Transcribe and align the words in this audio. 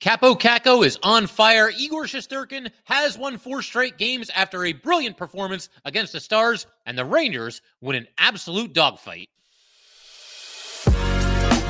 Kaapo 0.00 0.34
Kakko 0.34 0.84
is 0.84 0.98
on 1.02 1.26
fire. 1.26 1.70
Igor 1.76 2.04
Shesterkin 2.04 2.70
has 2.84 3.18
won 3.18 3.36
four 3.36 3.60
straight 3.60 3.98
games 3.98 4.30
after 4.34 4.64
a 4.64 4.72
brilliant 4.72 5.18
performance 5.18 5.68
against 5.84 6.14
the 6.14 6.20
Stars, 6.20 6.66
and 6.86 6.96
the 6.96 7.04
Rangers 7.04 7.60
win 7.82 7.96
an 7.96 8.06
absolute 8.16 8.72
dogfight. 8.72 9.28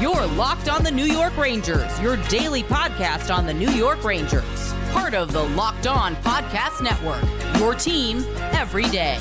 You're 0.00 0.26
Locked 0.28 0.68
on 0.68 0.84
the 0.84 0.92
New 0.92 1.06
York 1.06 1.36
Rangers, 1.36 2.00
your 2.00 2.16
daily 2.28 2.62
podcast 2.62 3.34
on 3.34 3.46
the 3.46 3.52
New 3.52 3.70
York 3.70 4.04
Rangers. 4.04 4.72
Part 4.92 5.14
of 5.14 5.32
the 5.32 5.42
Locked 5.42 5.88
On 5.88 6.14
Podcast 6.16 6.82
Network, 6.82 7.22
your 7.58 7.74
team 7.74 8.24
every 8.52 8.88
day. 8.90 9.18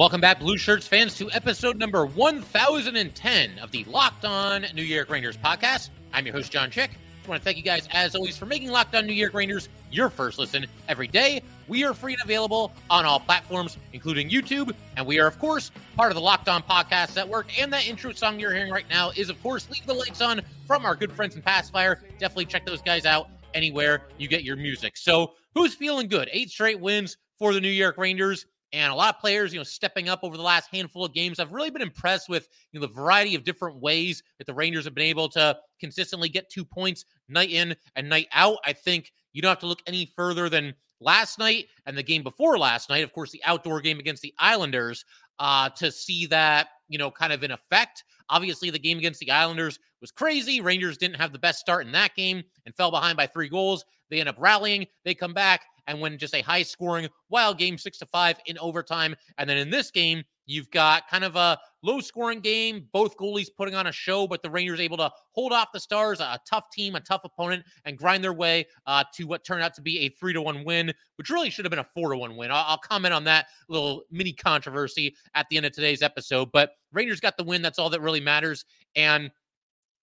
Welcome 0.00 0.22
back, 0.22 0.40
Blue 0.40 0.56
Shirts 0.56 0.86
fans, 0.86 1.14
to 1.18 1.30
episode 1.30 1.76
number 1.76 2.06
1010 2.06 3.58
of 3.58 3.70
the 3.70 3.84
Locked 3.84 4.24
On 4.24 4.64
New 4.74 4.80
York 4.80 5.10
Rangers 5.10 5.36
podcast. 5.36 5.90
I'm 6.14 6.24
your 6.24 6.34
host, 6.34 6.50
John 6.50 6.70
Chick. 6.70 6.92
I 7.22 7.28
want 7.28 7.42
to 7.42 7.44
thank 7.44 7.58
you 7.58 7.62
guys, 7.62 7.86
as 7.92 8.14
always, 8.14 8.34
for 8.34 8.46
making 8.46 8.70
Locked 8.70 8.94
On 8.94 9.04
New 9.04 9.12
York 9.12 9.34
Rangers 9.34 9.68
your 9.92 10.08
first 10.08 10.38
listen 10.38 10.64
every 10.88 11.06
day. 11.06 11.42
We 11.68 11.84
are 11.84 11.92
free 11.92 12.14
and 12.14 12.22
available 12.22 12.72
on 12.88 13.04
all 13.04 13.20
platforms, 13.20 13.76
including 13.92 14.30
YouTube. 14.30 14.72
And 14.96 15.06
we 15.06 15.20
are, 15.20 15.26
of 15.26 15.38
course, 15.38 15.70
part 15.98 16.10
of 16.10 16.14
the 16.14 16.22
Locked 16.22 16.48
On 16.48 16.62
Podcast 16.62 17.14
Network. 17.14 17.60
And 17.60 17.70
that 17.74 17.86
intro 17.86 18.12
song 18.12 18.40
you're 18.40 18.54
hearing 18.54 18.72
right 18.72 18.88
now 18.88 19.10
is, 19.10 19.28
of 19.28 19.38
course, 19.42 19.68
Leave 19.68 19.84
the 19.84 19.92
Lights 19.92 20.22
On 20.22 20.40
from 20.66 20.86
our 20.86 20.96
good 20.96 21.12
friends 21.12 21.36
Passafire. 21.36 21.96
Definitely 22.18 22.46
check 22.46 22.64
those 22.64 22.80
guys 22.80 23.04
out 23.04 23.28
anywhere 23.52 24.04
you 24.16 24.28
get 24.28 24.44
your 24.44 24.56
music. 24.56 24.96
So, 24.96 25.34
who's 25.54 25.74
feeling 25.74 26.08
good? 26.08 26.30
Eight 26.32 26.48
straight 26.48 26.80
wins 26.80 27.18
for 27.38 27.52
the 27.52 27.60
New 27.60 27.68
York 27.68 27.98
Rangers 27.98 28.46
and 28.72 28.92
a 28.92 28.94
lot 28.94 29.14
of 29.14 29.20
players, 29.20 29.52
you 29.52 29.58
know, 29.58 29.64
stepping 29.64 30.08
up 30.08 30.20
over 30.22 30.36
the 30.36 30.42
last 30.42 30.68
handful 30.70 31.04
of 31.04 31.12
games. 31.12 31.38
I've 31.38 31.52
really 31.52 31.70
been 31.70 31.82
impressed 31.82 32.28
with 32.28 32.48
you 32.72 32.80
know 32.80 32.86
the 32.86 32.92
variety 32.92 33.34
of 33.34 33.44
different 33.44 33.80
ways 33.80 34.22
that 34.38 34.46
the 34.46 34.54
Rangers 34.54 34.84
have 34.84 34.94
been 34.94 35.06
able 35.06 35.28
to 35.30 35.56
consistently 35.78 36.28
get 36.28 36.50
two 36.50 36.64
points 36.64 37.04
night 37.28 37.50
in 37.50 37.74
and 37.96 38.08
night 38.08 38.28
out. 38.32 38.58
I 38.64 38.72
think 38.72 39.12
you 39.32 39.42
don't 39.42 39.50
have 39.50 39.58
to 39.60 39.66
look 39.66 39.82
any 39.86 40.06
further 40.16 40.48
than 40.48 40.74
last 41.00 41.38
night 41.38 41.66
and 41.86 41.96
the 41.96 42.02
game 42.02 42.22
before 42.22 42.58
last 42.58 42.90
night, 42.90 43.04
of 43.04 43.12
course, 43.12 43.30
the 43.30 43.42
outdoor 43.44 43.80
game 43.80 43.98
against 43.98 44.22
the 44.22 44.34
Islanders, 44.38 45.04
uh, 45.38 45.70
to 45.70 45.90
see 45.90 46.26
that 46.26 46.68
you 46.88 46.98
know 46.98 47.10
kind 47.10 47.32
of 47.32 47.42
in 47.42 47.50
effect. 47.50 48.04
Obviously, 48.28 48.70
the 48.70 48.78
game 48.78 48.98
against 48.98 49.20
the 49.20 49.30
Islanders 49.30 49.78
was 50.00 50.10
crazy. 50.10 50.60
Rangers 50.60 50.96
didn't 50.96 51.16
have 51.16 51.32
the 51.32 51.38
best 51.38 51.58
start 51.58 51.86
in 51.86 51.92
that 51.92 52.14
game 52.14 52.42
and 52.66 52.74
fell 52.74 52.90
behind 52.90 53.16
by 53.16 53.26
three 53.26 53.48
goals. 53.48 53.84
They 54.10 54.20
end 54.20 54.28
up 54.28 54.36
rallying. 54.38 54.86
They 55.04 55.14
come 55.14 55.34
back 55.34 55.62
and 55.86 56.00
win 56.00 56.18
just 56.18 56.34
a 56.34 56.42
high 56.42 56.62
scoring 56.62 57.08
wild 57.28 57.58
game, 57.58 57.76
six 57.76 57.98
to 57.98 58.06
five 58.06 58.38
in 58.46 58.58
overtime. 58.58 59.14
And 59.38 59.48
then 59.48 59.56
in 59.56 59.70
this 59.70 59.90
game, 59.90 60.22
you've 60.46 60.70
got 60.70 61.08
kind 61.08 61.24
of 61.24 61.36
a 61.36 61.58
low 61.82 62.00
scoring 62.00 62.40
game, 62.40 62.88
both 62.92 63.16
goalies 63.16 63.48
putting 63.56 63.74
on 63.74 63.86
a 63.86 63.92
show, 63.92 64.26
but 64.26 64.42
the 64.42 64.50
Rangers 64.50 64.80
able 64.80 64.96
to 64.98 65.10
hold 65.32 65.52
off 65.52 65.68
the 65.72 65.80
Stars, 65.80 66.20
a 66.20 66.38
tough 66.48 66.70
team, 66.70 66.96
a 66.96 67.00
tough 67.00 67.22
opponent, 67.24 67.64
and 67.84 67.96
grind 67.96 68.22
their 68.22 68.32
way 68.32 68.66
uh, 68.86 69.04
to 69.14 69.24
what 69.24 69.44
turned 69.44 69.62
out 69.62 69.74
to 69.74 69.82
be 69.82 70.00
a 70.00 70.08
three 70.10 70.32
to 70.32 70.42
one 70.42 70.64
win, 70.64 70.92
which 71.16 71.30
really 71.30 71.50
should 71.50 71.64
have 71.64 71.70
been 71.70 71.78
a 71.78 71.86
four 71.94 72.10
to 72.10 72.18
one 72.18 72.36
win. 72.36 72.50
I'll, 72.50 72.64
I'll 72.66 72.78
comment 72.78 73.14
on 73.14 73.24
that 73.24 73.46
little 73.68 74.02
mini 74.10 74.32
controversy 74.32 75.14
at 75.34 75.46
the 75.50 75.56
end 75.56 75.66
of 75.66 75.72
today's 75.72 76.02
episode, 76.02 76.50
but 76.52 76.72
Rangers 76.92 77.20
got 77.20 77.36
the 77.36 77.44
win. 77.44 77.62
That's 77.62 77.78
all 77.78 77.90
that 77.90 78.00
really 78.00 78.20
matters. 78.20 78.64
And 78.96 79.30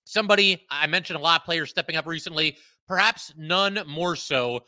somebody 0.08 0.66
I 0.69 0.88
mentioned 0.88 1.17
a 1.17 1.22
lot 1.22 1.41
of 1.41 1.45
players 1.45 1.69
stepping 1.69 1.95
up 1.95 2.05
recently, 2.05 2.58
perhaps 2.88 3.33
none 3.38 3.80
more 3.87 4.15
so 4.15 4.61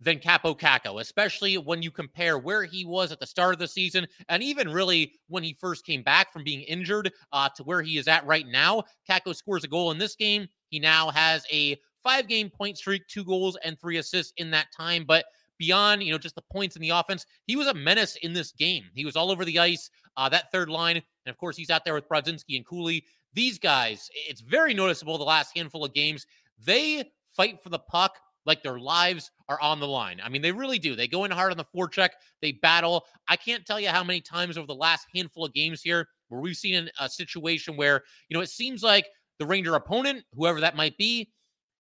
than 0.00 0.18
Kaapo 0.18 0.58
Kakko, 0.58 1.00
especially 1.00 1.58
when 1.58 1.82
you 1.82 1.90
compare 1.90 2.38
where 2.38 2.64
he 2.64 2.84
was 2.84 3.12
at 3.12 3.20
the 3.20 3.26
start 3.26 3.54
of 3.54 3.60
the 3.60 3.68
season 3.68 4.06
and 4.28 4.42
even 4.42 4.68
really 4.68 5.12
when 5.28 5.44
he 5.44 5.56
first 5.60 5.86
came 5.86 6.02
back 6.02 6.32
from 6.32 6.42
being 6.42 6.62
injured 6.62 7.12
uh, 7.32 7.48
to 7.56 7.62
where 7.62 7.82
he 7.82 7.98
is 7.98 8.08
at 8.08 8.26
right 8.26 8.46
now. 8.46 8.82
Kakko 9.08 9.34
scores 9.34 9.64
a 9.64 9.68
goal 9.68 9.92
in 9.92 9.98
this 9.98 10.16
game. 10.16 10.48
He 10.68 10.80
now 10.80 11.10
has 11.10 11.46
a 11.52 11.78
five 12.02 12.26
game 12.26 12.50
point 12.50 12.78
streak, 12.78 13.06
two 13.06 13.24
goals 13.24 13.56
and 13.64 13.78
three 13.78 13.98
assists 13.98 14.32
in 14.36 14.50
that 14.50 14.66
time. 14.76 15.04
But 15.06 15.24
beyond, 15.58 16.02
you 16.02 16.10
know, 16.10 16.18
just 16.18 16.34
the 16.34 16.42
points 16.52 16.74
in 16.74 16.82
the 16.82 16.90
offense, 16.90 17.24
he 17.46 17.54
was 17.54 17.68
a 17.68 17.74
menace 17.74 18.16
in 18.22 18.32
this 18.32 18.52
game. 18.52 18.84
He 18.94 19.04
was 19.04 19.14
all 19.14 19.30
over 19.30 19.44
the 19.44 19.60
ice, 19.60 19.90
uh, 20.16 20.28
that 20.30 20.50
third 20.50 20.68
line. 20.68 20.96
And 20.96 21.32
of 21.32 21.38
course, 21.38 21.56
he's 21.56 21.70
out 21.70 21.84
there 21.84 21.94
with 21.94 22.08
Brodzinski 22.08 22.56
and 22.56 22.66
Cooley. 22.66 23.04
These 23.34 23.58
guys, 23.58 24.10
it's 24.28 24.40
very 24.40 24.74
noticeable 24.74 25.18
the 25.18 25.24
last 25.24 25.56
handful 25.56 25.84
of 25.84 25.94
games. 25.94 26.26
They 26.64 27.10
fight 27.36 27.62
for 27.62 27.70
the 27.70 27.78
puck 27.78 28.18
like 28.44 28.62
their 28.62 28.78
lives 28.78 29.30
are 29.48 29.60
on 29.60 29.80
the 29.80 29.86
line. 29.86 30.20
I 30.22 30.28
mean, 30.28 30.42
they 30.42 30.52
really 30.52 30.78
do. 30.78 30.96
They 30.96 31.08
go 31.08 31.24
in 31.24 31.30
hard 31.30 31.52
on 31.52 31.56
the 31.56 31.64
forecheck, 31.64 32.10
they 32.40 32.52
battle. 32.52 33.04
I 33.28 33.36
can't 33.36 33.64
tell 33.64 33.78
you 33.78 33.88
how 33.88 34.02
many 34.02 34.20
times 34.20 34.58
over 34.58 34.66
the 34.66 34.74
last 34.74 35.06
handful 35.14 35.44
of 35.44 35.52
games 35.52 35.80
here 35.80 36.08
where 36.28 36.40
we've 36.40 36.56
seen 36.56 36.90
a 36.98 37.08
situation 37.08 37.76
where, 37.76 38.02
you 38.28 38.36
know, 38.36 38.42
it 38.42 38.48
seems 38.48 38.82
like 38.82 39.06
the 39.38 39.46
Ranger 39.46 39.74
opponent, 39.74 40.24
whoever 40.34 40.60
that 40.60 40.76
might 40.76 40.96
be, 40.96 41.30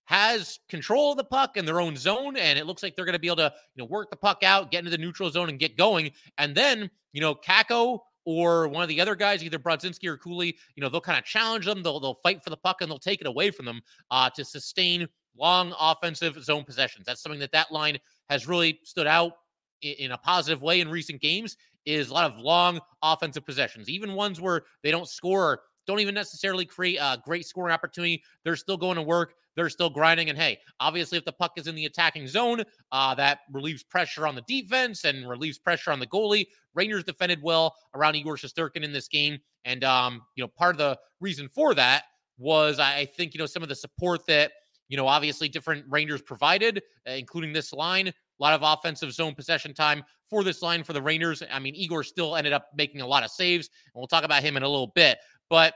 has 0.05 0.59
control 0.67 1.11
of 1.11 1.17
the 1.17 1.23
puck 1.23 1.57
in 1.57 1.65
their 1.65 1.79
own 1.79 1.95
zone, 1.95 2.35
and 2.35 2.59
it 2.59 2.65
looks 2.65 2.83
like 2.83 2.95
they're 2.95 3.05
going 3.05 3.13
to 3.13 3.19
be 3.19 3.27
able 3.27 3.37
to, 3.37 3.53
you 3.75 3.81
know, 3.81 3.85
work 3.85 4.09
the 4.09 4.15
puck 4.17 4.43
out, 4.43 4.69
get 4.69 4.79
into 4.79 4.91
the 4.91 4.97
neutral 4.97 5.29
zone, 5.29 5.47
and 5.47 5.57
get 5.57 5.77
going. 5.77 6.11
And 6.37 6.53
then, 6.53 6.89
you 7.13 7.21
know, 7.21 7.33
Kakko 7.33 7.99
or 8.25 8.67
one 8.67 8.83
of 8.83 8.89
the 8.89 9.01
other 9.01 9.15
guys, 9.15 9.43
either 9.43 9.59
Brodzinski 9.59 10.07
or 10.07 10.17
Cooley, 10.17 10.57
you 10.75 10.81
know, 10.81 10.89
they'll 10.89 11.01
kind 11.01 11.17
of 11.17 11.25
challenge 11.25 11.65
them. 11.65 11.83
They'll 11.83 11.99
they'll 11.99 12.19
fight 12.23 12.43
for 12.43 12.49
the 12.49 12.57
puck 12.57 12.81
and 12.81 12.89
they'll 12.91 12.99
take 12.99 13.21
it 13.21 13.27
away 13.27 13.51
from 13.51 13.65
them 13.65 13.81
uh, 14.09 14.29
to 14.31 14.45
sustain 14.45 15.07
long 15.37 15.73
offensive 15.79 16.43
zone 16.43 16.63
possessions. 16.63 17.05
That's 17.05 17.21
something 17.21 17.39
that 17.39 17.51
that 17.53 17.71
line 17.71 17.97
has 18.29 18.47
really 18.47 18.79
stood 18.83 19.07
out 19.07 19.33
in 19.81 20.11
a 20.11 20.17
positive 20.17 20.61
way 20.61 20.81
in 20.81 20.89
recent 20.89 21.21
games 21.21 21.57
is 21.85 22.09
a 22.09 22.13
lot 22.13 22.31
of 22.31 22.37
long 22.37 22.79
offensive 23.01 23.45
possessions, 23.45 23.89
even 23.89 24.13
ones 24.13 24.39
where 24.39 24.63
they 24.83 24.91
don't 24.91 25.07
score, 25.07 25.61
don't 25.87 25.99
even 25.99 26.13
necessarily 26.13 26.65
create 26.65 26.97
a 26.97 27.19
great 27.25 27.45
scoring 27.45 27.73
opportunity. 27.73 28.23
They're 28.43 28.55
still 28.55 28.77
going 28.77 28.97
to 28.97 29.01
work. 29.01 29.33
They're 29.55 29.69
still 29.69 29.89
grinding. 29.89 30.29
And 30.29 30.37
hey, 30.37 30.59
obviously, 30.79 31.17
if 31.17 31.25
the 31.25 31.33
puck 31.33 31.53
is 31.57 31.67
in 31.67 31.75
the 31.75 31.85
attacking 31.85 32.27
zone, 32.27 32.63
uh, 32.91 33.15
that 33.15 33.39
relieves 33.51 33.83
pressure 33.83 34.27
on 34.27 34.35
the 34.35 34.43
defense 34.47 35.03
and 35.03 35.27
relieves 35.27 35.57
pressure 35.57 35.91
on 35.91 35.99
the 35.99 36.07
goalie. 36.07 36.47
Rangers 36.73 37.03
defended 37.03 37.39
well 37.41 37.75
around 37.93 38.15
Igor 38.15 38.37
Shesterkin 38.37 38.83
in 38.83 38.93
this 38.93 39.07
game. 39.07 39.39
And, 39.65 39.83
um, 39.83 40.21
you 40.35 40.43
know, 40.43 40.47
part 40.47 40.75
of 40.75 40.77
the 40.77 40.97
reason 41.19 41.49
for 41.49 41.73
that 41.75 42.03
was 42.37 42.79
I 42.79 43.05
think, 43.05 43.33
you 43.33 43.39
know, 43.39 43.45
some 43.45 43.61
of 43.61 43.69
the 43.69 43.75
support 43.75 44.25
that 44.27 44.51
you 44.91 44.97
know, 44.97 45.07
obviously 45.07 45.47
different 45.47 45.85
Rangers 45.87 46.21
provided, 46.21 46.83
uh, 47.07 47.13
including 47.13 47.53
this 47.53 47.71
line. 47.71 48.09
A 48.09 48.13
lot 48.37 48.53
of 48.53 48.61
offensive 48.61 49.13
zone 49.13 49.33
possession 49.33 49.73
time 49.73 50.03
for 50.29 50.43
this 50.43 50.61
line 50.61 50.83
for 50.83 50.91
the 50.91 51.01
Rangers. 51.01 51.41
I 51.49 51.59
mean, 51.59 51.75
Igor 51.75 52.03
still 52.03 52.35
ended 52.35 52.51
up 52.51 52.67
making 52.75 52.99
a 52.99 53.07
lot 53.07 53.23
of 53.23 53.31
saves, 53.31 53.69
and 53.85 53.99
we'll 53.99 54.07
talk 54.07 54.25
about 54.25 54.43
him 54.43 54.57
in 54.57 54.63
a 54.63 54.67
little 54.67 54.91
bit. 54.93 55.17
But, 55.49 55.75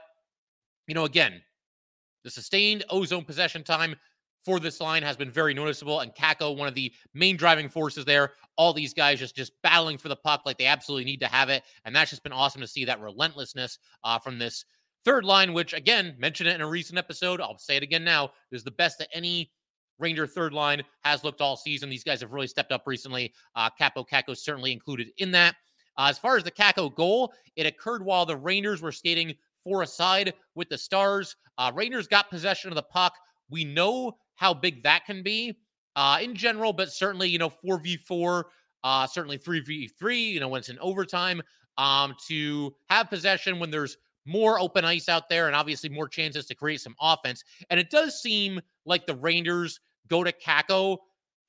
you 0.86 0.94
know, 0.94 1.06
again, 1.06 1.40
the 2.26 2.30
sustained 2.30 2.84
ozone 2.90 3.24
possession 3.24 3.62
time 3.62 3.94
for 4.44 4.60
this 4.60 4.80
line 4.80 5.02
has 5.02 5.16
been 5.16 5.30
very 5.30 5.54
noticeable. 5.54 6.00
And 6.00 6.14
Kakko, 6.14 6.56
one 6.56 6.68
of 6.68 6.74
the 6.74 6.92
main 7.14 7.36
driving 7.36 7.68
forces 7.68 8.04
there. 8.04 8.32
All 8.56 8.72
these 8.72 8.92
guys 8.92 9.18
just 9.18 9.34
just 9.34 9.52
battling 9.62 9.96
for 9.96 10.08
the 10.08 10.16
puck 10.16 10.42
like 10.44 10.58
they 10.58 10.66
absolutely 10.66 11.04
need 11.04 11.20
to 11.20 11.28
have 11.28 11.48
it, 11.48 11.62
and 11.84 11.96
that's 11.96 12.10
just 12.10 12.22
been 12.22 12.32
awesome 12.32 12.60
to 12.60 12.66
see 12.66 12.84
that 12.84 13.00
relentlessness 13.00 13.78
uh, 14.04 14.18
from 14.18 14.38
this 14.38 14.64
Third 15.06 15.24
line, 15.24 15.52
which 15.52 15.72
again, 15.72 16.16
mentioned 16.18 16.48
it 16.48 16.56
in 16.56 16.60
a 16.60 16.68
recent 16.68 16.98
episode. 16.98 17.40
I'll 17.40 17.56
say 17.58 17.76
it 17.76 17.84
again 17.84 18.02
now, 18.02 18.32
is 18.50 18.64
the 18.64 18.72
best 18.72 18.98
that 18.98 19.08
any 19.12 19.52
Ranger 20.00 20.26
third 20.26 20.52
line 20.52 20.82
has 21.04 21.22
looked 21.22 21.40
all 21.40 21.56
season. 21.56 21.88
These 21.88 22.02
guys 22.02 22.20
have 22.22 22.32
really 22.32 22.48
stepped 22.48 22.72
up 22.72 22.82
recently. 22.86 23.32
Uh, 23.54 23.70
Kaapo 23.80 24.04
Kakko 24.04 24.36
certainly 24.36 24.72
included 24.72 25.10
in 25.18 25.30
that. 25.30 25.54
Uh, 25.96 26.08
as 26.10 26.18
far 26.18 26.36
as 26.36 26.42
the 26.42 26.50
Kakko 26.50 26.92
goal, 26.92 27.32
it 27.54 27.66
occurred 27.66 28.04
while 28.04 28.26
the 28.26 28.36
Rangers 28.36 28.82
were 28.82 28.90
skating 28.90 29.36
four 29.66 29.82
aside 29.82 30.32
with 30.54 30.68
the 30.68 30.78
Stars. 30.78 31.34
Uh, 31.58 31.72
Rangers 31.74 32.06
got 32.06 32.30
possession 32.30 32.70
of 32.70 32.76
the 32.76 32.82
puck. 32.82 33.14
We 33.50 33.64
know 33.64 34.16
how 34.36 34.54
big 34.54 34.82
that 34.84 35.04
can 35.06 35.22
be 35.22 35.58
uh, 35.96 36.18
in 36.22 36.34
general, 36.34 36.72
but 36.72 36.92
certainly, 36.92 37.28
you 37.28 37.38
know, 37.38 37.50
4v4, 37.64 38.44
uh, 38.84 39.06
certainly 39.06 39.38
3v3, 39.38 40.30
you 40.30 40.40
know, 40.40 40.48
when 40.48 40.60
it's 40.60 40.68
in 40.68 40.78
overtime, 40.78 41.42
um, 41.78 42.14
to 42.28 42.74
have 42.88 43.10
possession 43.10 43.58
when 43.58 43.70
there's 43.70 43.96
more 44.24 44.60
open 44.60 44.84
ice 44.84 45.08
out 45.08 45.28
there 45.28 45.46
and 45.46 45.56
obviously 45.56 45.88
more 45.88 46.08
chances 46.08 46.46
to 46.46 46.54
create 46.54 46.80
some 46.80 46.94
offense. 47.00 47.42
And 47.70 47.80
it 47.80 47.90
does 47.90 48.20
seem 48.20 48.60
like 48.84 49.06
the 49.06 49.16
Rangers 49.16 49.80
go 50.08 50.22
to 50.22 50.32
Kakko 50.32 50.98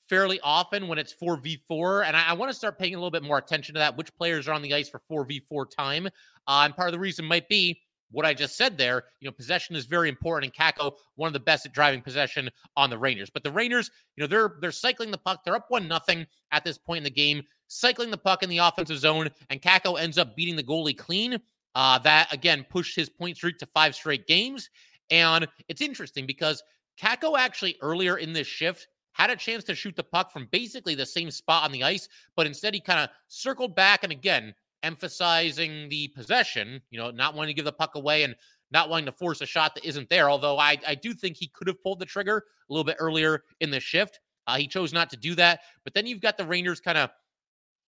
fairly 0.09 0.39
often 0.41 0.87
when 0.87 0.97
it's 0.97 1.13
4v4. 1.13 2.05
And 2.05 2.15
I, 2.15 2.29
I 2.29 2.33
want 2.33 2.49
to 2.49 2.57
start 2.57 2.79
paying 2.79 2.95
a 2.95 2.97
little 2.97 3.11
bit 3.11 3.23
more 3.23 3.37
attention 3.37 3.73
to 3.75 3.79
that, 3.79 3.97
which 3.97 4.15
players 4.15 4.47
are 4.47 4.53
on 4.53 4.61
the 4.61 4.73
ice 4.73 4.89
for 4.89 5.01
4v4 5.11 5.69
time. 5.69 6.07
Uh, 6.47 6.61
and 6.63 6.75
part 6.75 6.87
of 6.87 6.93
the 6.93 6.99
reason 6.99 7.25
might 7.25 7.49
be 7.49 7.81
what 8.11 8.25
I 8.25 8.33
just 8.33 8.55
said 8.55 8.77
there. 8.77 9.03
You 9.19 9.27
know, 9.27 9.31
possession 9.31 9.75
is 9.75 9.85
very 9.85 10.09
important. 10.09 10.51
And 10.51 10.75
Kakko, 10.75 10.93
one 11.15 11.27
of 11.27 11.33
the 11.33 11.39
best 11.39 11.65
at 11.65 11.73
driving 11.73 12.01
possession 12.01 12.49
on 12.75 12.89
the 12.89 12.97
Rangers. 12.97 13.29
But 13.29 13.43
the 13.43 13.51
Rangers, 13.51 13.91
you 14.15 14.21
know, 14.23 14.27
they're 14.27 14.55
they're 14.61 14.71
cycling 14.71 15.11
the 15.11 15.17
puck. 15.17 15.43
They're 15.43 15.55
up 15.55 15.65
one 15.69 15.87
nothing 15.87 16.25
at 16.51 16.63
this 16.63 16.77
point 16.77 16.99
in 16.99 17.03
the 17.03 17.09
game, 17.09 17.43
cycling 17.67 18.11
the 18.11 18.17
puck 18.17 18.43
in 18.43 18.49
the 18.49 18.59
offensive 18.59 18.99
zone, 18.99 19.29
and 19.49 19.61
Kakko 19.61 19.99
ends 19.99 20.17
up 20.17 20.35
beating 20.35 20.55
the 20.55 20.63
goalie 20.63 20.97
clean 20.97 21.39
Uh, 21.75 21.99
that 21.99 22.33
again 22.33 22.65
pushed 22.69 22.95
his 22.95 23.09
point 23.09 23.37
streak 23.37 23.59
to 23.59 23.65
five 23.67 23.93
straight 23.93 24.25
games. 24.25 24.69
And 25.11 25.47
it's 25.67 25.81
interesting 25.81 26.25
because 26.25 26.63
Kakko 26.99 27.37
actually 27.37 27.77
earlier 27.81 28.17
in 28.17 28.33
this 28.33 28.47
shift 28.47 28.87
had 29.11 29.29
a 29.29 29.35
chance 29.35 29.63
to 29.65 29.75
shoot 29.75 29.95
the 29.95 30.03
puck 30.03 30.31
from 30.31 30.47
basically 30.51 30.95
the 30.95 31.05
same 31.05 31.29
spot 31.29 31.63
on 31.63 31.71
the 31.71 31.83
ice, 31.83 32.09
but 32.35 32.47
instead 32.47 32.73
he 32.73 32.79
kind 32.79 32.99
of 32.99 33.09
circled 33.27 33.75
back 33.75 34.03
and 34.03 34.11
again 34.11 34.53
emphasizing 34.83 35.89
the 35.89 36.09
possession, 36.09 36.81
you 36.89 36.99
know, 36.99 37.11
not 37.11 37.35
wanting 37.35 37.49
to 37.49 37.53
give 37.53 37.65
the 37.65 37.71
puck 37.71 37.95
away 37.95 38.23
and 38.23 38.35
not 38.71 38.89
wanting 38.89 39.05
to 39.05 39.11
force 39.11 39.41
a 39.41 39.45
shot 39.45 39.75
that 39.75 39.85
isn't 39.85 40.09
there. 40.09 40.29
Although 40.29 40.57
I, 40.57 40.77
I 40.85 40.95
do 40.95 41.13
think 41.13 41.37
he 41.37 41.47
could 41.47 41.67
have 41.67 41.81
pulled 41.81 41.99
the 41.99 42.05
trigger 42.05 42.43
a 42.69 42.73
little 42.73 42.83
bit 42.83 42.97
earlier 42.99 43.43
in 43.59 43.71
the 43.71 43.79
shift. 43.79 44.19
Uh, 44.45 44.57
he 44.57 44.67
chose 44.67 44.93
not 44.93 45.09
to 45.09 45.17
do 45.17 45.35
that. 45.35 45.61
But 45.83 45.93
then 45.93 46.07
you've 46.07 46.21
got 46.21 46.37
the 46.37 46.45
Rangers 46.45 46.79
kind 46.79 46.97
of 46.97 47.09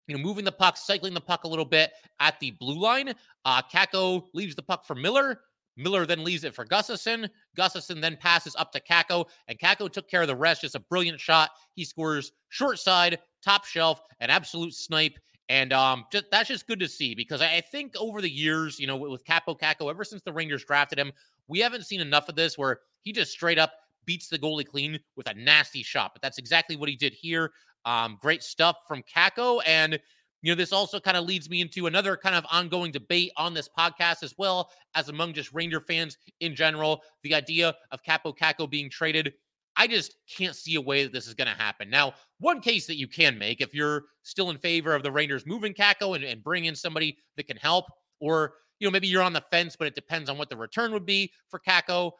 you 0.08 0.16
know, 0.16 0.24
moving 0.24 0.46
the 0.46 0.52
puck, 0.52 0.78
cycling 0.78 1.14
the 1.14 1.22
puck 1.22 1.44
a 1.44 1.48
little 1.48 1.66
bit 1.66 1.92
at 2.20 2.40
the 2.40 2.52
blue 2.52 2.80
line. 2.80 3.14
Uh, 3.46 3.62
Kakko 3.62 4.24
leaves 4.34 4.56
the 4.56 4.64
puck 4.64 4.86
for 4.86 4.96
Miller. 4.96 5.42
Miller 5.76 6.06
then 6.06 6.24
leaves 6.24 6.44
it 6.44 6.56
for 6.56 6.66
Gustafsson. 6.66 7.30
Gustafsson 7.58 8.02
then 8.02 8.18
passes 8.20 8.56
up 8.56 8.72
to 8.72 8.82
Kakko, 8.82 9.26
and 9.48 9.60
Kakko 9.60 9.92
took 9.92 10.10
care 10.10 10.24
of 10.24 10.28
the 10.28 10.36
rest. 10.36 10.62
Just 10.62 10.76
a 10.76 10.80
brilliant 10.80 11.20
shot. 11.20 11.52
He 11.76 11.86
scores 11.86 12.32
short 12.50 12.80
side, 12.80 13.20
top 13.44 13.64
shelf, 13.64 14.02
an 14.20 14.32
absolute 14.32 14.74
snipe. 14.74 15.20
And 15.50 15.72
um, 15.72 16.06
just, 16.12 16.26
that's 16.30 16.50
just 16.50 16.68
good 16.68 16.80
to 16.80 16.88
see 16.88 17.16
because 17.16 17.42
I, 17.42 17.62
think 17.62 17.94
over 17.98 18.22
the 18.22 18.30
years, 18.30 18.80
you 18.80 18.88
know, 18.88 18.98
with, 18.98 19.24
Kaapo 19.26 19.58
Kakko, 19.58 19.90
ever 19.90 20.04
since 20.04 20.22
the 20.22 20.34
Rangers 20.34 20.66
drafted 20.66 21.00
him, 21.00 21.12
we 21.48 21.60
haven't 21.60 21.86
seen 21.86 22.02
enough 22.02 22.28
of 22.28 22.36
this 22.36 22.58
where 22.58 22.80
he 23.02 23.14
just 23.14 23.32
straight 23.32 23.58
up 23.58 23.72
beats 24.06 24.28
the 24.28 24.38
goalie 24.38 24.66
clean 24.66 25.00
with 25.16 25.30
a 25.30 25.34
nasty 25.34 25.84
shot. 25.84 26.12
But 26.14 26.22
that's 26.22 26.38
exactly 26.38 26.76
what 26.76 26.90
he 26.90 26.96
did 26.96 27.14
here. 27.14 27.52
Um, 27.86 28.18
great 28.22 28.44
stuff 28.44 28.78
from 28.88 29.04
Kakko. 29.04 29.62
And, 29.66 30.00
you 30.42 30.52
know, 30.52 30.56
this 30.56 30.74
also 30.74 31.00
kind 31.00 31.16
of 31.16 31.26
leads 31.26 31.50
me 31.50 31.62
into 31.62 31.88
another 31.88 32.18
kind 32.18 32.36
of 32.36 32.46
ongoing 32.52 32.92
debate 32.92 33.32
on 33.38 33.54
this 33.54 33.70
podcast 33.70 34.24
as 34.24 34.36
well 34.38 34.70
as 34.96 35.08
among 35.08 35.34
just 35.34 35.54
Ranger 35.54 35.80
fans 35.80 36.18
in 36.42 36.56
general. 36.56 37.02
The 37.24 37.34
idea 37.34 37.74
of 37.92 38.04
Kaapo 38.04 38.38
Kakko 38.38 38.70
being 38.70 38.90
traded. 38.90 39.34
I 39.78 39.88
just 39.88 40.16
can't 40.28 40.56
see 40.56 40.76
a 40.76 40.82
way 40.82 41.04
that 41.04 41.14
this 41.14 41.28
is 41.28 41.34
going 41.34 41.48
to 41.48 41.54
happen. 41.54 41.90
Now, 41.90 42.14
one 42.40 42.62
case 42.62 42.88
that 42.88 42.98
you 42.98 43.08
can 43.08 43.38
make 43.38 43.62
if 43.62 43.74
you're 43.74 44.06
still 44.24 44.50
in 44.50 44.58
favor 44.58 44.94
of 44.94 45.04
the 45.04 45.12
Rangers 45.12 45.46
moving 45.46 45.74
Kakko 45.74 46.16
and, 46.16 46.24
and 46.24 46.44
bring 46.44 46.66
in 46.66 46.76
somebody 46.76 47.18
that 47.36 47.48
can 47.48 47.58
help, 47.58 47.86
or 48.20 48.54
you 48.80 48.88
know 48.88 48.92
maybe 48.92 49.08
you're 49.08 49.24
on 49.24 49.34
the 49.34 49.44
fence, 49.52 49.76
but 49.76 49.88
it 49.88 49.96
depends 49.96 50.30
on 50.30 50.38
what 50.38 50.50
the 50.50 50.58
return 50.58 50.92
would 50.94 51.06
be 51.06 51.32
for 51.50 51.60
Kakko 51.60 52.12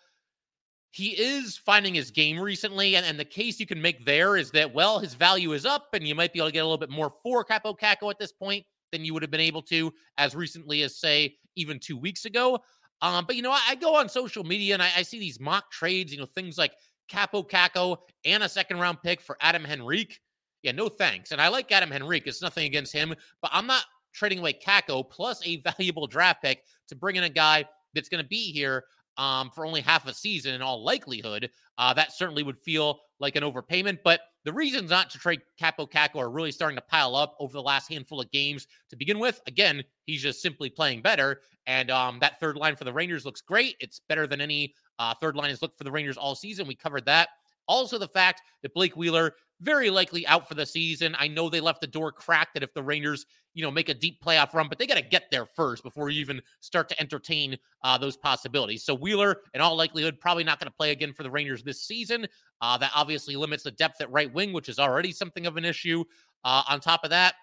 he 0.92 1.10
is 1.10 1.58
finding 1.58 1.94
his 1.94 2.12
game 2.12 2.40
recently, 2.40 2.96
and, 2.96 3.06
and 3.06 3.20
the 3.20 3.26
case 3.26 3.60
you 3.60 3.68
can 3.68 3.82
make 3.82 4.04
there 4.06 4.38
is 4.38 4.52
that, 4.52 4.74
well, 4.74 5.00
his 5.00 5.14
value 5.14 5.54
is 5.54 5.66
up, 5.66 5.90
and 5.94 6.08
you 6.08 6.16
might 6.16 6.34
be 6.34 6.40
able 6.40 6.48
to 6.48 6.54
get 6.54 6.62
a 6.62 6.64
little 6.64 6.78
bit 6.78 6.90
more 6.90 7.12
for 7.22 7.46
Kaapo 7.46 7.78
Kakko 7.78 8.10
at 8.10 8.18
this 8.18 8.32
point 8.32 8.66
than 8.92 9.04
you 9.04 9.14
would 9.14 9.22
have 9.22 9.32
been 9.32 9.40
able 9.40 9.62
to 9.64 9.94
as 10.18 10.34
recently 10.34 10.82
as, 10.82 11.00
say, 11.00 11.36
even 11.56 11.78
two 11.80 11.98
weeks 11.98 12.26
ago. 12.26 12.60
Um, 13.02 13.26
but, 13.26 13.36
you 13.36 13.44
know, 13.44 13.52
I, 13.52 13.62
I, 13.70 13.76
go 13.76 13.96
on 13.96 14.10
social 14.10 14.44
media 14.44 14.74
and 14.74 14.82
I, 14.82 14.90
I, 14.98 15.02
see 15.04 15.20
these 15.20 15.40
mock 15.40 15.70
trades, 15.70 16.12
you 16.12 16.18
know, 16.18 16.26
things 16.26 16.58
like 16.58 16.74
Kaapo 17.12 17.48
Kakko 17.48 17.98
and 18.26 18.44
a 18.44 18.50
second 18.50 18.80
round 18.80 19.02
pick 19.04 19.22
for 19.22 19.38
Adam 19.42 19.66
Henrique. 19.66 20.20
Yeah, 20.64 20.72
no 20.72 20.90
thanks. 20.90 21.32
And 21.32 21.42
I 21.42 21.48
like 21.48 21.72
Adam 21.72 21.92
Henrique. 21.92 22.28
It's 22.28 22.42
nothing 22.42 22.66
against 22.66 22.94
him, 22.94 23.14
but 23.42 23.52
I'm 23.54 23.68
not 23.68 23.84
trading 24.14 24.40
away 24.40 24.54
Kakko 24.54 25.10
plus 25.10 25.46
a 25.46 25.62
valuable 25.78 26.08
draft 26.08 26.42
pick 26.42 26.64
to 26.90 26.96
bring 26.96 27.16
in 27.16 27.24
a 27.24 27.30
guy 27.30 27.66
that's 27.94 28.10
going 28.10 28.24
to 28.24 28.28
be 28.28 28.52
here 28.52 28.86
um, 29.18 29.50
for 29.50 29.66
only 29.66 29.82
half 29.82 30.08
a 30.08 30.14
season 30.14 30.54
in 30.54 30.62
all 30.62 30.84
likelihood, 30.84 31.50
uh, 31.78 31.94
that 31.94 32.14
certainly 32.14 32.44
would 32.44 32.58
feel 32.58 33.00
like 33.20 33.36
an 33.36 33.44
overpayment. 33.44 34.00
But 34.04 34.22
the 34.46 34.54
reasons 34.54 34.90
not 34.90 35.10
to 35.12 35.18
trade 35.18 35.42
Kaapo 35.60 35.90
Kakko 35.90 36.18
are 36.18 36.30
really 36.30 36.52
starting 36.52 36.78
to 36.78 36.84
pile 36.84 37.16
up 37.16 37.36
over 37.40 37.54
the 37.54 37.62
last 37.62 37.90
handful 37.90 38.22
of 38.22 38.32
games 38.32 38.68
to 38.90 38.96
begin 38.96 39.20
with. 39.20 39.42
Again, 39.48 39.84
he's 40.06 40.22
just 40.22 40.42
simply 40.42 40.70
playing 40.70 41.02
better. 41.02 41.42
And 41.66 41.90
um, 41.92 42.20
that 42.20 42.40
third 42.40 42.56
line 42.56 42.76
for 42.76 42.84
the 42.84 42.94
Rangers 42.94 43.26
looks 43.26 43.42
great. 43.42 43.76
It's 43.80 44.02
better 44.08 44.28
than 44.28 44.40
any 44.40 44.74
uh, 45.00 45.14
third 45.16 45.36
line 45.36 45.50
has 45.50 45.62
looked 45.62 45.78
for 45.78 45.84
the 45.84 45.92
Rangers 45.92 46.18
all 46.18 46.36
season. 46.36 46.68
We 46.68 46.76
covered 46.76 47.06
that. 47.06 47.30
Also, 47.68 47.98
the 47.98 48.08
fact 48.08 48.42
that 48.62 48.74
Blake 48.74 48.96
Wheeler 48.96 49.34
very 49.62 49.90
likely 49.90 50.26
out 50.28 50.48
for 50.48 50.54
the 50.54 50.66
season. 50.66 51.16
I 51.18 51.28
know 51.28 51.50
they 51.50 51.60
left 51.60 51.82
the 51.82 51.88
door 51.88 52.12
cracked 52.12 52.54
that 52.54 52.64
if 52.64 52.74
the 52.74 52.84
Rangers, 52.84 53.26
you 53.54 53.64
know, 53.64 53.72
make 53.72 53.90
a 53.90 53.94
deep 53.94 54.24
playoff 54.24 54.54
run, 54.54 54.68
but 54.70 54.78
they 54.78 54.86
got 54.86 54.98
to 54.98 55.02
get 55.02 55.26
there 55.32 55.46
first 55.46 55.84
before 55.84 56.10
you 56.10 56.22
even 56.22 56.42
start 56.60 56.88
to 56.90 57.00
entertain 57.02 57.58
uh, 57.84 57.98
those 57.98 58.16
possibilities. 58.16 58.84
So 58.84 58.94
Wheeler, 58.94 59.38
in 59.54 59.62
all 59.62 59.76
likelihood, 59.76 60.20
probably 60.20 60.44
not 60.44 60.60
going 60.60 60.70
to 60.70 60.76
play 60.76 60.92
again 60.92 61.14
for 61.14 61.24
the 61.24 61.32
Rangers 61.32 61.64
this 61.64 61.82
season. 61.82 62.28
Uh, 62.62 62.78
that 62.78 62.92
obviously 62.96 63.36
limits 63.36 63.64
the 63.64 63.72
depth 63.72 64.00
at 64.02 64.12
right 64.12 64.32
wing, 64.32 64.54
which 64.54 64.70
is 64.70 64.80
already 64.80 65.12
something 65.12 65.48
of 65.48 65.58
an 65.58 65.66
issue. 65.66 66.04
Uh, 66.44 66.64
on 66.70 66.80
top 66.80 67.04
of 67.04 67.10
that, 67.10 67.36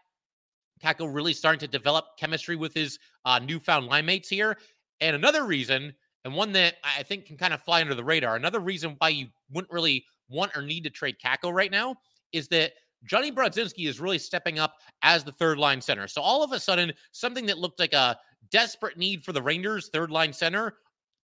Kakko 0.82 1.12
really 1.12 1.32
starting 1.32 1.60
to 1.60 1.68
develop 1.68 2.16
chemistry 2.18 2.56
with 2.56 2.74
his 2.74 2.98
uh, 3.24 3.38
newfound 3.38 3.86
line 3.86 4.06
mates 4.06 4.28
here. 4.28 4.58
And 5.00 5.16
another 5.16 5.44
reason, 5.44 5.94
and 6.24 6.34
one 6.34 6.52
that 6.52 6.76
I 6.82 7.02
think 7.02 7.26
can 7.26 7.36
kind 7.36 7.52
of 7.52 7.62
fly 7.62 7.80
under 7.80 7.94
the 7.94 8.04
radar, 8.04 8.36
another 8.36 8.60
reason 8.60 8.96
why 8.98 9.10
you 9.10 9.26
wouldn't 9.52 9.72
really 9.72 10.04
want 10.28 10.56
or 10.56 10.62
need 10.62 10.84
to 10.84 10.90
trade 10.90 11.16
Kakko 11.24 11.52
right 11.52 11.70
now 11.70 11.96
is 12.32 12.48
that 12.48 12.72
Johnny 13.04 13.30
Brodzinski 13.30 13.86
is 13.86 14.00
really 14.00 14.18
stepping 14.18 14.58
up 14.58 14.76
as 15.02 15.24
the 15.24 15.32
third 15.32 15.58
line 15.58 15.80
center. 15.80 16.08
So 16.08 16.22
all 16.22 16.42
of 16.42 16.52
a 16.52 16.60
sudden, 16.60 16.92
something 17.12 17.44
that 17.46 17.58
looked 17.58 17.78
like 17.78 17.92
a 17.92 18.16
desperate 18.50 18.96
need 18.96 19.22
for 19.22 19.32
the 19.32 19.42
Rangers, 19.42 19.90
third 19.92 20.10
line 20.10 20.32
center, 20.32 20.74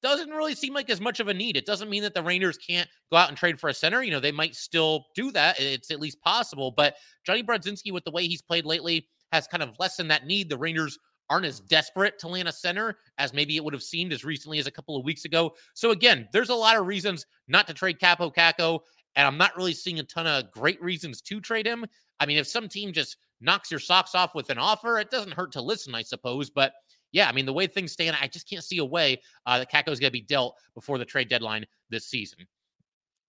doesn't 0.02 0.30
really 0.30 0.54
seem 0.54 0.72
like 0.72 0.90
as 0.90 1.00
much 1.00 1.20
of 1.20 1.28
a 1.28 1.34
need. 1.34 1.56
It 1.56 1.66
doesn't 1.66 1.90
mean 1.90 2.02
that 2.02 2.14
the 2.14 2.22
Rangers 2.22 2.56
can't 2.56 2.88
go 3.10 3.18
out 3.18 3.28
and 3.28 3.36
trade 3.36 3.60
for 3.60 3.68
a 3.68 3.74
center. 3.74 4.02
You 4.02 4.10
know, 4.10 4.20
they 4.20 4.32
might 4.32 4.54
still 4.54 5.06
do 5.14 5.30
that. 5.32 5.60
It's 5.60 5.90
at 5.90 6.00
least 6.00 6.20
possible. 6.22 6.70
But 6.70 6.96
Johnny 7.24 7.42
Brodzinski, 7.42 7.92
with 7.92 8.04
the 8.04 8.10
way 8.10 8.26
he's 8.26 8.42
played 8.42 8.64
lately, 8.64 9.06
has 9.32 9.46
kind 9.46 9.62
of 9.62 9.76
lessened 9.78 10.10
that 10.10 10.26
need. 10.26 10.48
The 10.48 10.58
Rangers 10.58 10.98
aren't 11.30 11.46
as 11.46 11.60
desperate 11.60 12.18
to 12.18 12.28
land 12.28 12.48
a 12.48 12.52
center 12.52 12.96
as 13.16 13.32
maybe 13.32 13.56
it 13.56 13.64
would 13.64 13.72
have 13.72 13.82
seemed 13.82 14.12
as 14.12 14.24
recently 14.24 14.58
as 14.58 14.66
a 14.66 14.70
couple 14.70 14.96
of 14.96 15.04
weeks 15.04 15.24
ago. 15.24 15.54
So 15.74 15.92
again, 15.92 16.28
there's 16.32 16.50
a 16.50 16.54
lot 16.54 16.76
of 16.76 16.86
reasons 16.86 17.24
not 17.48 17.66
to 17.68 17.74
trade 17.74 17.98
Kaapo 18.00 18.34
Kakko, 18.34 18.80
And 19.14 19.26
I'm 19.26 19.38
not 19.38 19.56
really 19.56 19.72
seeing 19.72 20.00
a 20.00 20.02
ton 20.02 20.26
of 20.26 20.50
great 20.50 20.82
reasons 20.82 21.22
to 21.22 21.40
trade 21.40 21.66
him. 21.66 21.86
I 22.18 22.26
mean, 22.26 22.36
if 22.36 22.46
some 22.46 22.68
team 22.68 22.92
just 22.92 23.16
knocks 23.40 23.70
your 23.70 23.80
socks 23.80 24.14
off 24.14 24.34
with 24.34 24.50
an 24.50 24.58
offer, 24.58 24.98
it 24.98 25.10
doesn't 25.10 25.32
hurt 25.32 25.52
to 25.52 25.62
listen, 25.62 25.94
I 25.94 26.02
suppose. 26.02 26.50
But 26.50 26.72
yeah, 27.12 27.28
I 27.28 27.32
mean, 27.32 27.46
the 27.46 27.52
way 27.52 27.66
things 27.66 27.92
stand, 27.92 28.16
I 28.20 28.26
just 28.26 28.48
can't 28.48 28.64
see 28.64 28.78
a 28.78 28.84
way 28.84 29.20
uh, 29.46 29.58
that 29.58 29.88
is 29.88 30.00
going 30.00 30.08
to 30.08 30.10
be 30.10 30.20
dealt 30.20 30.56
before 30.74 30.98
the 30.98 31.04
trade 31.04 31.28
deadline 31.28 31.64
this 31.88 32.06
season. 32.06 32.46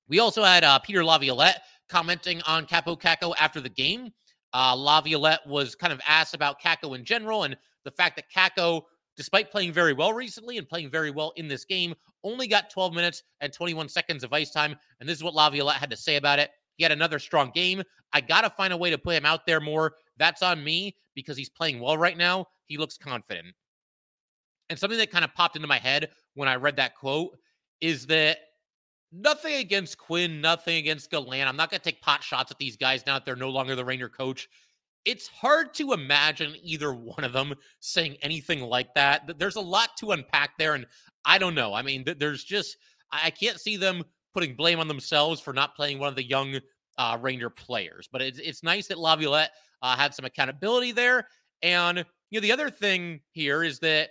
We 0.08 0.20
also 0.20 0.44
had 0.44 0.64
uh, 0.64 0.80
Peter 0.80 1.06
Laviolette 1.06 1.62
commenting 1.88 2.42
on 2.44 2.66
Kaapo 2.66 3.00
Kakko 3.00 3.34
after 3.40 3.62
the 3.62 3.70
game. 3.70 4.12
Uh, 4.54 4.76
Laviolette 4.76 5.48
was 5.48 5.76
kind 5.76 5.94
of 5.94 6.02
asked 6.08 6.34
about 6.34 6.62
Kakko 6.62 6.96
in 6.96 7.06
general 7.06 7.44
and 7.44 7.56
the 7.84 7.92
fact 7.92 8.16
that 8.18 8.26
Kakko 8.36 8.84
despite 9.18 9.52
playing 9.52 9.74
very 9.74 9.94
well 9.94 10.14
recently 10.14 10.58
and 10.58 10.68
playing 10.68 10.90
very 10.90 11.12
well 11.12 11.34
in 11.36 11.48
this 11.48 11.66
game, 11.66 11.94
only 12.24 12.48
got 12.48 12.70
12 12.70 12.94
minutes 12.94 13.24
and 13.42 13.52
21 13.52 13.90
seconds 13.90 14.24
of 14.24 14.34
ice 14.34 14.52
time. 14.52 14.76
And 15.00 15.08
this 15.08 15.18
is 15.18 15.24
what 15.24 15.34
Laviolette 15.34 15.78
had 15.78 15.90
to 15.92 15.98
say 15.98 16.16
about 16.16 16.40
it. 16.40 16.52
He 16.78 16.84
had 16.84 16.92
another 16.92 17.20
strong 17.20 17.52
game. 17.54 17.84
I 18.14 18.22
got 18.22 18.42
to 18.42 18.50
find 18.50 18.74
a 18.74 18.78
way 18.78 18.90
to 18.90 18.98
put 18.98 19.16
him 19.16 19.26
out 19.26 19.46
there 19.46 19.60
more. 19.60 19.94
That's 20.18 20.42
on 20.42 20.64
me 20.64 20.96
because 21.16 21.38
he's 21.38 21.50
playing 21.50 21.80
well 21.80 21.98
right 21.98 22.18
now. 22.18 22.48
He 22.66 22.78
looks 22.78 22.98
confident. 22.98 23.48
And 24.70 24.80
something 24.80 24.98
that 25.00 25.12
kind 25.12 25.26
of 25.26 25.34
popped 25.34 25.56
into 25.56 25.68
my 25.68 25.78
head 25.78 26.10
when 26.36 26.48
I 26.48 26.56
read 26.56 26.78
that 26.78 26.96
quote 26.96 27.38
is 27.82 28.08
that 28.08 28.38
nothing 29.12 29.56
against 29.56 29.98
Quinn, 29.98 30.40
nothing 30.40 30.78
against 30.78 31.12
Gallant. 31.12 31.50
I'm 31.50 31.58
not 31.58 31.70
going 31.70 31.82
to 31.82 31.84
take 31.84 32.02
pot 32.02 32.24
shots 32.24 32.52
at 32.52 32.58
these 32.58 32.78
guys 32.78 33.04
now 33.06 33.16
that 33.16 33.26
they're 33.26 33.36
no 33.36 33.50
longer 33.50 33.76
the 33.76 33.84
Ranger 33.84 34.08
coach 34.08 34.48
it's 35.06 35.28
hard 35.28 35.74
to 35.76 35.94
imagine 35.94 36.56
either 36.62 36.94
one 36.94 37.24
of 37.24 37.34
them 37.34 37.54
saying 37.80 38.18
anything 38.22 38.62
like 38.62 38.94
that. 38.94 39.38
There's 39.40 39.56
a 39.56 39.62
lot 39.62 39.98
to 39.98 40.12
unpack 40.12 40.58
there. 40.58 40.76
And 40.76 40.86
I 41.26 41.38
don't 41.38 41.56
know. 41.56 41.74
I 41.74 41.82
mean, 41.82 42.06
there's 42.20 42.44
just, 42.44 42.78
I 43.12 43.30
can't 43.30 43.60
see 43.60 43.78
them 43.78 44.04
putting 44.34 44.56
blame 44.56 44.80
on 44.80 44.88
themselves 44.88 45.42
for 45.42 45.54
not 45.54 45.76
playing 45.76 46.00
one 46.00 46.10
of 46.10 46.16
the 46.16 46.24
young 46.24 46.60
uh, 46.98 47.18
Ranger 47.20 47.50
players. 47.50 48.08
But 48.12 48.22
it's, 48.22 48.40
it's 48.40 48.64
nice 48.64 48.88
that 48.88 49.00
Laviolette 49.00 49.52
uh, 49.82 49.96
had 49.96 50.14
some 50.14 50.26
accountability 50.26 50.92
there. 50.92 51.28
And, 51.64 52.06
you 52.30 52.40
know, 52.40 52.42
the 52.42 52.52
other 52.52 52.70
thing 52.70 53.22
here 53.32 53.64
is 53.64 53.80
that 53.80 54.10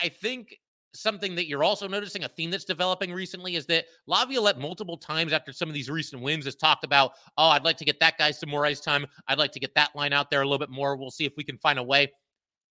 I 0.00 0.08
think 0.08 0.59
something 0.94 1.34
that 1.36 1.46
you're 1.46 1.64
also 1.64 1.86
noticing, 1.86 2.24
a 2.24 2.28
theme 2.28 2.50
that's 2.50 2.64
developing 2.64 3.12
recently, 3.12 3.56
is 3.56 3.66
that 3.66 3.86
Laviolette 4.06 4.58
multiple 4.58 4.96
times 4.96 5.32
after 5.32 5.52
some 5.52 5.68
of 5.68 5.74
these 5.74 5.90
recent 5.90 6.22
wins 6.22 6.44
has 6.44 6.56
talked 6.56 6.84
about, 6.84 7.12
oh, 7.38 7.48
I'd 7.48 7.64
like 7.64 7.76
to 7.78 7.84
get 7.84 8.00
that 8.00 8.18
guy 8.18 8.30
some 8.30 8.50
more 8.50 8.66
ice 8.66 8.80
time. 8.80 9.06
I'd 9.28 9.38
like 9.38 9.52
to 9.52 9.60
get 9.60 9.74
that 9.74 9.94
line 9.94 10.12
out 10.12 10.30
there 10.30 10.42
a 10.42 10.44
little 10.44 10.58
bit 10.58 10.70
more. 10.70 10.96
We'll 10.96 11.10
see 11.10 11.24
if 11.24 11.36
we 11.36 11.44
can 11.44 11.58
find 11.58 11.78
a 11.78 11.82
way. 11.82 12.12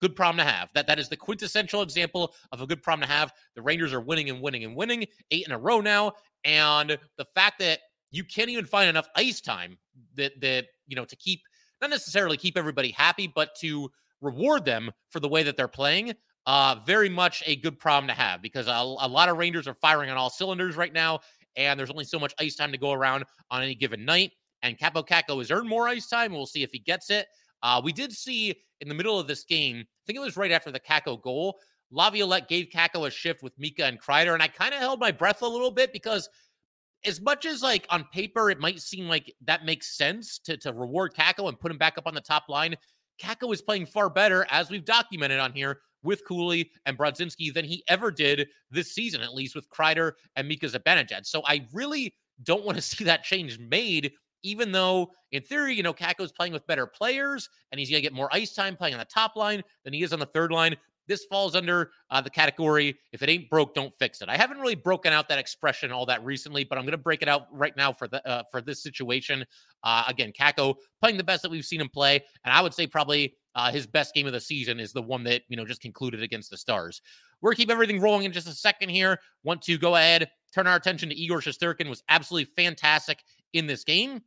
Good 0.01 0.15
problem 0.15 0.37
to 0.37 0.49
have. 0.49 0.71
That 0.73 0.87
that 0.87 0.97
is 0.97 1.09
the 1.09 1.17
quintessential 1.17 1.81
example 1.81 2.33
of 2.51 2.61
a 2.61 2.67
good 2.67 2.81
problem 2.81 3.07
to 3.07 3.13
have. 3.13 3.33
The 3.55 3.61
Rangers 3.61 3.93
are 3.93 3.99
winning 3.99 4.29
and 4.29 4.41
winning 4.41 4.63
and 4.63 4.75
winning, 4.75 5.05
eight 5.31 5.45
in 5.45 5.51
a 5.51 5.59
row 5.59 5.81
now, 5.81 6.13
and 6.45 6.97
the 7.17 7.25
fact 7.35 7.59
that 7.59 7.79
you 8.11 8.23
can't 8.23 8.49
even 8.49 8.65
find 8.65 8.89
enough 8.89 9.09
ice 9.15 9.41
time 9.41 9.77
that 10.15 10.39
that 10.39 10.67
you 10.87 10.95
know 10.95 11.03
to 11.03 11.15
keep 11.17 11.41
not 11.81 11.89
necessarily 11.89 12.37
keep 12.37 12.57
everybody 12.57 12.91
happy, 12.91 13.27
but 13.27 13.55
to 13.55 13.91
reward 14.21 14.65
them 14.65 14.91
for 15.09 15.19
the 15.19 15.29
way 15.29 15.43
that 15.43 15.57
they're 15.57 15.67
playing 15.67 16.13
uh, 16.49 16.77
very 16.83 17.09
much 17.09 17.43
a 17.45 17.57
good 17.57 17.77
problem 17.77 18.07
to 18.07 18.13
have 18.15 18.41
because 18.41 18.67
a, 18.67 18.71
a, 18.71 19.07
lot 19.07 19.29
of 19.29 19.37
Rangers 19.37 19.67
are 19.67 19.75
firing 19.75 20.09
on 20.09 20.17
all 20.17 20.31
cylinders 20.31 20.75
right 20.75 20.91
now, 20.91 21.19
and 21.55 21.79
there's 21.79 21.91
only 21.91 22.03
so 22.03 22.17
much 22.17 22.33
ice 22.39 22.55
time 22.55 22.71
to 22.71 22.77
go 22.79 22.91
around 22.91 23.23
on 23.51 23.61
any 23.61 23.75
given 23.75 24.03
night. 24.03 24.31
And 24.63 24.75
Kaapo 24.75 25.07
Kakko 25.07 25.37
has 25.37 25.51
earned 25.51 25.69
more 25.69 25.87
ice 25.87 26.07
time. 26.07 26.31
We'll 26.31 26.47
see 26.47 26.63
if 26.63 26.71
he 26.71 26.79
gets 26.79 27.11
it. 27.11 27.27
Uh, 27.61 27.79
we 27.83 27.93
did 27.93 28.11
see 28.11 28.55
in 28.81 28.89
the 28.89 28.95
middle 28.95 29.19
of 29.19 29.27
this 29.27 29.43
game, 29.43 29.77
I 29.77 30.01
think 30.07 30.17
it 30.17 30.21
was 30.21 30.37
right 30.37 30.49
after 30.49 30.71
the 30.71 30.79
Kakko 30.79 31.21
goal, 31.21 31.59
Laviolette 31.91 32.49
gave 32.49 32.69
Kakko 32.73 33.05
a 33.05 33.11
shift 33.11 33.43
with 33.43 33.53
Mika 33.59 33.85
and 33.85 34.01
Kreider, 34.01 34.33
and 34.33 34.41
I 34.41 34.47
kind 34.47 34.73
of 34.73 34.79
held 34.79 34.99
my 34.99 35.11
breath 35.11 35.43
a 35.43 35.47
little 35.47 35.69
bit 35.69 35.93
because 35.93 36.27
as 37.05 37.21
much 37.21 37.45
as 37.45 37.61
like 37.61 37.85
on 37.91 38.05
paper 38.11 38.49
it 38.49 38.59
might 38.59 38.79
seem 38.81 39.07
like 39.07 39.31
that 39.45 39.65
makes 39.65 39.95
sense 39.95 40.39
to, 40.39 40.57
to 40.57 40.73
reward 40.73 41.13
Kakko 41.13 41.47
and 41.47 41.59
put 41.59 41.71
him 41.71 41.77
back 41.77 41.99
up 41.99 42.07
on 42.07 42.15
the 42.15 42.21
top 42.21 42.49
line, 42.49 42.75
Kakko 43.21 43.53
is 43.53 43.61
playing 43.61 43.85
far 43.85 44.09
better, 44.09 44.47
as 44.49 44.71
we've 44.71 44.83
documented 44.83 45.39
on 45.39 45.53
here, 45.53 45.81
with 46.03 46.25
Cooley 46.25 46.71
and 46.85 46.97
Brodzinski 46.97 47.53
than 47.53 47.65
he 47.65 47.83
ever 47.87 48.11
did 48.11 48.47
this 48.71 48.93
season, 48.93 49.21
at 49.21 49.33
least 49.33 49.55
with 49.55 49.69
Kreider 49.69 50.13
and 50.35 50.47
Mika 50.47 50.67
Zibanejad. 50.67 51.25
So 51.25 51.41
I 51.45 51.67
really 51.73 52.15
don't 52.43 52.65
want 52.65 52.77
to 52.77 52.81
see 52.81 53.03
that 53.03 53.23
change 53.23 53.59
made, 53.59 54.11
even 54.43 54.71
though 54.71 55.11
in 55.31 55.43
theory, 55.43 55.75
you 55.75 55.83
know, 55.83 55.93
Kakko's 55.93 56.31
playing 56.31 56.53
with 56.53 56.65
better 56.67 56.87
players 56.87 57.49
and 57.71 57.79
he's 57.79 57.89
going 57.89 57.99
to 57.99 58.03
get 58.03 58.13
more 58.13 58.29
ice 58.31 58.53
time 58.53 58.75
playing 58.75 58.93
on 58.93 58.99
the 58.99 59.05
top 59.05 59.35
line 59.35 59.61
than 59.83 59.93
he 59.93 60.03
is 60.03 60.13
on 60.13 60.19
the 60.19 60.25
third 60.25 60.51
line. 60.51 60.75
This 61.07 61.25
falls 61.25 61.55
under 61.55 61.89
uh, 62.11 62.21
the 62.21 62.29
category 62.29 62.95
if 63.11 63.23
it 63.23 63.29
ain't 63.29 63.49
broke, 63.49 63.73
don't 63.73 63.91
fix 63.95 64.21
it. 64.21 64.29
I 64.29 64.37
haven't 64.37 64.59
really 64.59 64.75
broken 64.75 65.11
out 65.11 65.27
that 65.29 65.39
expression 65.39 65.91
all 65.91 66.05
that 66.05 66.23
recently, 66.23 66.63
but 66.63 66.77
I'm 66.77 66.83
going 66.83 66.91
to 66.91 66.99
break 66.99 67.23
it 67.23 67.27
out 67.27 67.47
right 67.51 67.75
now 67.75 67.91
for 67.91 68.07
the 68.07 68.25
uh, 68.29 68.43
for 68.51 68.61
this 68.61 68.83
situation. 68.83 69.43
Uh, 69.83 70.03
again, 70.07 70.31
Kakko 70.31 70.75
playing 71.01 71.17
the 71.17 71.23
best 71.23 71.41
that 71.41 71.49
we've 71.49 71.65
seen 71.65 71.81
him 71.81 71.89
play, 71.89 72.23
and 72.45 72.53
I 72.53 72.61
would 72.61 72.75
say 72.75 72.85
probably 72.85 73.33
uh, 73.55 73.71
his 73.71 73.87
best 73.87 74.13
game 74.13 74.27
of 74.27 74.33
the 74.33 74.39
season 74.39 74.79
is 74.79 74.93
the 74.93 75.01
one 75.01 75.23
that 75.23 75.43
you 75.47 75.57
know 75.57 75.65
just 75.65 75.81
concluded 75.81 76.21
against 76.21 76.49
the 76.49 76.57
Stars. 76.57 77.01
We're 77.41 77.53
keep 77.53 77.71
everything 77.71 78.01
rolling 78.01 78.25
in 78.25 78.31
just 78.31 78.47
a 78.47 78.53
second 78.53 78.89
here. 78.89 79.19
Want 79.43 79.61
to 79.63 79.77
go 79.77 79.95
ahead, 79.95 80.29
turn 80.53 80.67
our 80.67 80.75
attention 80.75 81.09
to 81.09 81.15
Igor 81.15 81.39
Shesterkin 81.39 81.89
was 81.89 82.03
absolutely 82.09 82.51
fantastic 82.55 83.23
in 83.53 83.67
this 83.67 83.83
game. 83.83 84.21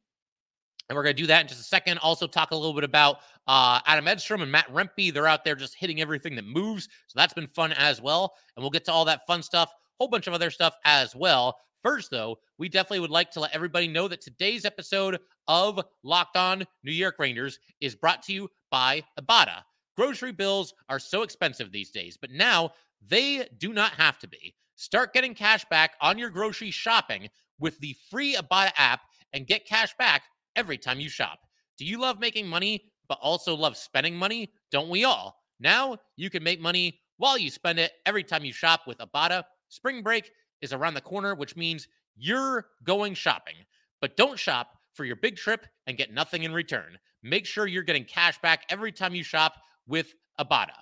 And 0.89 0.97
we're 0.97 1.05
going 1.05 1.17
to 1.17 1.23
do 1.23 1.27
that 1.29 1.43
in 1.43 1.49
just 1.49 1.61
a 1.61 1.65
second. 1.65 1.99
Also, 1.99 2.27
talk 2.27 2.51
a 2.51 2.57
little 2.57 2.75
bit 2.75 2.85
about 2.85 3.19
uh, 3.47 3.81
Adam 3.87 4.09
Edstrom 4.09 4.43
and 4.43 4.51
Matt 4.51 4.69
Rempe. 4.73 5.13
They're 5.13 5.29
out 5.29 5.45
there 5.45 5.55
just 5.55 5.75
hitting 5.75 6.01
everything 6.01 6.35
that 6.37 6.45
moves. 6.45 6.89
So 7.07 7.19
that's 7.19 7.33
been 7.33 7.47
fun 7.47 7.73
as 7.73 8.03
well. 8.03 8.35
And 8.57 8.63
we'll 8.63 8.71
get 8.71 8.85
to 8.87 8.93
all 8.93 9.05
that 9.05 9.27
fun 9.27 9.43
stuff, 9.43 9.73
whole 9.99 10.09
bunch 10.09 10.27
of 10.27 10.35
other 10.35 10.51
stuff 10.51 10.75
as 10.85 11.15
well. 11.15 11.57
First, 11.83 12.11
though, 12.11 12.39
we 12.59 12.69
definitely 12.69 13.01
would 13.01 13.11
like 13.11 13.31
to 13.33 13.41
let 13.41 13.55
everybody 13.55 13.89
know 13.89 14.07
that 14.07 14.21
today's 14.21 14.65
episode 14.65 15.19
of 15.49 15.81
Locked 16.03 16.37
On 16.37 16.65
New 16.85 16.93
York 16.93 17.17
Rangers 17.19 17.59
is 17.81 17.95
brought 17.95 18.23
to 18.25 18.33
you 18.33 18.49
by 18.73 19.05
Ibotta. 19.21 19.63
Grocery 19.97 20.33
bills 20.33 20.75
are 20.89 20.99
so 20.99 21.23
expensive 21.23 21.71
these 21.71 21.91
days, 21.91 22.17
but 22.21 22.33
now 22.33 22.73
they 23.07 23.47
do 23.59 23.73
not 23.73 23.93
have 23.93 24.19
to 24.19 24.27
be. 24.27 24.55
Start 24.75 25.13
getting 25.13 25.35
cash 25.35 25.65
back 25.67 25.93
on 26.01 26.19
your 26.19 26.31
grocery 26.31 26.73
shopping 26.73 27.29
with 27.61 27.79
the 27.79 27.95
free 28.11 28.35
Ibotta 28.35 28.73
app 28.77 29.03
and 29.33 29.47
get 29.47 29.67
cash 29.67 29.95
back 29.99 30.23
every 30.57 30.79
time 30.79 30.99
you 30.99 31.09
shop. 31.09 31.39
Do 31.79 31.85
you 31.85 32.01
love 32.01 32.19
making 32.19 32.49
money, 32.49 32.91
but 33.09 33.19
also 33.21 33.55
love 33.55 33.77
spending 33.77 34.17
money? 34.17 34.51
Don't 34.71 34.89
we 34.89 35.05
all? 35.05 35.37
Now 35.61 35.99
you 36.17 36.31
can 36.31 36.43
make 36.43 36.61
money 36.61 36.99
while 37.19 37.39
you 37.39 37.51
spend 37.51 37.79
it 37.79 37.93
every 38.07 38.25
time 38.25 38.45
you 38.45 38.53
shop 38.53 38.87
with 38.87 38.99
Ibotta. 38.99 39.45
Spring 39.69 40.03
break 40.03 40.31
is 40.63 40.73
around 40.73 40.95
the 40.95 41.01
corner, 41.01 41.35
which 41.35 41.57
means 41.57 41.87
you're 42.17 42.67
going 42.85 43.15
shopping. 43.15 43.55
But 44.01 44.17
don't 44.17 44.39
shop 44.39 44.79
for 44.95 45.05
your 45.05 45.17
big 45.17 45.37
trip 45.37 45.67
and 45.87 45.97
get 45.97 46.13
nothing 46.13 46.45
in 46.45 46.53
return. 46.53 46.99
Make 47.23 47.47
sure 47.47 47.67
you're 47.67 47.83
getting 47.83 48.05
cash 48.05 48.39
back 48.41 48.65
every 48.69 48.93
time 48.93 49.15
you 49.15 49.23
shop 49.23 49.55
with 49.87 50.15
Ibotta. 50.39 50.79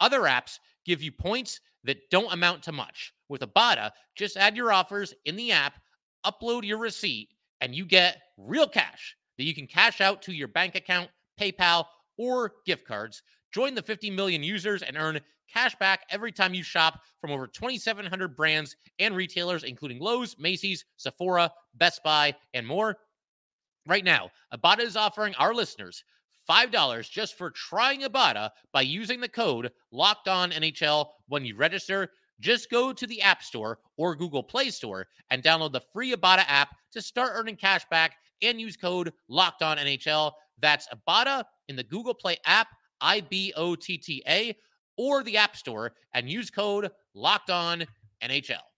Other 0.00 0.22
apps 0.22 0.58
give 0.84 1.02
you 1.02 1.12
points 1.12 1.60
that 1.84 2.10
don't 2.10 2.32
amount 2.32 2.62
to 2.64 2.72
much. 2.72 3.12
With 3.28 3.42
Ibotta, 3.42 3.90
just 4.16 4.36
add 4.36 4.56
your 4.56 4.72
offers 4.72 5.14
in 5.24 5.36
the 5.36 5.52
app, 5.52 5.74
upload 6.26 6.64
your 6.64 6.78
receipt, 6.78 7.28
and 7.60 7.74
you 7.74 7.84
get 7.84 8.20
real 8.36 8.66
cash 8.66 9.16
that 9.38 9.44
you 9.44 9.54
can 9.54 9.66
cash 9.66 10.00
out 10.00 10.20
to 10.22 10.32
your 10.32 10.48
bank 10.48 10.74
account, 10.74 11.10
PayPal, 11.40 11.84
or 12.18 12.52
gift 12.66 12.86
cards. 12.86 13.22
Join 13.52 13.74
the 13.74 13.82
50 13.82 14.10
million 14.10 14.42
users 14.42 14.82
and 14.82 14.96
earn 14.96 15.20
cash 15.52 15.74
back 15.76 16.02
every 16.10 16.32
time 16.32 16.54
you 16.54 16.62
shop 16.62 17.00
from 17.20 17.30
over 17.30 17.46
2,700 17.46 18.36
brands 18.36 18.76
and 18.98 19.16
retailers, 19.16 19.64
including 19.64 19.98
Lowe's, 19.98 20.36
Macy's, 20.38 20.84
Sephora, 20.96 21.50
Best 21.74 22.02
Buy, 22.04 22.34
and 22.54 22.66
more. 22.66 22.96
Right 23.90 24.04
now, 24.04 24.30
Ibotta 24.54 24.82
is 24.82 24.94
offering 24.94 25.34
our 25.34 25.52
listeners 25.52 26.04
$5 26.48 27.10
just 27.10 27.36
for 27.36 27.50
trying 27.50 28.02
Ibotta 28.02 28.50
by 28.72 28.82
using 28.82 29.20
the 29.20 29.28
code 29.28 29.72
Locked 29.90 30.28
On 30.28 30.52
NHL 30.52 31.06
when 31.26 31.44
you 31.44 31.56
register. 31.56 32.08
Just 32.38 32.70
go 32.70 32.92
to 32.92 33.04
the 33.08 33.20
App 33.20 33.42
Store 33.42 33.80
or 33.96 34.14
Google 34.14 34.44
Play 34.44 34.70
Store 34.70 35.08
and 35.30 35.42
download 35.42 35.72
the 35.72 35.82
free 35.92 36.14
Ibotta 36.14 36.44
app 36.46 36.68
to 36.92 37.02
start 37.02 37.32
earning 37.34 37.56
cash 37.56 37.84
back 37.90 38.12
and 38.42 38.60
use 38.60 38.76
code 38.76 39.12
Locked 39.28 39.62
On 39.62 39.76
NHL. 39.76 40.30
That's 40.62 40.86
Ibotta 40.94 41.42
in 41.66 41.74
the 41.74 41.82
Google 41.82 42.14
Play 42.14 42.36
app, 42.46 42.68
I 43.00 43.22
B 43.22 43.52
O 43.56 43.74
T 43.74 43.98
T 43.98 44.22
A, 44.28 44.54
or 44.98 45.24
the 45.24 45.36
App 45.36 45.56
Store, 45.56 45.94
and 46.14 46.30
use 46.30 46.48
code 46.48 46.92
Locked 47.14 47.50
On 47.50 47.84
NHL. 48.22 48.69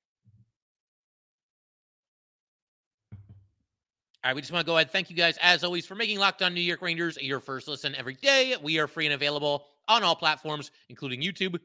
All 4.25 4.29
right, 4.29 4.37
we 4.37 4.41
just 4.41 4.53
want 4.53 4.65
to 4.65 4.71
go 4.71 4.77
ahead. 4.77 4.93
Thank 4.93 5.11
you 5.11 5.17
guys, 5.17 5.37
as 5.43 5.65
always, 5.65 5.85
for 5.85 5.97
making 5.97 6.21
Locked 6.21 6.43
On 6.43 6.55
New 6.55 6.61
York 6.61 6.81
Rangers 6.81 7.19
your 7.21 7.41
first 7.41 7.67
listen 7.67 7.93
every 7.97 8.15
day. 8.15 8.55
We 8.63 8.79
are 8.79 8.87
free 8.87 9.05
and 9.05 9.15
available 9.15 9.67
on 9.89 10.05
all 10.05 10.15
platforms, 10.15 10.71
including 10.89 11.21
YouTube. 11.21 11.59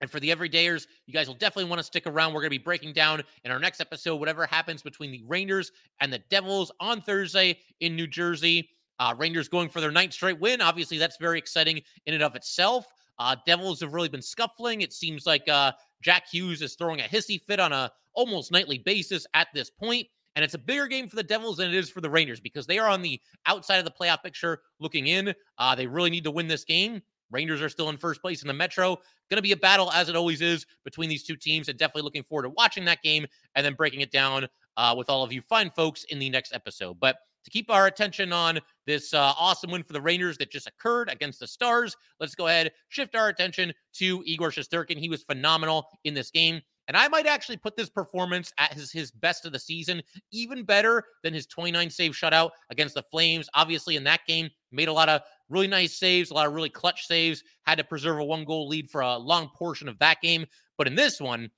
And 0.00 0.10
for 0.10 0.18
the 0.18 0.30
everydayers, 0.30 0.88
you 1.06 1.14
guys 1.14 1.28
will 1.28 1.36
definitely 1.36 1.70
want 1.70 1.78
to 1.78 1.84
stick 1.84 2.08
around. 2.08 2.32
We're 2.34 2.40
going 2.40 2.50
to 2.50 2.58
be 2.58 2.64
breaking 2.64 2.94
down 2.94 3.22
in 3.44 3.52
our 3.52 3.60
next 3.60 3.80
episode 3.80 4.16
whatever 4.16 4.46
happens 4.46 4.82
between 4.82 5.12
the 5.12 5.22
Rangers 5.28 5.70
and 6.00 6.12
the 6.12 6.18
Devils 6.28 6.72
on 6.80 7.00
Thursday 7.02 7.60
in 7.78 7.94
New 7.94 8.08
Jersey. 8.08 8.68
Uh, 8.98 9.14
Rangers 9.16 9.48
going 9.48 9.68
for 9.68 9.80
their 9.80 9.92
ninth 9.92 10.14
straight 10.14 10.40
win. 10.40 10.60
Obviously, 10.60 10.98
that's 10.98 11.18
very 11.18 11.38
exciting 11.38 11.80
in 12.04 12.14
and 12.14 12.22
of 12.24 12.34
itself. 12.34 12.86
Uh, 13.20 13.36
Devils 13.46 13.78
have 13.78 13.94
really 13.94 14.08
been 14.08 14.22
scuffling. 14.22 14.80
It 14.80 14.92
seems 14.92 15.24
like 15.24 15.48
uh, 15.48 15.70
Jack 16.02 16.24
Hughes 16.28 16.62
is 16.62 16.74
throwing 16.74 16.98
a 16.98 17.04
hissy 17.04 17.40
fit 17.40 17.60
on 17.60 17.72
a 17.72 17.92
almost 18.12 18.50
nightly 18.50 18.78
basis 18.78 19.24
at 19.34 19.46
this 19.54 19.70
point. 19.70 20.08
And 20.36 20.44
it's 20.44 20.54
a 20.54 20.58
bigger 20.58 20.86
game 20.86 21.08
for 21.08 21.16
the 21.16 21.22
Devils 21.22 21.56
than 21.56 21.68
it 21.68 21.74
is 21.74 21.90
for 21.90 22.00
the 22.00 22.10
Rangers 22.10 22.40
because 22.40 22.66
they 22.66 22.78
are 22.78 22.88
on 22.88 23.02
the 23.02 23.20
outside 23.46 23.78
of 23.78 23.84
the 23.84 23.90
playoff 23.90 24.22
picture 24.22 24.60
looking 24.78 25.08
in. 25.08 25.34
Uh, 25.58 25.74
they 25.74 25.86
really 25.86 26.10
need 26.10 26.24
to 26.24 26.30
win 26.30 26.46
this 26.46 26.64
game. 26.64 27.02
Rangers 27.30 27.62
are 27.62 27.68
still 27.68 27.88
in 27.88 27.96
first 27.96 28.20
place 28.20 28.42
in 28.42 28.48
the 28.48 28.54
Metro. 28.54 28.96
Going 29.28 29.36
to 29.36 29.42
be 29.42 29.52
a 29.52 29.56
battle, 29.56 29.90
as 29.92 30.08
it 30.08 30.16
always 30.16 30.40
is, 30.40 30.66
between 30.84 31.08
these 31.08 31.22
two 31.22 31.36
teams. 31.36 31.68
And 31.68 31.78
definitely 31.78 32.02
looking 32.02 32.24
forward 32.24 32.44
to 32.44 32.50
watching 32.50 32.84
that 32.86 33.02
game 33.02 33.26
and 33.54 33.64
then 33.64 33.74
breaking 33.74 34.00
it 34.00 34.10
down 34.10 34.48
uh, 34.76 34.94
with 34.96 35.08
all 35.08 35.22
of 35.22 35.32
you 35.32 35.40
fine 35.42 35.70
folks 35.70 36.04
in 36.04 36.18
the 36.18 36.30
next 36.30 36.54
episode. 36.54 36.98
But 37.00 37.16
to 37.44 37.50
keep 37.50 37.70
our 37.70 37.86
attention 37.86 38.32
on 38.32 38.58
this 38.86 39.14
uh, 39.14 39.32
awesome 39.38 39.70
win 39.70 39.82
for 39.82 39.92
the 39.92 40.00
Rangers 40.00 40.36
that 40.38 40.50
just 40.50 40.66
occurred 40.66 41.08
against 41.08 41.40
the 41.40 41.46
Stars, 41.46 41.96
let's 42.18 42.34
go 42.34 42.48
ahead, 42.48 42.72
shift 42.88 43.14
our 43.14 43.28
attention 43.28 43.72
to 43.94 44.22
Igor 44.26 44.50
Shesterkin. 44.50 44.98
He 44.98 45.08
was 45.08 45.22
phenomenal 45.22 45.86
in 46.04 46.14
this 46.14 46.30
game. 46.30 46.60
And 46.90 46.96
I 46.96 47.06
might 47.06 47.28
actually 47.28 47.56
put 47.56 47.76
this 47.76 47.88
performance 47.88 48.52
at 48.58 48.72
his, 48.72 48.90
his 48.90 49.12
best 49.12 49.46
of 49.46 49.52
the 49.52 49.60
season, 49.60 50.02
even 50.32 50.64
better 50.64 51.04
than 51.22 51.32
his 51.32 51.46
29 51.46 51.88
save 51.88 52.14
shutout 52.14 52.50
against 52.68 52.96
the 52.96 53.02
Flames. 53.04 53.48
Obviously, 53.54 53.94
in 53.94 54.02
that 54.02 54.26
game, 54.26 54.50
made 54.72 54.88
a 54.88 54.92
lot 54.92 55.08
of 55.08 55.20
really 55.48 55.68
nice 55.68 55.96
saves, 55.96 56.32
a 56.32 56.34
lot 56.34 56.48
of 56.48 56.52
really 56.52 56.68
clutch 56.68 57.06
saves, 57.06 57.44
had 57.62 57.78
to 57.78 57.84
preserve 57.84 58.18
a 58.18 58.24
one 58.24 58.44
goal 58.44 58.66
lead 58.66 58.90
for 58.90 59.02
a 59.02 59.16
long 59.16 59.50
portion 59.54 59.88
of 59.88 60.00
that 60.00 60.20
game. 60.20 60.44
But 60.78 60.88
in 60.88 60.96
this 60.96 61.20
one, 61.20 61.48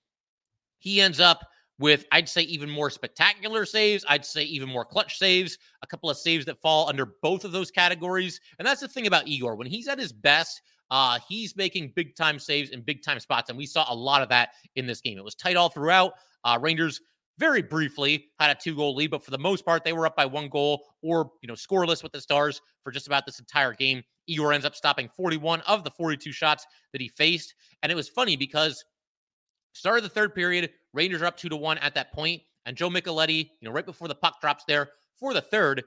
he 0.80 1.00
ends 1.00 1.18
up 1.18 1.40
with, 1.78 2.04
I'd 2.12 2.28
say, 2.28 2.42
even 2.42 2.68
more 2.68 2.90
spectacular 2.90 3.64
saves. 3.64 4.04
I'd 4.10 4.26
say 4.26 4.42
even 4.42 4.68
more 4.68 4.84
clutch 4.84 5.16
saves, 5.16 5.56
a 5.80 5.86
couple 5.86 6.10
of 6.10 6.18
saves 6.18 6.44
that 6.44 6.60
fall 6.60 6.90
under 6.90 7.06
both 7.22 7.46
of 7.46 7.52
those 7.52 7.70
categories. 7.70 8.38
And 8.58 8.68
that's 8.68 8.82
the 8.82 8.88
thing 8.88 9.06
about 9.06 9.28
Igor. 9.28 9.56
When 9.56 9.66
he's 9.66 9.88
at 9.88 9.98
his 9.98 10.12
best, 10.12 10.60
uh, 10.92 11.18
he's 11.26 11.56
making 11.56 11.90
big 11.96 12.14
time 12.14 12.38
saves 12.38 12.68
in 12.68 12.82
big 12.82 13.02
time 13.02 13.18
spots, 13.18 13.48
and 13.48 13.56
we 13.56 13.64
saw 13.64 13.90
a 13.90 13.94
lot 13.94 14.20
of 14.20 14.28
that 14.28 14.50
in 14.76 14.86
this 14.86 15.00
game. 15.00 15.16
It 15.16 15.24
was 15.24 15.34
tight 15.34 15.56
all 15.56 15.70
throughout. 15.70 16.12
Uh, 16.44 16.58
Rangers 16.60 17.00
very 17.38 17.62
briefly 17.62 18.26
had 18.38 18.54
a 18.54 18.60
two 18.60 18.76
goal 18.76 18.94
lead, 18.94 19.10
but 19.10 19.24
for 19.24 19.30
the 19.30 19.38
most 19.38 19.64
part, 19.64 19.84
they 19.84 19.94
were 19.94 20.04
up 20.04 20.14
by 20.14 20.26
one 20.26 20.50
goal 20.50 20.84
or 21.00 21.30
you 21.40 21.48
know 21.48 21.54
scoreless 21.54 22.02
with 22.02 22.12
the 22.12 22.20
Stars 22.20 22.60
for 22.84 22.90
just 22.92 23.06
about 23.06 23.24
this 23.24 23.38
entire 23.38 23.72
game. 23.72 24.02
Igor 24.26 24.52
ends 24.52 24.66
up 24.66 24.76
stopping 24.76 25.08
41 25.16 25.62
of 25.62 25.82
the 25.82 25.90
42 25.90 26.30
shots 26.30 26.66
that 26.92 27.00
he 27.00 27.08
faced, 27.08 27.54
and 27.82 27.90
it 27.90 27.94
was 27.94 28.10
funny 28.10 28.36
because 28.36 28.84
start 29.72 29.96
of 29.96 30.02
the 30.02 30.10
third 30.10 30.34
period, 30.34 30.68
Rangers 30.92 31.22
are 31.22 31.26
up 31.26 31.38
two 31.38 31.48
to 31.48 31.56
one 31.56 31.78
at 31.78 31.94
that 31.94 32.12
point, 32.12 32.42
and 32.66 32.76
Joe 32.76 32.90
Micheletti, 32.90 33.50
you 33.60 33.66
know, 33.66 33.70
right 33.70 33.86
before 33.86 34.08
the 34.08 34.14
puck 34.14 34.42
drops 34.42 34.64
there 34.68 34.90
for 35.18 35.32
the 35.32 35.40
third, 35.40 35.84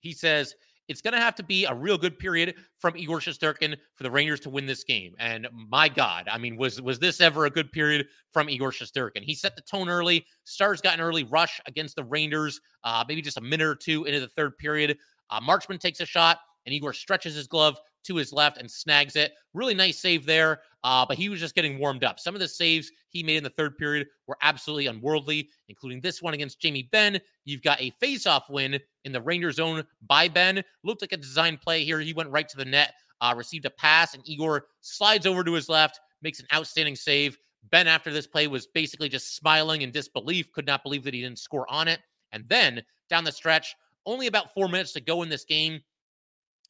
he 0.00 0.12
says 0.12 0.56
it's 0.88 1.00
going 1.00 1.14
to 1.14 1.20
have 1.20 1.34
to 1.36 1.42
be 1.42 1.64
a 1.64 1.74
real 1.74 1.96
good 1.96 2.18
period 2.18 2.54
from 2.78 2.96
Igor 2.96 3.20
Shesterkin 3.20 3.76
for 3.94 4.02
the 4.02 4.10
Rangers 4.10 4.40
to 4.40 4.50
win 4.50 4.66
this 4.66 4.84
game. 4.84 5.14
And 5.18 5.48
my 5.52 5.88
God, 5.88 6.28
I 6.30 6.38
mean, 6.38 6.56
was 6.56 6.80
was 6.82 6.98
this 6.98 7.20
ever 7.20 7.46
a 7.46 7.50
good 7.50 7.70
period 7.72 8.06
from 8.32 8.48
Igor 8.48 8.70
Shesterkin? 8.72 9.22
He 9.22 9.34
set 9.34 9.56
the 9.56 9.62
tone 9.62 9.88
early. 9.88 10.26
Stars 10.44 10.80
got 10.80 10.94
an 10.94 11.00
early 11.00 11.24
rush 11.24 11.60
against 11.66 11.96
the 11.96 12.04
Rangers, 12.04 12.60
uh, 12.84 13.04
maybe 13.08 13.22
just 13.22 13.38
a 13.38 13.42
minute 13.42 13.66
or 13.66 13.74
two 13.74 14.04
into 14.04 14.20
the 14.20 14.28
third 14.28 14.58
period. 14.58 14.98
Uh, 15.30 15.40
Marchment 15.40 15.80
takes 15.80 16.00
a 16.00 16.06
shot, 16.06 16.38
and 16.66 16.74
Igor 16.74 16.92
stretches 16.92 17.34
his 17.34 17.46
glove 17.46 17.78
to 18.04 18.16
his 18.16 18.32
left 18.32 18.58
and 18.58 18.70
snags 18.70 19.16
it. 19.16 19.32
Really 19.54 19.74
nice 19.74 19.98
save 19.98 20.26
there, 20.26 20.60
uh, 20.84 21.04
but 21.06 21.16
he 21.16 21.28
was 21.28 21.40
just 21.40 21.54
getting 21.54 21.78
warmed 21.78 22.04
up. 22.04 22.18
Some 22.18 22.34
of 22.34 22.40
the 22.40 22.48
saves 22.48 22.90
he 23.08 23.22
made 23.22 23.36
in 23.36 23.44
the 23.44 23.50
third 23.50 23.76
period 23.76 24.06
were 24.26 24.36
absolutely 24.42 24.86
unworldly, 24.86 25.48
including 25.68 26.00
this 26.00 26.22
one 26.22 26.34
against 26.34 26.60
Jamie 26.60 26.88
Benn. 26.90 27.20
You've 27.44 27.62
got 27.62 27.80
a 27.80 27.90
face-off 28.00 28.48
win 28.50 28.78
in 29.04 29.12
the 29.12 29.20
Ranger 29.20 29.52
zone 29.52 29.84
by 30.06 30.28
Benn. 30.28 30.62
Looked 30.82 31.02
like 31.02 31.12
a 31.12 31.16
design 31.16 31.58
play 31.58 31.84
here. 31.84 32.00
He 32.00 32.14
went 32.14 32.30
right 32.30 32.48
to 32.48 32.56
the 32.56 32.64
net, 32.64 32.94
uh, 33.20 33.34
received 33.36 33.66
a 33.66 33.70
pass, 33.70 34.14
and 34.14 34.28
Igor 34.28 34.66
slides 34.80 35.26
over 35.26 35.44
to 35.44 35.52
his 35.52 35.68
left, 35.68 36.00
makes 36.22 36.40
an 36.40 36.46
outstanding 36.52 36.96
save. 36.96 37.38
Benn, 37.70 37.86
after 37.86 38.12
this 38.12 38.26
play, 38.26 38.48
was 38.48 38.66
basically 38.66 39.08
just 39.08 39.36
smiling 39.36 39.82
in 39.82 39.92
disbelief, 39.92 40.50
could 40.52 40.66
not 40.66 40.82
believe 40.82 41.04
that 41.04 41.14
he 41.14 41.20
didn't 41.20 41.38
score 41.38 41.70
on 41.70 41.86
it. 41.86 42.00
And 42.32 42.44
then 42.48 42.82
down 43.08 43.24
the 43.24 43.30
stretch, 43.30 43.76
only 44.04 44.26
about 44.26 44.52
four 44.52 44.68
minutes 44.68 44.92
to 44.94 45.00
go 45.00 45.22
in 45.22 45.28
this 45.28 45.44
game, 45.44 45.80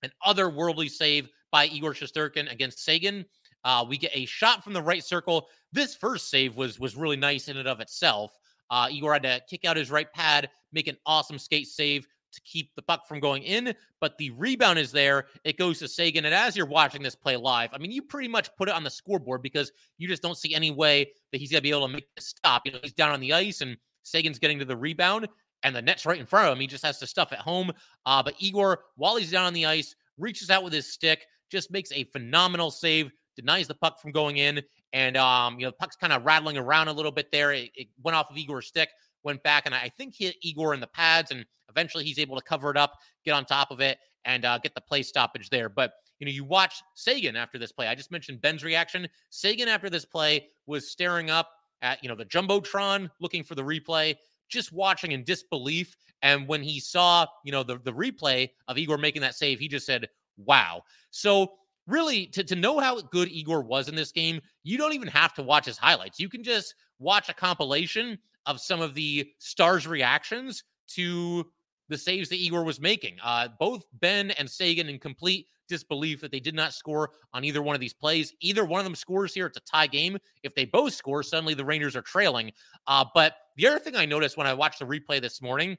an 0.02 0.10
otherworldly 0.26 0.90
save 0.90 1.28
by 1.50 1.66
Igor 1.66 1.92
Shesterkin 1.92 2.50
against 2.50 2.84
Seguin. 2.84 3.24
Uh, 3.64 3.84
we 3.88 3.96
get 3.96 4.10
a 4.14 4.26
shot 4.26 4.64
from 4.64 4.72
the 4.72 4.82
right 4.82 5.04
circle. 5.04 5.48
This 5.72 5.94
first 5.94 6.30
save 6.30 6.56
was 6.56 6.80
was 6.80 6.96
really 6.96 7.16
nice 7.16 7.48
in 7.48 7.56
and 7.56 7.68
of 7.68 7.80
itself. 7.80 8.36
Uh, 8.70 8.88
Igor 8.90 9.12
had 9.12 9.22
to 9.22 9.40
kick 9.48 9.64
out 9.64 9.76
his 9.76 9.90
right 9.90 10.10
pad, 10.12 10.48
make 10.72 10.88
an 10.88 10.96
awesome 11.06 11.38
skate 11.38 11.68
save 11.68 12.06
to 12.32 12.40
keep 12.42 12.74
the 12.74 12.82
puck 12.82 13.06
from 13.06 13.20
going 13.20 13.42
in, 13.42 13.74
but 14.00 14.16
the 14.18 14.30
rebound 14.30 14.78
is 14.78 14.90
there. 14.90 15.26
It 15.44 15.58
goes 15.58 15.78
to 15.80 15.88
Seguin. 15.88 16.24
And 16.24 16.34
as 16.34 16.56
you're 16.56 16.66
watching 16.66 17.02
this 17.02 17.14
play 17.14 17.36
live, 17.36 17.70
I 17.72 17.78
mean, 17.78 17.92
you 17.92 18.02
pretty 18.02 18.28
much 18.28 18.48
put 18.56 18.68
it 18.68 18.74
on 18.74 18.82
the 18.82 18.90
scoreboard 18.90 19.42
because 19.42 19.70
you 19.98 20.08
just 20.08 20.22
don't 20.22 20.38
see 20.38 20.54
any 20.54 20.70
way 20.70 21.12
that 21.30 21.38
he's 21.38 21.50
going 21.50 21.58
to 21.58 21.62
be 21.62 21.70
able 21.70 21.86
to 21.86 21.92
make 21.92 22.06
the 22.16 22.22
stop. 22.22 22.62
You 22.64 22.72
know, 22.72 22.78
he's 22.82 22.94
down 22.94 23.12
on 23.12 23.20
the 23.20 23.32
ice 23.32 23.60
and 23.60 23.76
Seguin's 24.02 24.38
getting 24.38 24.58
to 24.58 24.64
the 24.64 24.76
rebound 24.76 25.28
and 25.62 25.74
the 25.74 25.82
net's 25.82 26.06
right 26.06 26.18
in 26.18 26.26
front 26.26 26.48
of 26.48 26.52
him. 26.52 26.60
He 26.60 26.66
just 26.66 26.84
has 26.84 26.98
to 26.98 27.06
stuff 27.06 27.32
at 27.32 27.38
home. 27.38 27.72
Uh, 28.06 28.22
but 28.22 28.34
Igor, 28.38 28.80
while 28.96 29.16
he's 29.16 29.30
down 29.30 29.44
on 29.44 29.52
the 29.52 29.66
ice, 29.66 29.94
reaches 30.18 30.50
out 30.50 30.64
with 30.64 30.72
his 30.72 30.90
stick, 30.90 31.26
just 31.50 31.70
makes 31.70 31.92
a 31.92 32.04
phenomenal 32.04 32.70
save, 32.70 33.10
denies 33.36 33.68
the 33.68 33.74
puck 33.74 34.00
from 34.00 34.12
going 34.12 34.38
in. 34.38 34.60
And, 34.92 35.16
um, 35.16 35.58
you 35.58 35.66
know, 35.66 35.70
the 35.70 35.76
puck's 35.76 35.96
kind 35.96 36.12
of 36.12 36.24
rattling 36.24 36.58
around 36.58 36.88
a 36.88 36.92
little 36.92 37.12
bit 37.12 37.30
there. 37.32 37.52
It, 37.52 37.70
it 37.74 37.88
went 38.02 38.16
off 38.16 38.30
of 38.30 38.36
Igor's 38.36 38.66
stick, 38.66 38.90
went 39.22 39.42
back, 39.42 39.64
and 39.66 39.74
I 39.74 39.90
think 39.96 40.14
hit 40.16 40.36
Igor 40.42 40.74
in 40.74 40.80
the 40.80 40.86
pads. 40.86 41.30
And 41.30 41.44
eventually 41.68 42.04
he's 42.04 42.18
able 42.18 42.36
to 42.36 42.42
cover 42.42 42.70
it 42.70 42.76
up, 42.76 42.98
get 43.24 43.32
on 43.32 43.44
top 43.44 43.70
of 43.70 43.80
it, 43.80 43.98
and 44.24 44.44
uh, 44.44 44.58
get 44.58 44.74
the 44.74 44.80
play 44.80 45.02
stoppage 45.02 45.48
there. 45.50 45.68
But, 45.68 45.92
you 46.18 46.26
know, 46.26 46.32
you 46.32 46.44
watch 46.44 46.82
Seguin 46.94 47.36
after 47.36 47.58
this 47.58 47.72
play. 47.72 47.88
I 47.88 47.94
just 47.94 48.10
mentioned 48.10 48.40
Benn's 48.40 48.64
reaction. 48.64 49.08
Seguin 49.30 49.68
after 49.68 49.90
this 49.90 50.04
play 50.04 50.48
was 50.66 50.90
staring 50.90 51.30
up 51.30 51.50
at, 51.80 52.02
you 52.02 52.08
know, 52.08 52.14
the 52.14 52.26
Jumbotron, 52.26 53.10
looking 53.20 53.42
for 53.42 53.54
the 53.54 53.62
replay 53.62 54.14
just 54.52 54.72
watching 54.72 55.12
in 55.12 55.24
disbelief. 55.24 55.96
And 56.22 56.46
when 56.46 56.62
he 56.62 56.78
saw, 56.78 57.26
you 57.44 57.50
know, 57.50 57.62
the, 57.62 57.78
the 57.78 57.92
replay 57.92 58.50
of 58.68 58.78
Igor 58.78 58.98
making 58.98 59.22
that 59.22 59.34
save, 59.34 59.58
he 59.58 59.68
just 59.68 59.86
said, 59.86 60.08
wow. 60.36 60.82
So 61.10 61.54
really 61.86 62.26
to, 62.26 62.44
to 62.44 62.54
know 62.54 62.78
how 62.78 63.00
good 63.00 63.28
Igor 63.30 63.62
was 63.62 63.88
in 63.88 63.94
this 63.94 64.12
game, 64.12 64.40
you 64.62 64.78
don't 64.78 64.92
even 64.92 65.08
have 65.08 65.34
to 65.34 65.42
watch 65.42 65.66
his 65.66 65.78
highlights. 65.78 66.20
You 66.20 66.28
can 66.28 66.44
just 66.44 66.74
watch 66.98 67.28
a 67.28 67.34
compilation 67.34 68.18
of 68.46 68.60
some 68.60 68.80
of 68.80 68.94
the 68.94 69.30
stars' 69.38 69.86
reactions 69.86 70.64
to 70.88 71.46
the 71.92 71.98
saves 71.98 72.28
that 72.30 72.36
Igor 72.36 72.64
was 72.64 72.80
making. 72.80 73.16
Uh, 73.22 73.48
both 73.58 73.84
Benn 74.00 74.30
and 74.32 74.50
Seguin 74.50 74.88
in 74.88 74.98
complete 74.98 75.46
disbelief 75.68 76.20
that 76.20 76.30
they 76.30 76.40
did 76.40 76.54
not 76.54 76.74
score 76.74 77.10
on 77.32 77.44
either 77.44 77.62
one 77.62 77.74
of 77.74 77.80
these 77.80 77.94
plays. 77.94 78.34
Either 78.40 78.64
one 78.64 78.80
of 78.80 78.84
them 78.84 78.94
scores 78.94 79.32
here, 79.32 79.46
it's 79.46 79.56
a 79.56 79.60
tie 79.60 79.86
game. 79.86 80.18
If 80.42 80.54
they 80.54 80.64
both 80.64 80.92
score, 80.92 81.22
suddenly 81.22 81.54
the 81.54 81.64
Rangers 81.64 81.96
are 81.96 82.02
trailing. 82.02 82.52
Uh, 82.86 83.04
but 83.14 83.34
the 83.56 83.66
other 83.66 83.78
thing 83.78 83.96
I 83.96 84.06
noticed 84.06 84.36
when 84.36 84.46
I 84.46 84.54
watched 84.54 84.80
the 84.80 84.84
replay 84.84 85.20
this 85.20 85.40
morning, 85.40 85.76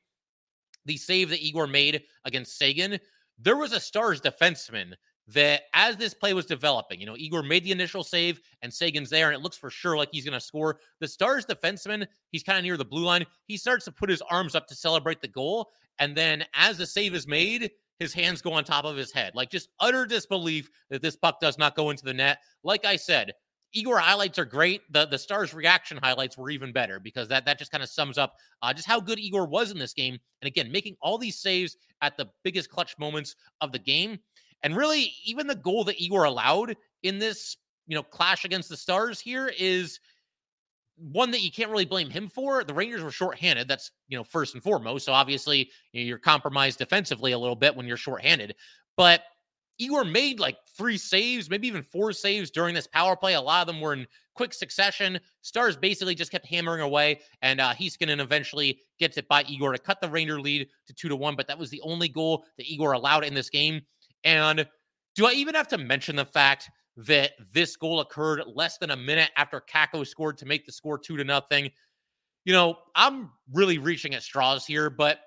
the 0.86 0.98
save 0.98 1.30
that 1.30 1.44
Igor 1.44 1.68
made 1.68 2.04
against 2.26 2.58
Seguin, 2.58 3.00
there 3.40 3.58
was 3.58 3.74
a 3.74 3.80
Stars 3.80 4.22
defenseman 4.22 4.94
that 5.28 5.62
as 5.74 5.96
this 5.96 6.14
play 6.14 6.34
was 6.34 6.46
developing, 6.46 7.00
you 7.00 7.06
know, 7.06 7.16
Igor 7.18 7.44
made 7.44 7.64
the 7.64 7.72
initial 7.72 8.04
save 8.04 8.42
and 8.62 8.74
Seguin's 8.74 9.10
there, 9.10 9.30
and 9.30 9.40
it 9.40 9.44
looks 9.44 9.58
for 9.58 9.70
sure 9.70 9.96
like 9.96 10.10
he's 10.12 10.26
going 10.26 10.38
to 10.38 10.46
score. 10.46 10.80
The 11.00 11.08
Stars 11.08 11.46
defenseman, 11.46 12.06
he's 12.32 12.44
kind 12.44 12.58
of 12.58 12.64
near 12.64 12.78
the 12.78 12.84
blue 12.84 13.06
line. 13.06 13.26
He 13.46 13.58
starts 13.58 13.86
to 13.86 13.92
put 13.92 14.10
his 14.10 14.22
arms 14.24 14.54
up 14.56 14.68
to 14.68 14.76
celebrate 14.76 15.22
the 15.22 15.28
goal. 15.30 15.72
And 16.00 16.16
then 16.16 16.46
as 16.54 16.78
the 16.78 16.86
save 16.86 17.14
is 17.14 17.28
made, 17.28 17.72
his 18.00 18.14
hands 18.14 18.42
go 18.42 18.54
on 18.54 18.64
top 18.64 18.86
of 18.86 18.98
his 18.98 19.12
head. 19.12 19.34
Like 19.36 19.50
just 19.50 19.70
utter 19.80 20.06
disbelief 20.06 20.70
that 20.90 21.02
this 21.02 21.16
puck 21.16 21.40
does 21.40 21.58
not 21.58 21.76
go 21.76 21.90
into 21.90 22.04
the 22.04 22.14
net. 22.14 22.40
Like 22.64 22.86
I 22.86 22.96
said, 22.96 23.34
Igor 23.74 23.98
highlights 23.98 24.38
are 24.38 24.46
great. 24.46 24.82
The 24.92 25.06
the 25.06 25.18
Stars 25.18 25.54
reaction 25.54 25.98
highlights 26.02 26.38
were 26.38 26.52
even 26.52 26.72
better 26.72 27.00
because 27.00 27.28
that 27.30 27.46
that 27.46 27.58
just 27.58 27.72
kind 27.72 27.84
of 27.84 27.90
sums 27.90 28.18
up 28.18 28.36
uh, 28.62 28.74
just 28.74 28.88
how 28.88 29.00
good 29.00 29.20
Igor 29.20 29.48
was 29.48 29.72
in 29.72 29.80
this 29.80 29.94
game. 29.94 30.18
And 30.42 30.48
again, 30.48 30.72
making 30.72 30.96
all 31.02 31.18
these 31.18 31.40
saves 31.40 31.76
at 32.02 32.16
the 32.16 32.28
biggest 32.44 32.70
clutch 32.70 32.98
moments 33.00 33.36
of 33.62 33.72
the 33.72 33.80
game. 33.80 34.20
And 34.62 34.78
really, 34.78 35.14
even 35.26 35.48
the 35.48 35.56
goal 35.56 35.84
that 35.86 36.02
Igor 36.02 36.24
allowed 36.24 36.76
in 37.02 37.20
this, 37.20 37.58
you 37.88 37.96
know, 37.96 38.04
clash 38.04 38.46
against 38.46 38.70
the 38.70 38.78
Stars 38.78 39.20
here 39.20 39.52
is 39.58 40.00
one 41.12 41.32
that 41.32 41.42
you 41.42 41.52
can't 41.52 41.72
really 41.72 41.86
blame 41.86 42.10
him 42.10 42.28
for. 42.28 42.64
The 42.64 42.74
Rangers 42.74 43.04
were 43.04 43.12
shorthanded. 43.12 43.68
That's, 43.68 43.92
you 44.08 44.18
know, 44.18 44.24
first 44.24 44.54
and 44.54 44.64
foremost. 44.64 45.06
So 45.06 45.14
obviously, 45.14 45.70
you're 45.92 46.18
compromised 46.18 46.80
defensively 46.80 47.34
a 47.34 47.40
little 47.40 47.56
bit 47.56 47.76
when 47.76 47.88
you're 47.88 47.98
shorthanded. 47.98 48.56
But 48.96 49.24
Igor 49.80 50.06
made 50.06 50.40
like 50.40 50.58
three 50.78 50.98
saves, 50.98 51.50
maybe 51.50 51.68
even 51.68 51.84
four 51.84 52.14
saves 52.14 52.52
during 52.52 52.76
this 52.76 52.88
power 52.88 53.16
play. 53.16 53.34
A 53.34 53.42
lot 53.42 53.62
of 53.62 53.68
them 53.68 53.82
were 53.82 53.94
in 53.94 54.08
quick 54.36 54.54
succession. 54.54 55.20
Stars 55.42 55.76
basically 55.76 56.16
just 56.16 56.32
kept 56.32 56.46
hammering 56.46 56.82
away, 56.82 57.22
and 57.42 57.60
uh, 57.60 57.74
Heiskanen 57.74 58.20
eventually 58.20 58.80
gets 59.00 59.18
it 59.18 59.28
by 59.28 59.44
Igor 59.48 59.74
to 59.74 59.80
cut 59.80 60.00
the 60.00 60.10
Ranger 60.10 60.40
lead 60.40 60.68
to 60.88 60.94
two 60.94 61.10
to 61.10 61.16
one. 61.16 61.36
But 61.36 61.48
that 61.48 61.58
was 61.58 61.70
the 61.70 61.82
only 61.82 62.08
goal 62.08 62.46
that 62.58 62.72
Igor 62.72 62.94
allowed 62.94 63.26
in 63.26 63.34
this 63.34 63.50
game. 63.50 63.82
And 64.24 64.68
do 65.16 65.26
I 65.26 65.32
even 65.32 65.56
have 65.56 65.68
to 65.70 65.78
mention 65.78 66.16
the 66.16 66.26
fact 66.26 66.70
that 66.98 67.32
this 67.52 67.76
goal 67.76 68.00
occurred 68.00 68.44
less 68.54 68.78
than 68.78 68.92
a 68.92 68.96
minute 68.96 69.32
after 69.36 69.62
Kakko 69.62 70.06
scored 70.06 70.38
to 70.38 70.46
make 70.46 70.66
the 70.66 70.72
score 70.72 70.98
two 70.98 71.18
to 71.18 71.24
nothing. 71.24 71.72
You 72.46 72.54
know, 72.54 72.78
I'm 72.96 73.32
really 73.52 73.78
reaching 73.78 74.14
at 74.14 74.24
straws 74.24 74.66
here, 74.66 74.90
but 74.90 75.20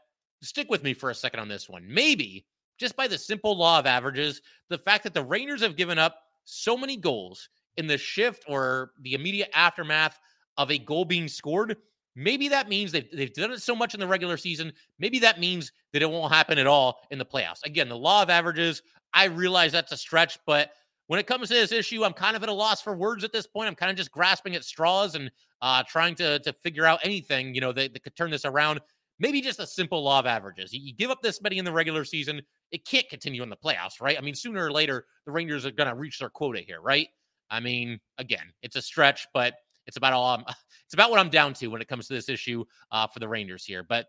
stick 0.43 0.69
with 0.71 0.83
me 0.83 0.95
for 0.95 1.11
a 1.11 1.15
second 1.15 1.41
on 1.41 1.49
this 1.49 1.69
one. 1.69 1.85
Maybe 1.89 2.47
just 2.79 2.97
by 2.97 3.09
the 3.09 3.19
simple 3.19 3.57
law 3.57 3.79
of 3.79 3.87
averages, 3.87 4.43
the 4.69 4.79
fact 4.79 5.05
that 5.05 5.15
the 5.15 5.25
Rangers 5.25 5.63
have 5.63 5.77
given 5.77 5.99
up 5.99 6.19
so 6.45 6.77
many 6.77 6.97
goals 6.97 7.49
in 7.77 7.87
the 7.87 7.99
shift 7.99 8.45
or 8.47 8.93
the 9.01 9.15
immediate 9.15 9.51
aftermath 9.55 10.19
of 10.57 10.71
a 10.71 10.79
goal 10.79 11.05
being 11.05 11.29
scored, 11.29 11.77
maybe 12.15 12.49
that 12.49 12.69
means 12.69 12.93
they've, 12.93 13.09
they've 13.13 13.33
done 13.33 13.51
it 13.51 13.63
so 13.63 13.75
much 13.75 13.95
in 13.95 14.01
the 14.01 14.07
regular 14.07 14.37
season. 14.37 14.73
Maybe 14.99 15.19
that 15.21 15.41
means 15.41 15.73
that 15.93 16.03
it 16.03 16.11
won't 16.11 16.33
happen 16.33 16.59
at 16.59 16.67
all 16.67 17.01
in 17.11 17.19
the 17.19 17.25
playoffs. 17.25 17.65
Again, 17.65 17.89
the 17.89 17.97
law 17.97 18.23
of 18.23 18.31
averages, 18.31 18.83
I 19.13 19.25
realize 19.25 19.73
that's 19.73 19.93
a 19.93 19.97
stretch, 19.97 20.39
but 20.47 20.71
when 21.09 21.21
it 21.21 21.27
comes 21.27 21.49
to 21.49 21.55
this 21.55 21.73
issue, 21.73 22.05
I'm 22.05 22.13
kind 22.13 22.37
of 22.37 22.43
at 22.43 22.49
a 22.49 22.53
loss 22.53 22.83
for 22.83 22.97
words 22.97 23.25
at 23.25 23.33
this 23.33 23.47
point. 23.47 23.69
I'm 23.69 23.75
kind 23.75 23.91
of 23.91 23.97
just 23.97 24.11
grasping 24.11 24.55
at 24.57 24.65
straws 24.65 25.15
and 25.15 25.31
uh, 25.63 25.83
trying 25.89 26.15
to 26.17 26.39
to 26.41 26.53
figure 26.53 26.85
out 26.85 27.01
anything 27.03 27.55
you 27.55 27.61
know 27.61 27.73
that, 27.73 27.93
that, 27.93 28.03
could 28.03 28.17
turn 28.17 28.31
this 28.31 28.45
around. 28.45 28.81
Maybe 29.19 29.41
just 29.41 29.61
a 29.61 29.67
simple 29.67 30.03
law 30.03 30.19
of 30.19 30.27
averages. 30.27 30.73
You, 30.73 30.93
give 30.95 31.11
up 31.11 31.23
this 31.23 31.41
many 31.41 31.57
in 31.57 31.65
the 31.65 31.73
regular 31.73 32.05
season, 32.05 32.43
it 32.71 32.85
can't 32.85 33.09
continue 33.09 33.43
in 33.43 33.49
the 33.49 33.57
playoffs, 33.57 34.01
right? 34.01 34.19
I 34.19 34.21
mean, 34.21 34.35
sooner 34.35 34.67
or 34.67 34.71
later, 34.71 35.07
the 35.25 35.33
Rangers 35.33 35.65
are 35.65 35.71
going 35.71 35.89
to 35.89 35.95
reach 35.95 36.19
their 36.19 36.29
quota 36.29 36.61
here, 36.61 36.83
right? 36.83 37.09
I 37.51 37.61
mean, 37.61 37.99
again, 38.19 38.53
it's 38.63 38.77
a 38.77 38.83
stretch, 38.83 39.27
but 39.33 39.55
it's 39.87 39.97
about 39.97 40.13
all 40.13 40.35
I'm, 40.35 40.45
it's 40.85 40.93
about 40.93 41.11
what 41.11 41.19
I'm 41.19 41.31
down 41.31 41.55
to 41.55 41.69
when 41.69 41.81
it 41.81 41.89
comes 41.89 42.09
to 42.09 42.13
this 42.13 42.29
issue 42.29 42.65
uh, 42.91 43.07
for 43.07 43.21
the 43.21 43.29
Rangers 43.29 43.65
here. 43.65 43.83
But 43.83 44.07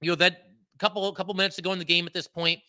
you 0.00 0.10
know 0.10 0.16
that 0.16 0.42
couple 0.78 1.12
couple 1.12 1.34
minutes 1.34 1.56
to 1.56 1.62
go 1.62 1.72
in 1.72 1.78
the 1.78 1.84
game 1.84 2.06
at 2.06 2.14
this 2.14 2.28
point 2.28 2.60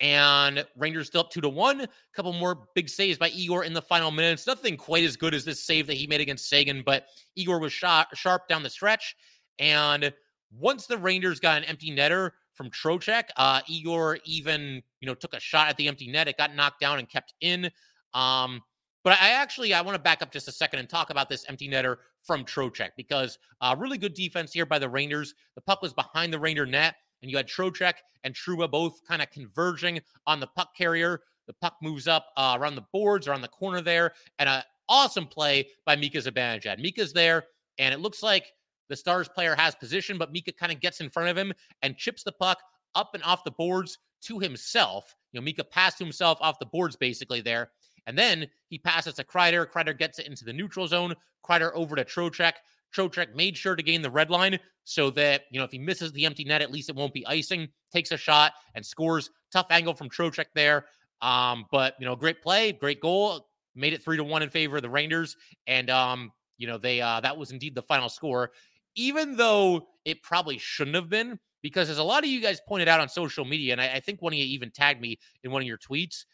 and 0.00 0.64
Rangers 0.76 1.06
still 1.06 1.22
up 1.22 1.30
two 1.30 1.40
to 1.40 1.48
one. 1.48 1.80
A 1.82 1.88
couple 2.14 2.32
more 2.32 2.66
big 2.74 2.88
saves 2.88 3.18
by 3.18 3.28
Igor 3.30 3.64
in 3.64 3.72
the 3.72 3.82
final 3.82 4.10
minutes. 4.10 4.46
Nothing 4.46 4.76
quite 4.76 5.04
as 5.04 5.16
good 5.16 5.34
as 5.34 5.44
this 5.44 5.62
save 5.62 5.86
that 5.86 5.94
he 5.94 6.06
made 6.06 6.20
against 6.20 6.48
Seguin, 6.48 6.82
but 6.84 7.06
Igor 7.36 7.60
was 7.60 7.72
shot 7.72 8.08
sharp 8.16 8.48
down 8.48 8.62
the 8.62 8.70
stretch. 8.70 9.16
And 9.58 10.12
once 10.58 10.86
the 10.86 10.98
Rangers 10.98 11.40
got 11.40 11.58
an 11.58 11.64
empty 11.64 11.94
netter 11.94 12.30
from 12.54 12.70
Trocheck, 12.70 13.24
uh, 13.36 13.60
Igor 13.68 14.18
even 14.24 14.82
you 15.00 15.06
know 15.06 15.14
took 15.14 15.34
a 15.34 15.40
shot 15.40 15.68
at 15.68 15.76
the 15.76 15.88
empty 15.88 16.08
net. 16.08 16.28
It 16.28 16.36
got 16.36 16.54
knocked 16.54 16.80
down 16.80 16.98
and 16.98 17.08
kept 17.08 17.34
in. 17.40 17.70
Um, 18.14 18.62
but 19.04 19.18
I 19.20 19.30
actually 19.30 19.74
I 19.74 19.80
want 19.82 19.94
to 19.96 20.02
back 20.02 20.22
up 20.22 20.32
just 20.32 20.48
a 20.48 20.52
second 20.52 20.80
and 20.80 20.88
talk 20.88 21.10
about 21.10 21.28
this 21.28 21.44
empty 21.48 21.68
netter 21.68 21.98
from 22.22 22.44
Trocheck 22.44 22.90
because 22.96 23.38
uh, 23.60 23.76
really 23.78 23.98
good 23.98 24.14
defense 24.14 24.52
here 24.52 24.66
by 24.66 24.78
the 24.78 24.88
Rangers. 24.88 25.34
The 25.54 25.60
puck 25.60 25.82
was 25.82 25.92
behind 25.92 26.32
the 26.32 26.38
Ranger 26.38 26.66
net 26.66 26.96
and 27.22 27.30
you 27.30 27.36
had 27.36 27.48
Trocheck 27.48 27.94
and 28.24 28.34
Trouba 28.34 28.70
both 28.70 29.00
kind 29.06 29.22
of 29.22 29.30
converging 29.30 30.00
on 30.26 30.40
the 30.40 30.46
puck 30.46 30.76
carrier. 30.76 31.20
The 31.46 31.54
puck 31.54 31.76
moves 31.82 32.08
up 32.08 32.26
uh, 32.36 32.56
around 32.58 32.74
the 32.74 32.86
boards 32.92 33.28
or 33.28 33.34
on 33.34 33.42
the 33.42 33.48
corner 33.48 33.80
there, 33.80 34.12
and 34.38 34.48
an 34.48 34.62
awesome 34.88 35.26
play 35.26 35.68
by 35.84 35.96
Mika 35.96 36.18
Zibanejad. 36.18 36.78
Mika's 36.78 37.12
there, 37.12 37.44
and 37.78 37.92
it 37.92 38.00
looks 38.00 38.22
like 38.22 38.52
the 38.88 38.96
Stars 38.96 39.28
player 39.28 39.54
has 39.54 39.74
position, 39.74 40.18
but 40.18 40.32
Mika 40.32 40.52
kind 40.52 40.72
of 40.72 40.80
gets 40.80 41.00
in 41.00 41.10
front 41.10 41.28
of 41.28 41.36
him 41.36 41.52
and 41.82 41.96
chips 41.96 42.22
the 42.22 42.32
puck 42.32 42.58
up 42.94 43.10
and 43.14 43.22
off 43.24 43.44
the 43.44 43.50
boards 43.50 43.98
to 44.22 44.38
himself. 44.38 45.14
You 45.32 45.40
know, 45.40 45.44
Mika 45.44 45.64
passed 45.64 45.98
himself 45.98 46.38
off 46.40 46.58
the 46.58 46.66
boards 46.66 46.96
basically 46.96 47.40
there. 47.40 47.70
And 48.06 48.18
then 48.18 48.46
he 48.68 48.78
passes 48.78 49.14
to 49.14 49.24
Kreider. 49.24 49.66
Kreider 49.66 49.96
gets 49.98 50.18
it 50.18 50.26
into 50.26 50.44
the 50.44 50.52
neutral 50.52 50.86
zone. 50.86 51.14
Kreider 51.44 51.72
over 51.74 51.96
to 51.96 52.04
Trocheck. 52.04 52.52
Trocheck 52.94 53.34
made 53.34 53.56
sure 53.56 53.76
to 53.76 53.82
gain 53.82 54.02
the 54.02 54.10
red 54.10 54.30
line 54.30 54.58
so 54.84 55.10
that, 55.10 55.42
you 55.50 55.58
know, 55.58 55.64
if 55.64 55.72
he 55.72 55.78
misses 55.78 56.12
the 56.12 56.26
empty 56.26 56.44
net, 56.44 56.62
at 56.62 56.70
least 56.70 56.88
it 56.88 56.96
won't 56.96 57.14
be 57.14 57.26
icing. 57.26 57.68
Takes 57.92 58.12
a 58.12 58.16
shot 58.16 58.52
and 58.74 58.84
scores. 58.84 59.30
Tough 59.52 59.66
angle 59.70 59.94
from 59.94 60.08
Trocheck 60.10 60.46
there. 60.54 60.86
Um, 61.22 61.64
but, 61.70 61.94
you 61.98 62.06
know, 62.06 62.14
great 62.14 62.42
play, 62.42 62.72
great 62.72 63.00
goal. 63.00 63.48
Made 63.74 63.92
it 63.92 64.02
three 64.04 64.16
to 64.16 64.24
one 64.24 64.42
in 64.42 64.50
favor 64.50 64.76
of 64.76 64.82
the 64.82 64.90
Rangers. 64.90 65.36
And, 65.66 65.90
um, 65.90 66.32
you 66.58 66.66
know, 66.66 66.78
they, 66.78 67.00
uh, 67.00 67.20
that 67.20 67.36
was 67.36 67.50
indeed 67.50 67.74
the 67.74 67.82
final 67.82 68.08
score, 68.08 68.52
even 68.94 69.36
though 69.36 69.88
it 70.04 70.22
probably 70.22 70.58
shouldn't 70.58 70.94
have 70.94 71.08
been, 71.08 71.38
because 71.62 71.90
as 71.90 71.98
a 71.98 72.04
lot 72.04 72.22
of 72.22 72.30
you 72.30 72.40
guys 72.40 72.60
pointed 72.68 72.88
out 72.88 73.00
on 73.00 73.08
social 73.08 73.44
media, 73.44 73.72
and 73.72 73.80
I, 73.80 73.94
I 73.94 74.00
think 74.00 74.22
one 74.22 74.32
of 74.32 74.38
you 74.38 74.44
even 74.44 74.70
tagged 74.70 75.00
me 75.00 75.18
in 75.42 75.50
one 75.50 75.62
of 75.62 75.66
your 75.66 75.78
tweets, 75.78 76.24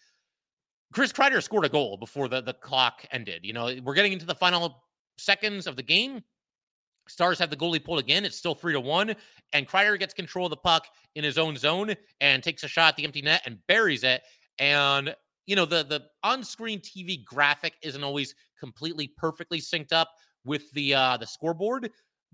Chris 0.92 1.12
Kreider 1.12 1.42
scored 1.42 1.64
a 1.64 1.68
goal 1.68 1.96
before 1.96 2.29
the, 2.29 2.42
the 2.42 2.53
clock 2.53 3.07
ended. 3.12 3.44
You 3.44 3.53
know, 3.53 3.73
we're 3.85 3.94
getting 3.94 4.12
into 4.12 4.27
the 4.27 4.35
final 4.35 4.83
seconds 5.18 5.66
of 5.66 5.77
the 5.77 5.83
game. 5.83 6.23
Stars 7.11 7.38
have 7.38 7.51
the 7.51 7.57
goalie 7.57 7.85
pulled 7.85 7.99
again. 7.99 8.25
It's 8.25 8.37
still 8.37 8.55
three 8.55 8.73
to 8.73 8.81
one. 8.81 9.14
And 9.53 9.68
Kreider 9.68 9.99
gets 9.99 10.14
control 10.14 10.46
of 10.46 10.51
the 10.51 10.57
puck 10.57 10.87
in 11.14 11.25
his 11.25 11.38
own 11.38 11.57
zone 11.57 11.94
and 12.20 12.42
takes 12.42 12.62
a 12.62 12.68
shot 12.68 12.90
at 12.90 12.96
the 12.96 13.05
empty 13.05 13.23
net 13.23 13.42
and 13.44 13.59
buries 13.66 14.05
it. 14.05 14.23
And, 14.59 15.14
you 15.46 15.57
know, 15.57 15.64
the 15.64 15.83
the 15.85 16.05
on-screen 16.23 16.81
TV 16.81 17.25
graphic 17.25 17.75
isn't 17.83 18.05
always 18.05 18.35
completely 18.59 19.09
perfectly 19.16 19.61
synced 19.61 19.92
up 19.92 20.11
with 20.44 20.70
the 20.73 20.94
uh 20.94 21.16
the 21.16 21.27
scoreboard. 21.27 21.90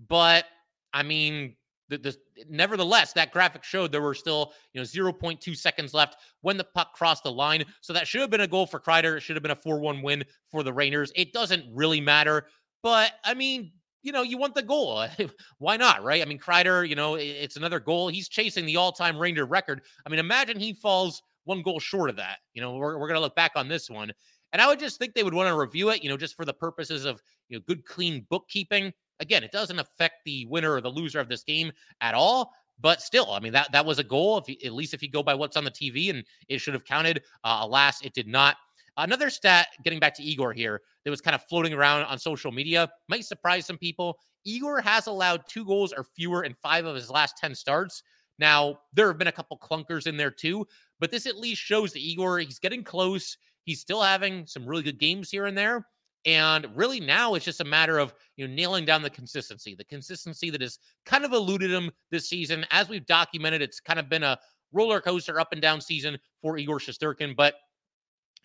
But 0.09 0.45
I 0.93 1.03
mean, 1.03 1.57
the, 1.89 1.99
the, 1.99 2.17
nevertheless, 2.49 3.13
that 3.13 3.33
graphic 3.33 3.63
showed 3.63 3.93
there 3.93 4.03
were 4.03 4.15
still 4.15 4.53
you 4.73 4.81
know 4.81 4.85
0.2 4.85 5.57
seconds 5.57 5.95
left 5.95 6.17
when 6.43 6.57
the 6.57 6.65
puck 6.65 6.93
crossed 6.95 7.23
the 7.23 7.33
line. 7.33 7.65
So 7.81 7.93
that 7.93 8.07
should 8.07 8.21
have 8.21 8.31
been 8.31 8.41
a 8.41 8.49
goal 8.49 8.67
for 8.67 8.81
Kreider. 8.81 9.17
It 9.17 9.21
should 9.21 9.37
have 9.37 9.43
been 9.43 9.53
a 9.53 9.57
4-1 9.57 10.03
win 10.03 10.25
for 10.51 10.63
the 10.63 10.73
Rangers. 10.73 11.13
It 11.15 11.33
doesn't 11.33 11.65
really 11.73 12.01
matter, 12.01 12.47
but 12.83 13.13
I 13.25 13.35
mean, 13.35 13.73
you 14.07 14.13
know, 14.13 14.23
you 14.23 14.39
want 14.39 14.55
the 14.55 14.63
goal. 14.63 15.05
Why 15.59 15.77
not, 15.77 16.05
right? 16.05 16.23
I 16.23 16.25
mean, 16.25 16.39
Kreider, 16.39 16.89
you 16.89 16.95
know, 16.95 17.17
it's 17.17 17.57
another 17.57 17.81
goal. 17.81 18.09
He's 18.09 18.29
chasing 18.29 18.65
the 18.65 18.77
all-time 18.77 19.19
Ranger 19.19 19.45
record. 19.45 19.83
I 20.07 20.09
mean, 20.09 20.21
imagine 20.21 20.61
he 20.61 20.73
falls 20.73 21.23
one 21.45 21.61
goal 21.63 21.81
short 21.81 22.09
of 22.09 22.17
that. 22.17 22.39
You 22.55 22.63
know, 22.63 22.77
we're, 22.77 22.99
we're 22.99 23.09
going 23.09 23.17
to 23.17 23.21
look 23.21 23.35
back 23.35 23.53
on 23.57 23.69
this 23.69 23.91
one. 23.91 24.13
And 24.53 24.63
I 24.63 24.69
would 24.69 24.79
just 24.79 24.99
think 24.99 25.15
they 25.15 25.25
would 25.25 25.35
want 25.35 25.49
to 25.49 25.57
review 25.57 25.91
it, 25.91 26.05
you 26.05 26.09
know, 26.09 26.17
just 26.17 26.37
for 26.37 26.45
the 26.45 26.55
purposes 26.55 27.05
of, 27.05 27.21
you 27.49 27.59
know, 27.59 27.63
good, 27.67 27.85
clean 27.85 28.25
bookkeeping. 28.31 28.93
Again, 29.19 29.43
it 29.43 29.51
doesn't 29.51 29.79
affect 29.79 30.25
the 30.25 30.47
winner 30.47 30.73
or 30.73 30.81
the 30.81 30.89
loser 30.89 31.19
of 31.19 31.29
this 31.29 31.43
game 31.43 31.73
at 32.01 32.15
all. 32.15 32.53
But 32.79 33.01
still, 33.01 33.33
I 33.33 33.41
mean 33.41 33.55
that 33.55 33.73
that 33.73 33.87
was 33.87 33.99
a 33.99 34.05
goal. 34.05 34.37
If 34.37 34.49
you, 34.51 34.57
at 34.63 34.75
least 34.75 34.93
if 34.93 35.03
you 35.03 35.11
go 35.11 35.23
by 35.23 35.35
what's 35.35 35.57
on 35.57 35.65
the 35.65 35.71
TV, 35.71 36.11
and 36.11 36.23
it 36.49 36.59
should 36.59 36.75
have 36.75 36.85
counted. 36.85 37.23
Uh, 37.43 37.61
alas, 37.63 38.03
it 38.03 38.13
did 38.13 38.29
not. 38.29 38.57
Another 38.97 39.31
stat, 39.31 39.69
getting 39.85 40.01
back 40.01 40.15
to 40.15 40.23
Igor 40.23 40.53
here, 40.53 40.81
that 41.05 41.11
was 41.11 41.21
kind 41.21 41.35
of 41.35 41.43
floating 41.45 41.73
around 41.73 42.03
on 42.05 42.19
social 42.19 42.51
media, 42.51 42.89
might 43.09 43.25
surprise 43.25 43.67
some 43.67 43.79
people. 43.79 44.19
Igor 44.45 44.81
has 44.81 45.07
allowed 45.07 45.43
two 45.49 45.65
goals 45.65 45.93
or 45.93 46.05
fewer 46.05 46.45
in 46.45 46.55
five 46.63 46.87
of 46.87 46.95
his 46.95 47.11
last 47.11 47.37
10 47.39 47.55
starts. 47.55 48.03
Now, 48.39 48.81
there 48.93 49.09
have 49.09 49.19
been 49.19 49.29
a 49.29 49.33
couple 49.33 49.59
clunkers 49.59 50.07
in 50.07 50.17
there 50.17 50.31
too, 50.31 50.67
but 51.01 51.11
this 51.11 51.27
at 51.27 51.39
least 51.39 51.61
shows 51.61 51.93
that 51.93 52.01
Igor, 52.01 52.39
he's 52.39 52.59
getting 52.59 52.85
close. 52.85 53.37
He's 53.65 53.81
still 53.81 54.03
having 54.03 54.47
some 54.47 54.67
really 54.67 54.83
good 54.83 54.99
games 54.99 55.31
here 55.31 55.47
and 55.47 55.57
there. 55.57 55.87
And 56.25 56.67
really 56.75 56.99
now 56.99 57.35
it's 57.35 57.45
just 57.45 57.61
a 57.61 57.65
matter 57.65 57.99
of 57.99 58.13
you 58.37 58.47
know 58.47 58.53
nailing 58.53 58.85
down 58.85 59.01
the 59.01 59.11
consistency, 59.11 59.77
the 59.77 59.85
consistency 59.85 60.51
that 60.51 60.61
has 60.61 60.79
kind 61.05 61.25
of 61.25 61.33
eluded 61.33 61.71
him 61.71 61.91
this 62.11 62.29
season. 62.29 62.67
As 62.73 62.89
we've 62.89 63.07
documented, 63.07 63.63
it's 63.63 63.79
kind 63.79 64.01
of 64.01 64.09
been 64.09 64.25
a 64.25 64.37
roller 64.73 65.01
coaster 65.01 65.39
up 65.39 65.53
and 65.53 65.63
down 65.63 65.81
season 65.81 66.19
for 66.43 66.59
Igor 66.59 66.81
Shesterkin. 66.81 67.37
But 67.37 67.55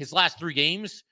his 0.02 0.12
last 0.12 0.40
three 0.40 0.56
games, 0.56 1.04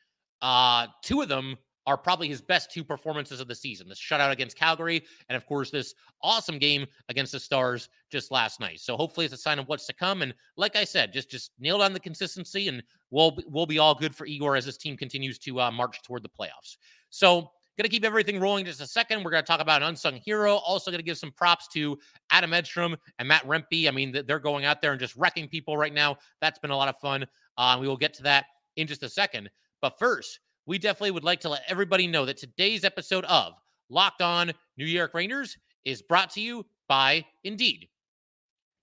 uh, 0.41 0.87
two 1.03 1.21
of 1.21 1.29
them 1.29 1.55
are 1.85 1.95
probably 1.95 2.27
his 2.27 2.41
best 2.41 2.71
two 2.71 2.83
performances 2.83 3.39
of 3.39 3.47
the 3.47 3.53
season. 3.53 3.87
This 3.87 3.99
shutout 3.99 4.31
against 4.31 4.57
Calgary, 4.57 5.03
and 5.29 5.35
of 5.35 5.45
course, 5.45 5.69
this 5.69 5.93
awesome 6.23 6.57
game 6.57 6.87
against 7.07 7.31
the 7.31 7.39
Stars 7.39 7.89
just 8.09 8.31
last 8.31 8.59
night. 8.59 8.79
So 8.79 8.97
hopefully, 8.97 9.27
it's 9.27 9.35
a 9.35 9.37
sign 9.37 9.59
of 9.59 9.67
what's 9.67 9.85
to 9.85 9.93
come. 9.93 10.23
And 10.23 10.33
like 10.57 10.75
I 10.75 10.85
said, 10.85 11.13
just 11.13 11.29
just 11.29 11.51
nail 11.59 11.77
down 11.77 11.93
the 11.93 11.99
consistency, 11.99 12.67
and 12.67 12.81
we'll 13.11 13.37
we'll 13.47 13.67
be 13.67 13.77
all 13.77 13.93
good 13.93 14.15
for 14.15 14.25
Igor 14.25 14.55
as 14.55 14.65
this 14.65 14.77
team 14.77 14.97
continues 14.97 15.37
to 15.39 15.61
uh, 15.61 15.69
march 15.69 16.01
toward 16.01 16.23
the 16.23 16.29
playoffs. 16.29 16.77
So. 17.11 17.51
Going 17.77 17.89
to 17.89 17.95
keep 17.95 18.03
everything 18.03 18.41
rolling 18.41 18.65
just 18.65 18.81
a 18.81 18.85
second. 18.85 19.23
We're 19.23 19.31
going 19.31 19.41
to 19.41 19.47
talk 19.47 19.61
about 19.61 19.81
an 19.81 19.87
unsung 19.87 20.15
hero. 20.15 20.55
Also, 20.55 20.91
going 20.91 20.99
to 20.99 21.05
give 21.05 21.17
some 21.17 21.31
props 21.31 21.65
to 21.69 21.97
Adam 22.29 22.53
Edstrom 22.53 22.97
and 23.19 23.25
Matt 23.25 23.47
Rempe. 23.47 23.87
I 23.87 23.91
mean, 23.91 24.11
they're 24.27 24.37
going 24.37 24.65
out 24.65 24.81
there 24.81 24.91
and 24.91 24.99
just 24.99 25.15
wrecking 25.15 25.47
people 25.47 25.77
right 25.77 25.93
now. 25.93 26.17
That's 26.41 26.59
been 26.59 26.71
a 26.71 26.75
lot 26.75 26.89
of 26.89 26.99
fun. 26.99 27.25
Uh, 27.57 27.77
we 27.79 27.87
will 27.87 27.95
get 27.95 28.13
to 28.15 28.23
that 28.23 28.47
in 28.75 28.87
just 28.87 29.03
a 29.03 29.09
second. 29.09 29.49
But 29.81 29.99
first, 29.99 30.39
we 30.65 30.77
definitely 30.77 31.11
would 31.11 31.23
like 31.23 31.39
to 31.41 31.49
let 31.49 31.63
everybody 31.67 32.07
know 32.07 32.25
that 32.25 32.37
today's 32.37 32.83
episode 32.83 33.25
of 33.25 33.53
Locked 33.89 34.21
On 34.21 34.51
New 34.77 34.85
York 34.85 35.13
Rangers 35.13 35.57
is 35.85 36.01
brought 36.01 36.29
to 36.31 36.41
you 36.41 36.65
by 36.87 37.25
Indeed. 37.43 37.87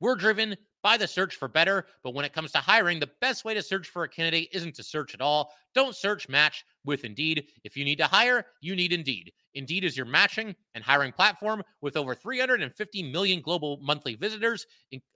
We're 0.01 0.17
driven 0.17 0.57
by 0.83 0.97
the 0.97 1.09
search 1.09 1.35
for 1.35 1.49
better, 1.49 1.87
but 2.05 2.15
when 2.15 2.25
it 2.25 2.33
comes 2.33 2.53
to 2.53 2.59
hiring, 2.59 3.01
the 3.01 3.11
best 3.21 3.45
way 3.45 3.55
to 3.55 3.63
search 3.63 3.89
for 3.89 4.05
a 4.05 4.09
candidate 4.09 4.49
isn't 4.53 4.75
to 4.77 4.83
search 4.83 5.15
at 5.15 5.21
all. 5.21 5.53
Don't 5.75 5.97
search, 5.97 6.29
match 6.29 6.65
with 6.85 7.05
Indeed. 7.05 7.47
If 7.65 7.77
you 7.77 7.85
need 7.85 7.99
to 7.99 8.07
hire, 8.07 8.47
you 8.61 8.77
need 8.77 8.93
Indeed. 8.93 9.33
Indeed 9.55 9.85
is 9.85 9.97
your 9.97 10.07
matching 10.07 10.55
and 10.75 10.85
hiring 10.85 11.13
platform 11.13 11.63
with 11.81 11.97
over 11.97 12.15
350 12.15 13.03
million 13.11 13.41
global 13.41 13.79
monthly 13.83 14.15
visitors, 14.15 14.67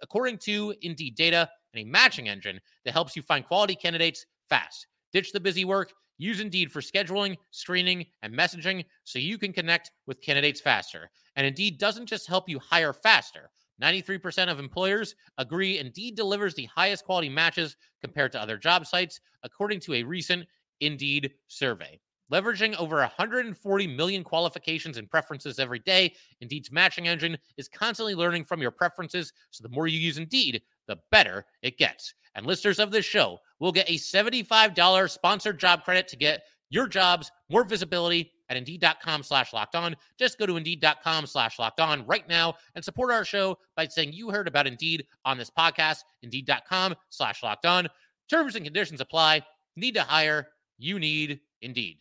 according 0.03 0.39
to 0.39 0.75
Indeed 0.83 1.15
data, 1.15 1.49
and 1.73 1.87
a 1.87 1.89
matching 1.89 2.29
engine 2.29 2.61
that 2.85 2.93
helps 2.93 3.15
you 3.15 3.23
find 3.23 3.47
quality 3.47 3.77
candidates 3.77 4.27
fast. 4.51 4.87
Ditch 5.13 5.33
the 5.33 5.41
busy 5.41 5.65
work. 5.65 5.93
Use 6.19 6.41
Indeed 6.41 6.71
for 6.71 6.83
scheduling, 6.83 7.37
screening, 7.51 8.05
and 8.23 8.37
messaging 8.37 8.85
so 9.05 9.19
you 9.19 9.39
can 9.39 9.55
connect 9.55 9.91
with 10.07 10.21
candidates 10.21 10.61
faster. 10.61 11.11
And 11.37 11.47
Indeed 11.47 11.79
doesn't 11.79 12.05
just 12.05 12.27
help 12.27 12.47
you 12.47 12.59
hire 12.59 12.93
faster. 12.93 13.51
93% 13.83 14.51
of 14.51 14.59
employers 14.59 15.15
agree 15.39 15.79
Indeed 15.79 16.17
delivers 16.17 16.55
the 16.55 16.67
highest 16.67 17.07
quality 17.07 17.31
matches 17.31 17.77
compared 18.03 18.33
to 18.33 18.41
other 18.43 18.59
job 18.59 18.87
sites, 18.87 19.19
according 19.43 19.81
to 19.81 19.95
a 19.95 20.03
recent 20.03 20.47
Indeed 20.81 21.33
survey. 21.49 21.99
Leveraging 22.31 22.77
over 22.77 22.97
140 22.97 23.87
million 23.89 24.23
qualifications 24.23 24.99
and 24.99 25.11
preferences 25.11 25.59
every 25.59 25.81
day, 25.81 26.15
Indeed's 26.41 26.71
matching 26.71 27.09
engine 27.09 27.37
is 27.57 27.69
constantly 27.69 28.15
learning 28.15 28.45
from 28.45 28.61
your 28.63 28.71
preferences. 28.71 29.33
So 29.51 29.63
the 29.63 29.75
more 29.75 29.89
you 29.89 29.99
use 29.99 30.19
Indeed, 30.19 30.63
the 30.87 30.99
better 31.11 31.47
it 31.63 31.77
gets. 31.77 32.15
And 32.35 32.47
listeners 32.47 32.79
of 32.79 32.91
this 32.91 33.05
show 33.05 33.39
will 33.59 33.73
get 33.73 33.91
a 33.91 33.95
$75 33.95 35.11
sponsored 35.11 35.59
job 35.59 35.85
credit 35.85 36.09
to 36.09 36.17
get 36.17 36.43
your 36.71 36.87
jobs 36.87 37.31
more 37.49 37.65
visibility 37.65 38.33
at 38.49 38.57
indeed.com 38.57 39.23
slash 39.23 39.53
locked 39.53 39.75
on. 39.75 39.97
Just 40.19 40.39
go 40.39 40.47
to 40.47 40.57
indeed.com 40.57 41.27
slash 41.27 41.59
locked 41.59 41.81
on 41.81 42.07
right 42.07 42.29
now 42.29 42.55
and 42.75 42.85
support 42.85 43.13
our 43.13 43.25
show 43.25 43.59
by 43.77 43.87
saying 43.87 44.13
you 44.13 44.31
heard 44.31 44.49
about 44.49 44.67
Indeed 44.67 45.07
on 45.25 45.39
this 45.39 45.51
podcast. 45.51 45.99
Indeed.com 46.23 46.95
slash 47.11 47.43
locked 47.43 47.67
on. 47.67 47.89
Terms 48.29 48.57
and 48.57 48.65
conditions 48.65 49.01
apply. 49.01 49.43
Need 49.77 49.95
to 49.95 50.03
hire. 50.03 50.49
You 50.79 50.99
need 50.99 51.41
Indeed. 51.63 51.99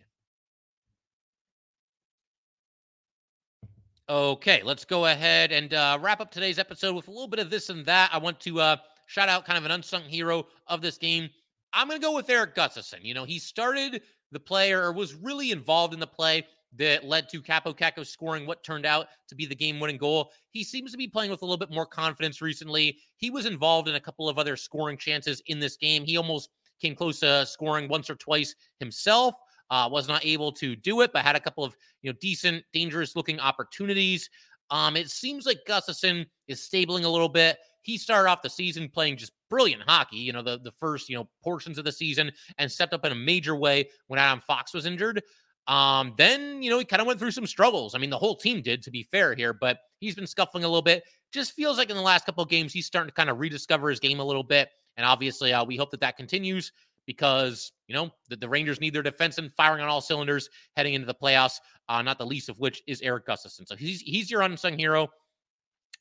Okay, 4.10 4.63
let's 4.63 4.86
go 4.86 5.06
ahead 5.06 5.52
and 5.52 5.72
uh, 5.72 6.00
wrap 6.02 6.20
up 6.20 6.32
today's 6.32 6.58
episode 6.58 6.96
with 6.96 7.08
a 7.08 7.12
little 7.12 7.28
bit 7.28 7.39
of 7.39 7.52
this 7.52 7.70
and 7.70 7.86
that. 7.86 8.10
I 8.12 8.18
want 8.18 8.39
to 8.39 8.60
uh, 8.60 8.78
shout 9.10 9.28
out 9.28 9.43
kind 9.43 9.58
of 9.58 9.65
an 9.65 9.72
unsung 9.72 10.04
hero 10.04 10.45
of 10.67 10.82
this 10.82 10.98
game. 11.00 11.30
I'm 11.74 11.88
going 11.88 12.00
to 12.00 12.06
go 12.06 12.13
with 12.13 12.30
Eric 12.30 12.56
Gustafsson. 12.56 13.04
You 13.04 13.15
know, 13.15 13.26
he 13.26 13.39
started 13.39 14.04
the 14.32 14.39
play 14.39 14.72
or 14.72 14.91
was 14.93 15.15
really 15.15 15.52
involved 15.52 15.95
in 15.95 16.00
the 16.00 16.08
play 16.08 16.45
that 16.78 17.04
led 17.04 17.28
to 17.30 17.41
Kaapo 17.41 17.76
Kakko 17.76 18.06
scoring 18.06 18.45
what 18.45 18.63
turned 18.63 18.86
out 18.86 19.08
to 19.28 19.36
be 19.36 19.48
the 19.48 19.56
game 19.56 19.80
winning 19.80 19.98
goal. 19.98 20.32
He 20.52 20.63
seems 20.63 20.91
to 20.91 20.98
be 20.98 21.08
playing 21.08 21.32
with 21.32 21.41
a 21.41 21.45
little 21.45 21.58
bit 21.58 21.72
more 21.72 21.88
confidence 21.88 22.39
recently. 22.39 23.00
He 23.17 23.32
was 23.32 23.48
involved 23.48 23.88
in 23.88 23.95
a 23.95 24.00
couple 24.00 24.30
of 24.30 24.38
other 24.38 24.56
scoring 24.56 24.95
chances 24.95 25.41
in 25.48 25.60
this 25.60 25.76
game. 25.76 26.04
He 26.06 26.15
almost 26.15 26.50
came 26.80 26.95
close 26.95 27.19
to 27.22 27.48
scoring 27.48 27.89
once 27.89 28.12
or 28.12 28.15
twice 28.15 28.54
himself. 28.80 29.34
Uh, 29.72 29.88
was 29.91 30.08
not 30.08 30.24
able 30.26 30.52
to 30.52 30.76
do 30.76 31.02
it, 31.02 31.12
but 31.13 31.24
had 31.24 31.36
a 31.36 31.39
couple 31.39 31.63
of 31.63 31.76
you 32.02 32.12
know 32.12 32.17
decent, 32.22 32.63
dangerous 32.74 33.15
looking 33.15 33.39
opportunities. 33.39 34.30
Um, 34.72 34.95
it 34.95 35.10
seems 35.10 35.45
like 35.45 35.60
Gustafsson 35.67 36.28
is 36.48 36.62
stabling 36.62 37.06
a 37.06 37.10
little 37.10 37.30
bit 37.30 37.58
he 37.82 37.98
started 37.98 38.30
off 38.30 38.42
the 38.42 38.50
season 38.50 38.89
playing 38.89 39.18
just 39.18 39.32
brilliant 39.50 39.84
hockey, 39.86 40.18
you 40.18 40.34
know, 40.34 40.42
the, 40.42 40.60
the 40.60 40.72
first, 40.72 41.10
you 41.10 41.15
know, 41.15 41.28
portions 41.44 41.78
of 41.78 41.86
the 41.86 41.92
season 41.92 42.32
and 42.58 42.72
stepped 42.72 42.94
up 42.94 43.06
in 43.06 43.12
a 43.12 43.15
major 43.15 43.56
way 43.56 43.89
when 44.08 44.20
Adam 44.20 44.42
Fox 44.42 44.74
was 44.74 44.86
injured. 44.86 45.22
Um, 45.68 46.15
then, 46.18 46.63
you 46.63 46.70
know, 46.70 46.80
he 46.80 46.86
kind 46.86 47.00
of 47.00 47.08
went 47.08 47.20
through 47.20 47.32
some 47.32 47.46
struggles. 47.46 47.94
I 47.94 48.00
mean, 48.00 48.10
the 48.10 48.18
whole 48.18 48.36
team 48.36 48.62
did, 48.62 48.82
to 48.84 48.92
be 48.92 49.04
fair 49.04 49.36
here, 49.36 49.54
but 49.54 49.78
he's 50.00 50.15
been 50.15 50.26
scuffling 50.26 50.63
a 50.63 50.68
little 50.68 50.82
bit. 50.82 51.04
Just 51.32 51.54
feels 51.54 51.78
like 51.78 51.92
in 51.92 51.96
the 51.96 52.02
last 52.02 52.26
couple 52.26 52.44
of 52.44 52.50
games, 52.50 52.74
he's 52.74 52.88
starting 52.88 53.10
to 53.10 53.13
kind 53.13 53.30
of 53.30 53.39
rediscover 53.39 53.89
his 53.89 54.00
game 54.00 54.20
a 54.20 54.24
little 54.24 54.44
bit. 54.44 54.70
And 54.98 55.06
obviously, 55.06 55.54
uh, 55.54 55.63
we 55.63 55.78
hope 55.78 55.92
that 55.92 56.02
that 56.02 56.18
continues 56.18 56.72
because, 57.06 57.72
you 57.88 57.94
know, 57.94 58.10
the, 58.30 58.36
the 58.36 58.50
Rangers 58.50 58.82
need 58.82 58.94
their 58.94 59.04
defense 59.04 59.38
and 59.38 59.54
firing 59.54 59.82
on 59.82 59.89
all 59.89 60.02
cylinders 60.02 60.50
heading 60.76 60.96
into 60.96 61.06
the 61.06 61.13
playoffs, 61.13 61.60
uh, 61.88 62.02
not 62.02 62.18
the 62.18 62.26
least 62.26 62.50
of 62.50 62.60
which 62.60 62.82
is 62.88 63.02
Eric 63.02 63.28
Gustafsson. 63.28 63.68
So 63.68 63.76
he's, 63.76 64.02
he's 64.02 64.32
your 64.32 64.42
unsung 64.42 64.78
hero. 64.78 65.08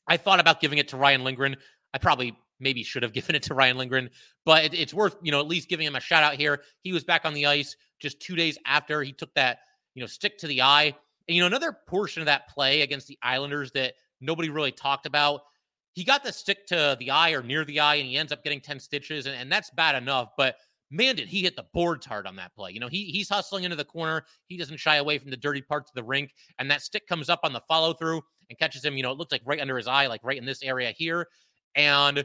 I 0.09 0.17
thought 0.17 0.39
about 0.39 0.59
giving 0.59 0.79
it 0.79 0.87
to 0.89 0.97
Ryan 0.97 1.23
Lindgren. 1.23 1.55
I 1.93 1.99
probably 1.99 2.35
maybe 2.59 2.83
should 2.83 3.03
have 3.03 3.13
given 3.19 3.35
it 3.35 3.43
to 3.43 3.53
Ryan 3.53 3.77
Lindgren, 3.77 4.09
but 4.45 4.65
it, 4.65 4.73
it's 4.73 4.93
worth, 4.93 5.15
you 5.21 5.31
know, 5.31 5.39
at 5.39 5.47
least 5.47 5.69
giving 5.69 5.87
him 5.87 5.95
a 5.95 6.01
shout 6.01 6.23
out 6.23 6.33
here. 6.33 6.61
He 6.81 6.91
was 6.91 7.03
back 7.03 7.25
on 7.25 7.33
the 7.33 7.45
ice 7.45 7.75
just 7.99 8.19
two 8.19 8.35
days 8.35 8.57
after 8.65 9.01
he 9.01 9.13
took 9.13 9.33
that, 9.35 9.59
you 9.93 10.01
know, 10.01 10.07
stick 10.07 10.37
to 10.39 10.47
the 10.47 10.61
eye. 10.61 10.93
And, 11.27 11.35
you 11.35 11.41
know, 11.41 11.47
another 11.47 11.77
portion 11.87 12.21
of 12.21 12.25
that 12.25 12.49
play 12.49 12.81
against 12.81 13.07
the 13.07 13.17
Islanders 13.21 13.71
that 13.73 13.93
nobody 14.19 14.49
really 14.49 14.71
talked 14.71 15.05
about, 15.05 15.41
he 15.93 16.03
got 16.03 16.23
the 16.23 16.31
stick 16.31 16.65
to 16.67 16.97
the 16.99 17.11
eye 17.11 17.31
or 17.31 17.43
near 17.43 17.65
the 17.65 17.79
eye 17.79 17.95
and 17.95 18.07
he 18.07 18.17
ends 18.17 18.31
up 18.31 18.43
getting 18.43 18.61
10 18.61 18.79
stitches. 18.79 19.25
And, 19.25 19.35
and 19.35 19.51
that's 19.51 19.69
bad 19.71 20.01
enough. 20.01 20.29
But 20.37 20.55
man, 20.91 21.15
did 21.15 21.27
he 21.27 21.41
hit 21.41 21.55
the 21.55 21.65
boards 21.73 22.05
hard 22.05 22.25
on 22.25 22.35
that 22.37 22.55
play. 22.55 22.71
You 22.71 22.79
know, 22.79 22.87
he 22.87 23.05
he's 23.05 23.29
hustling 23.29 23.63
into 23.63 23.75
the 23.75 23.85
corner. 23.85 24.23
He 24.47 24.57
doesn't 24.57 24.77
shy 24.77 24.95
away 24.95 25.17
from 25.17 25.29
the 25.29 25.37
dirty 25.37 25.61
parts 25.61 25.89
of 25.91 25.95
the 25.95 26.03
rink. 26.03 26.33
And 26.57 26.69
that 26.71 26.81
stick 26.81 27.07
comes 27.07 27.29
up 27.29 27.41
on 27.43 27.53
the 27.53 27.61
follow 27.67 27.93
through 27.93 28.21
and 28.49 28.57
catches 28.57 28.83
him, 28.83 28.97
you 28.97 29.03
know, 29.03 29.11
it 29.11 29.17
looks 29.17 29.31
like 29.31 29.41
right 29.45 29.59
under 29.59 29.77
his 29.77 29.87
eye, 29.87 30.07
like 30.07 30.21
right 30.23 30.37
in 30.37 30.45
this 30.45 30.63
area 30.63 30.91
here. 30.91 31.27
And 31.75 32.23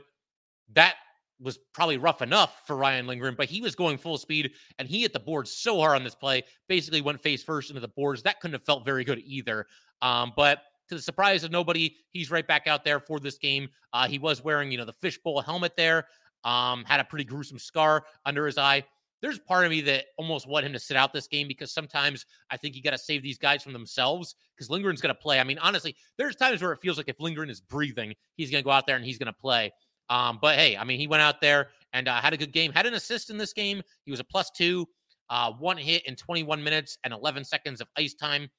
that 0.72 0.94
was 1.40 1.58
probably 1.72 1.98
rough 1.98 2.22
enough 2.22 2.62
for 2.66 2.76
Ryan 2.76 3.06
Lindgren, 3.06 3.34
but 3.37 3.48
he 3.48 3.60
was 3.60 3.74
going 3.74 3.98
full 3.98 4.18
speed 4.18 4.52
and 4.78 4.88
he 4.88 5.02
hit 5.02 5.12
the 5.12 5.20
board 5.20 5.46
so 5.46 5.78
hard 5.80 5.96
on 5.96 6.04
this 6.04 6.14
play, 6.14 6.42
basically 6.68 7.02
went 7.02 7.20
face 7.20 7.42
first 7.42 7.70
into 7.70 7.80
the 7.80 7.88
boards. 7.88 8.22
That 8.22 8.40
couldn't 8.40 8.54
have 8.54 8.64
felt 8.64 8.84
very 8.84 9.04
good 9.04 9.20
either. 9.24 9.66
Um, 10.00 10.32
but 10.37 10.62
to 10.88 10.94
the 10.94 11.02
surprise 11.02 11.44
of 11.44 11.50
nobody, 11.50 11.96
he's 12.10 12.30
right 12.30 12.46
back 12.46 12.66
out 12.66 12.84
there 12.84 13.00
for 13.00 13.18
this 13.18 13.38
game. 13.38 13.68
Uh, 13.92 14.06
he 14.06 14.18
was 14.18 14.44
wearing, 14.44 14.70
you 14.70 14.78
know, 14.78 14.84
the 14.84 14.92
fishbowl 14.92 15.40
helmet 15.40 15.76
there, 15.76 16.06
um, 16.44 16.84
had 16.84 17.00
a 17.00 17.04
pretty 17.04 17.24
gruesome 17.24 17.58
scar 17.58 18.04
under 18.26 18.46
his 18.46 18.58
eye. 18.58 18.84
There's 19.24 19.38
part 19.38 19.64
of 19.64 19.70
me 19.70 19.80
that 19.80 20.04
almost 20.18 20.46
want 20.46 20.66
him 20.66 20.74
to 20.74 20.78
sit 20.78 20.98
out 20.98 21.14
this 21.14 21.26
game 21.26 21.48
because 21.48 21.72
sometimes 21.72 22.26
I 22.50 22.58
think 22.58 22.76
you 22.76 22.82
got 22.82 22.90
to 22.90 22.98
save 22.98 23.22
these 23.22 23.38
guys 23.38 23.62
from 23.62 23.72
themselves 23.72 24.34
because 24.54 24.68
Lindgren's 24.68 25.00
going 25.00 25.14
to 25.14 25.18
play. 25.18 25.40
I 25.40 25.44
mean, 25.44 25.56
honestly, 25.60 25.96
there's 26.18 26.37
times 26.37 26.60
where 26.60 26.72
it 26.72 26.80
feels 26.82 26.98
like 26.98 27.08
if 27.08 27.18
Lindgren 27.18 27.48
is 27.48 27.62
breathing, 27.62 28.12
he's 28.37 28.50
going 28.50 28.62
to 28.62 28.64
go 28.66 28.70
out 28.70 28.87
there 28.87 28.96
and 28.96 29.04
he's 29.04 29.16
going 29.16 29.32
to 29.32 29.32
play. 29.32 29.72
Um, 30.10 30.38
but 30.42 30.56
hey, 30.56 30.76
I 30.76 30.84
mean, 30.84 31.00
he 31.00 31.06
went 31.06 31.22
out 31.22 31.40
there 31.40 31.68
and 31.94 32.06
uh, 32.06 32.20
had 32.20 32.34
a 32.34 32.37
good 32.37 32.52
game, 32.52 32.70
had 32.70 32.84
an 32.84 32.92
assist 32.92 33.30
in 33.30 33.38
this 33.38 33.54
game. 33.54 33.80
He 34.04 34.10
was 34.10 34.20
a 34.20 34.24
plus 34.24 34.50
two, 34.50 34.87
uh, 35.30 35.52
one 35.52 35.78
hit 35.78 36.04
in 36.06 36.16
21 36.16 36.62
minutes 36.62 36.98
and 37.02 37.14
11 37.14 37.44
seconds 37.44 37.80
of 37.80 37.88
ice 37.96 38.12
time. 38.12 38.50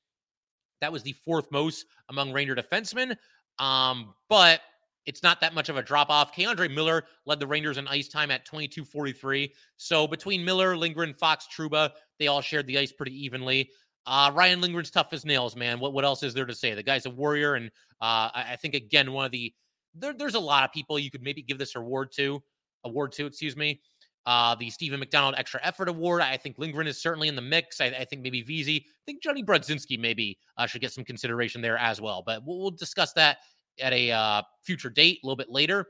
That 0.81 0.91
was 0.91 1.03
the 1.03 1.13
fourth 1.13 1.51
most 1.51 1.85
among 2.09 2.33
Ranger 2.33 2.55
defensemen. 2.55 3.15
Um, 3.59 4.15
but 4.29 4.61
it's 5.05 5.23
not 5.23 5.39
that 5.41 5.53
much 5.53 5.69
of 5.69 5.77
a 5.77 5.83
drop 5.83 6.09
off. 6.09 6.35
K'Andre 6.35 6.73
Miller 6.73 7.05
led 7.25 7.39
the 7.39 7.47
Rangers 7.47 7.77
in 7.77 7.87
ice 7.87 8.07
time 8.07 8.31
at 8.31 8.45
22:43. 8.45 9.51
So 9.77 10.07
between 10.07 10.43
Miller, 10.43 10.75
Lindgren, 10.75 11.13
Fox, 11.13 11.47
Trouba, 11.47 11.91
they 12.19 12.27
all 12.27 12.41
shared 12.41 12.67
the 12.67 12.77
ice 12.77 12.91
pretty 12.91 13.13
evenly. 13.13 13.69
Uh, 14.07 14.31
Ryan 14.33 14.61
Lindgren's 14.61 14.91
tough 14.91 15.13
as 15.13 15.25
nails, 15.25 15.55
man. 15.55 15.79
What 15.79 15.93
what 15.93 16.05
else 16.05 16.23
is 16.23 16.33
there 16.33 16.45
to 16.45 16.55
say? 16.55 16.73
The 16.73 16.83
guy's 16.83 17.05
a 17.05 17.09
warrior, 17.09 17.55
and 17.55 17.67
uh, 18.01 18.29
I, 18.33 18.57
think 18.61 18.75
again 18.75 19.11
one 19.11 19.25
of 19.25 19.31
the 19.31 19.53
there, 19.95 20.13
there's 20.13 20.35
a 20.35 20.39
lot 20.39 20.63
of 20.63 20.71
people 20.71 20.99
you 20.99 21.09
could 21.09 21.23
maybe 21.23 21.41
give 21.41 21.57
this 21.57 21.75
award 21.75 22.11
to, 22.13 22.43
award 22.83 23.11
to, 23.13 23.25
excuse 23.25 23.55
me. 23.55 23.81
Uh, 24.27 24.55
the 24.55 24.71
Steven 24.71 24.99
McDonald 24.99 25.35
Extra 25.37 25.59
Effort 25.63 25.87
Award. 25.87 26.21
I 26.21 26.35
think 26.35 26.57
Lindgren 26.57 26.87
is 26.87 26.99
certainly 26.99 27.27
in 27.27 27.35
the 27.35 27.43
mix. 27.43 27.79
I, 27.79 27.85
I 27.85 28.05
think 28.05 28.23
maybe 28.23 28.41
Vesey. 28.41 28.83
I 28.87 29.01
think 29.05 29.21
Johnny 29.21 29.43
Brodzinski 29.43 29.99
maybe 29.99 30.39
uh, 30.57 30.65
should 30.65 30.81
get 30.81 30.91
some 30.91 31.03
consideration 31.03 31.61
there 31.61 31.77
as 31.77 32.01
well. 32.01 32.23
But 32.25 32.43
we'll, 32.43 32.59
we'll 32.59 32.71
discuss 32.71 33.13
that 33.13 33.37
at 33.79 33.93
a 33.93 34.11
uh, 34.11 34.41
future 34.63 34.89
date 34.89 35.19
a 35.23 35.25
little 35.25 35.35
bit 35.35 35.49
later. 35.49 35.87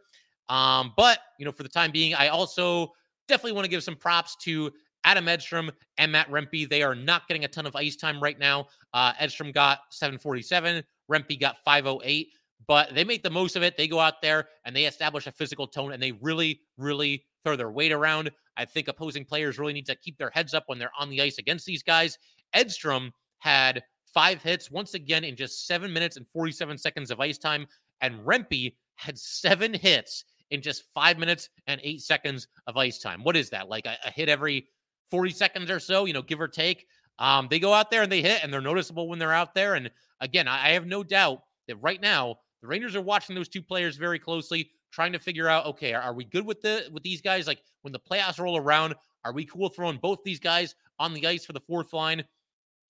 Um, 0.50 0.94
but 0.96 1.20
you 1.40 1.46
know, 1.46 1.52
for 1.52 1.64
the 1.64 1.70
time 1.70 1.92
being, 1.92 2.14
I 2.14 2.28
also 2.28 2.94
definitely 3.28 3.54
want 3.54 3.66
to 3.66 3.70
give 3.72 3.84
some 3.84 3.96
props 3.96 4.36
to 4.44 4.72
Adam 5.04 5.28
Edstrom 5.28 5.72
and 5.98 6.12
Matt 6.12 6.30
Rempe. 6.30 6.70
They 6.70 6.84
are 6.84 6.96
not 6.96 7.28
getting 7.28 7.46
a 7.46 7.48
ton 7.48 7.66
of 7.66 7.76
ice 7.76 7.96
time 7.96 8.22
right 8.22 8.38
now. 8.38 8.68
Uh, 8.94 9.14
Edstrom 9.20 9.52
got 9.52 9.80
747, 9.92 10.84
Rempe 11.10 11.40
got 11.40 11.58
508 11.64 12.30
but 12.68 12.94
they 12.94 13.04
make 13.04 13.24
the 13.24 13.30
most 13.30 13.56
of 13.56 13.64
it. 13.64 13.78
They 13.78 13.88
go 13.88 14.00
out 14.00 14.22
there 14.22 14.48
and 14.66 14.76
they 14.76 14.86
establish 14.86 15.28
a 15.28 15.32
physical 15.32 15.68
tone 15.68 15.92
and 15.92 16.02
they 16.02 16.14
really, 16.14 16.62
really 16.78 17.26
throw 17.44 17.56
their 17.56 17.72
weight 17.72 17.92
around. 17.92 18.32
I 18.58 18.66
think 18.66 18.88
opposing 18.88 19.26
players 19.26 19.60
really 19.60 19.74
need 19.74 19.86
to 19.88 19.96
keep 19.96 20.18
their 20.18 20.32
heads 20.32 20.54
up 20.54 20.64
when 20.68 20.80
they're 20.80 20.92
on 21.00 21.10
the 21.10 21.22
ice 21.22 21.38
against 21.38 21.66
these 21.66 21.84
guys. 21.84 22.18
Edstrom 22.54 23.12
had 23.40 23.84
five 24.16 24.42
hits 24.42 24.72
once 24.72 24.94
again 24.94 25.26
in 25.26 25.36
just 25.36 25.68
seven 25.68 25.92
minutes 25.94 26.16
and 26.16 26.26
47 26.30 26.78
seconds 26.78 27.12
of 27.12 27.20
ice 27.20 27.38
time. 27.38 27.68
And 28.02 28.20
Rempe 28.22 28.74
had 28.96 29.20
seven 29.20 29.74
hits 29.74 30.24
in 30.52 30.62
just 30.62 30.86
five 30.94 31.20
minutes 31.20 31.50
and 31.68 31.82
eight 31.84 32.02
seconds 32.02 32.48
of 32.66 32.78
ice 32.78 33.00
time. 33.00 33.24
What 33.24 33.36
is 33.36 33.50
that? 33.50 33.68
Like 33.68 33.86
a, 33.86 33.98
a 34.06 34.10
hit 34.10 34.30
every 34.30 34.68
40 35.12 35.32
seconds 35.32 35.70
or 35.70 35.80
so, 35.80 36.06
you 36.06 36.14
know, 36.14 36.22
give 36.22 36.40
or 36.40 36.48
take. 36.48 36.88
Um, 37.20 37.48
they 37.50 37.60
go 37.60 37.74
out 37.74 37.92
there 37.92 38.04
and 38.04 38.12
they 38.12 38.22
hit 38.22 38.42
and 38.42 38.52
they're 38.52 38.62
noticeable 38.62 39.10
when 39.10 39.20
they're 39.20 39.34
out 39.34 39.54
there. 39.54 39.76
And 39.76 39.92
again, 40.22 40.48
I, 40.48 40.68
I 40.68 40.70
have 40.70 40.86
no 40.86 41.04
doubt 41.04 41.42
that 41.68 41.76
right 41.78 42.02
now 42.02 42.38
the 42.62 42.68
Rangers 42.68 42.96
are 42.96 43.02
watching 43.02 43.36
those 43.36 43.50
two 43.50 43.62
players 43.62 43.98
very 43.98 44.20
closely, 44.20 44.72
trying 44.92 45.12
to 45.12 45.20
figure 45.20 45.50
out, 45.50 45.66
okay, 45.66 45.94
are, 45.94 46.02
are 46.02 46.14
we 46.14 46.24
good 46.24 46.46
with 46.46 46.62
the 46.62 46.88
with 46.92 47.04
these 47.04 47.22
guys? 47.22 47.48
Like 47.48 47.62
when 47.82 47.92
the 47.92 48.00
playoffs 48.00 48.40
roll 48.40 48.58
around, 48.58 48.96
are 49.26 49.34
we 49.34 49.46
cool 49.46 49.70
throwing 49.70 49.98
both 49.98 50.20
these 50.24 50.40
guys 50.40 50.76
on 51.00 51.14
the 51.14 51.28
ice 51.28 51.46
for 51.46 51.54
the 51.54 51.60
fourth 51.60 51.92
line? 51.92 52.24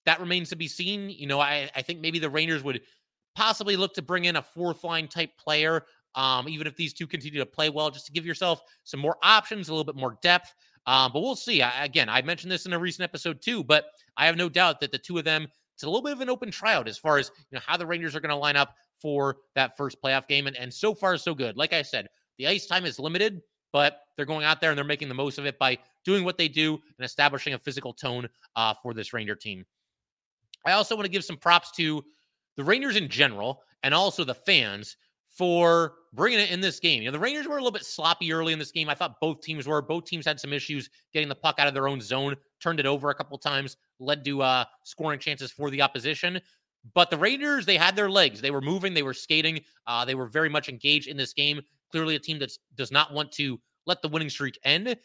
That 0.06 0.20
remains 0.20 0.48
to 0.50 0.56
be 0.56 0.68
seen. 0.68 1.10
You 1.10 1.26
know, 1.26 1.40
I, 1.40 1.70
I 1.74 1.82
think 1.82 2.00
maybe 2.00 2.18
the 2.18 2.30
Rangers 2.30 2.62
would 2.64 2.80
possibly 3.34 3.76
look 3.76 3.92
to 3.94 4.02
bring 4.02 4.24
in 4.24 4.36
a 4.36 4.42
fourth 4.42 4.82
line 4.82 5.08
type 5.08 5.36
player, 5.36 5.84
um, 6.14 6.48
even 6.48 6.66
if 6.66 6.74
these 6.76 6.94
two 6.94 7.06
continue 7.06 7.38
to 7.38 7.46
play 7.46 7.68
well, 7.68 7.90
just 7.90 8.06
to 8.06 8.12
give 8.12 8.24
yourself 8.24 8.62
some 8.84 9.00
more 9.00 9.16
options, 9.22 9.68
a 9.68 9.72
little 9.72 9.84
bit 9.84 9.96
more 9.96 10.16
depth. 10.22 10.54
Um, 10.86 11.12
but 11.12 11.20
we'll 11.20 11.36
see. 11.36 11.62
I, 11.62 11.84
again, 11.84 12.08
I 12.08 12.22
mentioned 12.22 12.50
this 12.50 12.64
in 12.64 12.72
a 12.72 12.78
recent 12.78 13.04
episode 13.04 13.42
too, 13.42 13.62
but 13.62 13.86
I 14.16 14.26
have 14.26 14.36
no 14.36 14.48
doubt 14.48 14.80
that 14.80 14.92
the 14.92 14.98
two 14.98 15.18
of 15.18 15.24
them, 15.24 15.48
it's 15.74 15.82
a 15.82 15.86
little 15.86 16.02
bit 16.02 16.12
of 16.12 16.20
an 16.20 16.30
open 16.30 16.50
tryout 16.50 16.88
as 16.88 16.96
far 16.96 17.18
as 17.18 17.30
you 17.50 17.56
know 17.56 17.62
how 17.66 17.76
the 17.76 17.86
Rangers 17.86 18.16
are 18.16 18.20
going 18.20 18.30
to 18.30 18.36
line 18.36 18.56
up 18.56 18.74
for 19.00 19.36
that 19.54 19.76
first 19.76 20.00
playoff 20.02 20.26
game. 20.26 20.46
And, 20.46 20.56
and 20.56 20.72
so 20.72 20.94
far, 20.94 21.16
so 21.18 21.34
good. 21.34 21.56
Like 21.56 21.72
I 21.72 21.82
said, 21.82 22.08
the 22.38 22.46
ice 22.46 22.66
time 22.66 22.86
is 22.86 22.98
limited, 22.98 23.42
but 23.72 24.00
they're 24.16 24.24
going 24.24 24.44
out 24.44 24.60
there 24.60 24.70
and 24.70 24.78
they're 24.78 24.84
making 24.84 25.08
the 25.08 25.14
most 25.14 25.38
of 25.38 25.44
it 25.44 25.58
by 25.58 25.76
doing 26.04 26.24
what 26.24 26.38
they 26.38 26.48
do 26.48 26.74
and 26.98 27.04
establishing 27.04 27.52
a 27.52 27.58
physical 27.58 27.92
tone 27.92 28.28
uh, 28.54 28.72
for 28.82 28.94
this 28.94 29.12
Ranger 29.12 29.34
team. 29.34 29.66
I 30.66 30.72
also 30.72 30.94
want 30.94 31.06
to 31.06 31.10
give 31.10 31.24
some 31.24 31.36
props 31.36 31.70
to 31.72 32.04
the 32.56 32.64
Rangers 32.64 32.96
in 32.96 33.08
general 33.08 33.62
and 33.82 33.94
also 33.94 34.24
the 34.24 34.34
fans 34.34 34.96
for 35.28 35.94
bringing 36.14 36.40
it 36.40 36.50
in 36.50 36.60
this 36.60 36.80
game. 36.80 37.02
You 37.02 37.08
know, 37.08 37.12
the 37.12 37.18
Rangers 37.18 37.46
were 37.46 37.56
a 37.56 37.60
little 37.60 37.70
bit 37.70 37.84
sloppy 37.84 38.32
early 38.32 38.52
in 38.52 38.58
this 38.58 38.72
game. 38.72 38.88
I 38.88 38.94
thought 38.94 39.20
both 39.20 39.42
teams 39.42 39.66
were. 39.66 39.82
Both 39.82 40.06
teams 40.06 40.26
had 40.26 40.40
some 40.40 40.52
issues 40.52 40.88
getting 41.12 41.28
the 41.28 41.34
puck 41.34 41.56
out 41.58 41.68
of 41.68 41.74
their 41.74 41.88
own 41.88 42.00
zone, 42.00 42.34
turned 42.60 42.80
it 42.80 42.86
over 42.86 43.10
a 43.10 43.14
couple 43.14 43.36
times, 43.38 43.76
led 44.00 44.24
to 44.24 44.42
uh, 44.42 44.64
scoring 44.82 45.20
chances 45.20 45.52
for 45.52 45.70
the 45.70 45.82
opposition. 45.82 46.40
But 46.94 47.10
the 47.10 47.18
Raiders, 47.18 47.66
they 47.66 47.76
had 47.76 47.96
their 47.96 48.10
legs. 48.10 48.40
They 48.40 48.50
were 48.50 48.60
moving, 48.60 48.94
they 48.94 49.02
were 49.02 49.14
skating, 49.14 49.60
uh, 49.86 50.04
they 50.04 50.14
were 50.14 50.26
very 50.26 50.48
much 50.48 50.68
engaged 50.68 51.08
in 51.08 51.16
this 51.16 51.32
game. 51.32 51.60
Clearly, 51.90 52.14
a 52.14 52.18
team 52.18 52.38
that 52.38 52.52
does 52.74 52.90
not 52.90 53.12
want 53.12 53.30
to 53.32 53.60
let 53.86 54.02
the 54.02 54.08
winning 54.08 54.30
streak 54.30 54.58
end. 54.64 54.96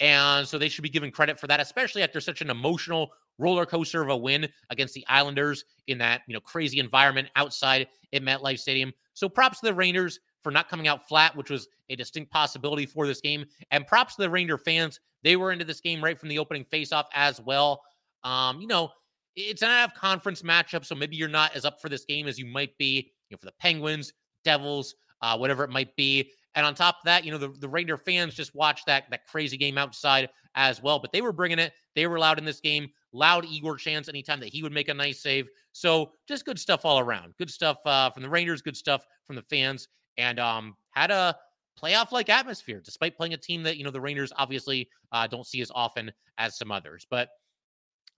And 0.00 0.46
so 0.46 0.58
they 0.58 0.68
should 0.68 0.82
be 0.82 0.88
given 0.88 1.10
credit 1.10 1.38
for 1.38 1.46
that, 1.46 1.60
especially 1.60 2.02
after 2.02 2.20
such 2.20 2.40
an 2.40 2.50
emotional 2.50 3.12
roller 3.38 3.66
coaster 3.66 4.02
of 4.02 4.08
a 4.08 4.16
win 4.16 4.48
against 4.70 4.94
the 4.94 5.04
Islanders 5.08 5.64
in 5.86 5.98
that 5.98 6.22
you 6.26 6.34
know 6.34 6.40
crazy 6.40 6.78
environment 6.78 7.28
outside 7.36 7.86
at 8.12 8.22
MetLife 8.22 8.58
Stadium. 8.58 8.92
So 9.14 9.28
props 9.28 9.60
to 9.60 9.66
the 9.66 9.74
Rangers 9.74 10.18
for 10.42 10.50
not 10.50 10.68
coming 10.68 10.88
out 10.88 11.08
flat, 11.08 11.36
which 11.36 11.50
was 11.50 11.68
a 11.88 11.96
distinct 11.96 12.30
possibility 12.30 12.86
for 12.86 13.06
this 13.06 13.20
game. 13.20 13.44
And 13.70 13.86
props 13.86 14.16
to 14.16 14.22
the 14.22 14.30
Ranger 14.30 14.58
fans. 14.58 15.00
They 15.22 15.36
were 15.36 15.52
into 15.52 15.64
this 15.64 15.80
game 15.80 16.02
right 16.02 16.18
from 16.18 16.28
the 16.28 16.38
opening 16.38 16.64
faceoff 16.64 17.04
as 17.14 17.40
well. 17.40 17.82
Um, 18.24 18.60
you 18.60 18.66
know, 18.66 18.90
it's 19.36 19.62
an 19.62 19.70
out 19.70 19.90
of 19.90 19.94
conference 19.94 20.42
matchup, 20.42 20.84
so 20.84 20.94
maybe 20.94 21.16
you're 21.16 21.28
not 21.28 21.54
as 21.54 21.64
up 21.64 21.80
for 21.80 21.88
this 21.88 22.04
game 22.04 22.26
as 22.26 22.38
you 22.38 22.46
might 22.46 22.76
be, 22.76 23.12
you 23.28 23.34
know, 23.34 23.38
for 23.38 23.46
the 23.46 23.54
Penguins, 23.60 24.12
Devils, 24.44 24.94
uh, 25.22 25.36
whatever 25.36 25.64
it 25.64 25.70
might 25.70 25.94
be. 25.96 26.30
And 26.54 26.66
on 26.66 26.74
top 26.74 26.96
of 26.96 27.04
that, 27.04 27.24
you 27.24 27.32
know, 27.32 27.38
the, 27.38 27.48
the 27.48 27.68
Raider 27.68 27.96
fans 27.96 28.34
just 28.34 28.54
watched 28.54 28.86
that 28.86 29.04
that 29.10 29.26
crazy 29.26 29.56
game 29.56 29.78
outside 29.78 30.28
as 30.54 30.82
well. 30.82 30.98
But 30.98 31.12
they 31.12 31.22
were 31.22 31.32
bringing 31.32 31.58
it. 31.58 31.72
They 31.94 32.06
were 32.06 32.18
loud 32.18 32.38
in 32.38 32.44
this 32.44 32.60
game. 32.60 32.90
Loud 33.12 33.44
Igor 33.46 33.76
chants 33.76 34.08
anytime 34.08 34.40
that 34.40 34.50
he 34.50 34.62
would 34.62 34.72
make 34.72 34.88
a 34.88 34.94
nice 34.94 35.22
save. 35.22 35.48
So 35.72 36.12
just 36.28 36.44
good 36.44 36.58
stuff 36.58 36.84
all 36.84 36.98
around. 36.98 37.34
Good 37.38 37.50
stuff 37.50 37.78
uh, 37.86 38.10
from 38.10 38.22
the 38.22 38.28
Rangers. 38.28 38.62
Good 38.62 38.76
stuff 38.76 39.04
from 39.26 39.36
the 39.36 39.42
fans. 39.42 39.88
And 40.18 40.38
um, 40.38 40.76
had 40.90 41.10
a 41.10 41.36
playoff 41.82 42.12
like 42.12 42.28
atmosphere, 42.28 42.80
despite 42.84 43.16
playing 43.16 43.34
a 43.34 43.38
team 43.38 43.62
that 43.62 43.76
you 43.76 43.84
know 43.84 43.90
the 43.90 44.00
Rangers 44.00 44.32
obviously 44.36 44.88
uh, 45.12 45.26
don't 45.26 45.46
see 45.46 45.60
as 45.60 45.70
often 45.74 46.12
as 46.38 46.56
some 46.56 46.70
others. 46.70 47.06
But 47.10 47.28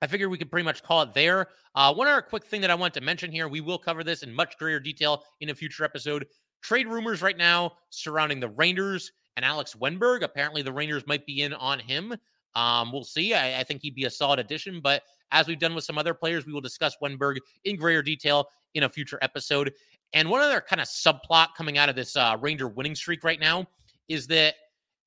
I 0.03 0.07
figured 0.07 0.31
we 0.31 0.39
could 0.39 0.51
pretty 0.51 0.65
much 0.65 0.83
call 0.83 1.03
it 1.03 1.15
there. 1.15 1.49
Uh, 1.75 1.95
one 1.95 2.09
other 2.09 2.21
quick 2.21 2.45
thing 2.45 2.61
that 2.61 2.71
I 2.71 2.75
want 2.75 2.95
to 2.95 3.01
mention 3.01 3.33
here 3.33 3.49
we 3.49 3.61
will 3.61 3.79
cover 3.79 4.05
this 4.05 4.23
in 4.23 4.35
much 4.35 4.59
greater 4.59 4.81
detail 4.81 5.23
in 5.41 5.51
a 5.51 5.55
future 5.55 5.85
episode. 5.85 6.27
Trade 6.65 6.89
rumors 6.89 7.21
right 7.21 7.37
now 7.37 7.75
surrounding 7.91 8.41
the 8.41 8.49
Rangers 8.49 9.13
and 9.37 9.45
Alex 9.45 9.75
Wennberg. 9.75 10.23
Apparently, 10.23 10.63
the 10.63 10.73
Rangers 10.73 11.07
might 11.07 11.27
be 11.27 11.43
in 11.43 11.53
on 11.53 11.79
him. 11.79 12.15
Um, 12.55 12.91
we'll 12.91 13.05
see. 13.05 13.35
I, 13.35 13.61
I, 13.61 13.65
think 13.65 13.83
he'd 13.83 13.95
be 13.95 14.05
a 14.05 14.11
solid 14.11 14.39
addition, 14.39 14.81
but 14.81 15.03
as 15.33 15.47
we've 15.47 15.59
done 15.59 15.75
with 15.75 15.85
some 15.85 15.99
other 15.99 16.15
players, 16.15 16.47
we 16.47 16.53
will 16.53 16.61
discuss 16.61 16.97
Wennberg 17.03 17.39
in 17.65 17.77
greater 17.77 18.01
detail 18.01 18.49
in 18.75 18.85
a 18.85 18.89
future 18.89 19.19
episode. 19.23 19.73
And 20.15 20.31
one 20.31 20.41
other 20.41 20.61
kind 20.61 20.81
of 20.81 20.87
subplot 20.87 21.49
coming 21.57 21.79
out 21.79 21.89
of 21.89 21.97
this 21.97 22.17
uh, 22.17 22.37
Ranger 22.41 22.69
winning 22.69 22.95
streak 22.95 23.25
right 23.25 23.41
now 23.41 23.67
is 24.09 24.27
that 24.29 24.55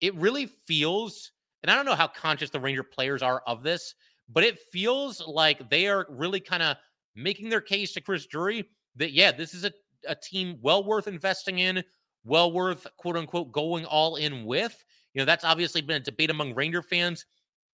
it 0.01 0.13
really 0.15 0.45
feels, 0.45 1.31
and 1.63 1.71
I 1.71 1.75
don't 1.75 1.85
know 1.85 1.95
how 1.95 2.07
conscious 2.07 2.49
the 2.49 2.59
Ranger 2.59 2.83
players 2.83 3.23
are 3.23 3.41
of 3.47 3.63
this, 3.63 3.95
but 4.29 4.43
it 4.43 4.59
feels 4.71 5.25
like 5.25 5.69
they 5.69 5.87
are 5.87 6.05
really 6.09 6.41
kind 6.41 6.61
of 6.61 6.77
making 7.15 7.49
their 7.49 7.61
case 7.61 7.93
to 7.93 8.01
Chris 8.01 8.25
Drury 8.27 8.65
that, 8.97 9.13
yeah, 9.13 9.31
this 9.31 9.53
is 9.53 9.63
a, 9.63 9.71
a 10.07 10.15
team 10.15 10.57
well 10.61 10.83
worth 10.83 11.07
investing 11.07 11.59
in, 11.59 11.83
well 12.23 12.51
worth, 12.51 12.87
quote 12.97 13.17
unquote, 13.17 13.51
going 13.51 13.85
all 13.85 14.15
in 14.15 14.45
with. 14.45 14.83
You 15.13 15.21
know, 15.21 15.25
that's 15.25 15.45
obviously 15.45 15.81
been 15.81 15.97
a 15.97 16.05
debate 16.05 16.29
among 16.29 16.55
Ranger 16.55 16.81
fans. 16.81 17.25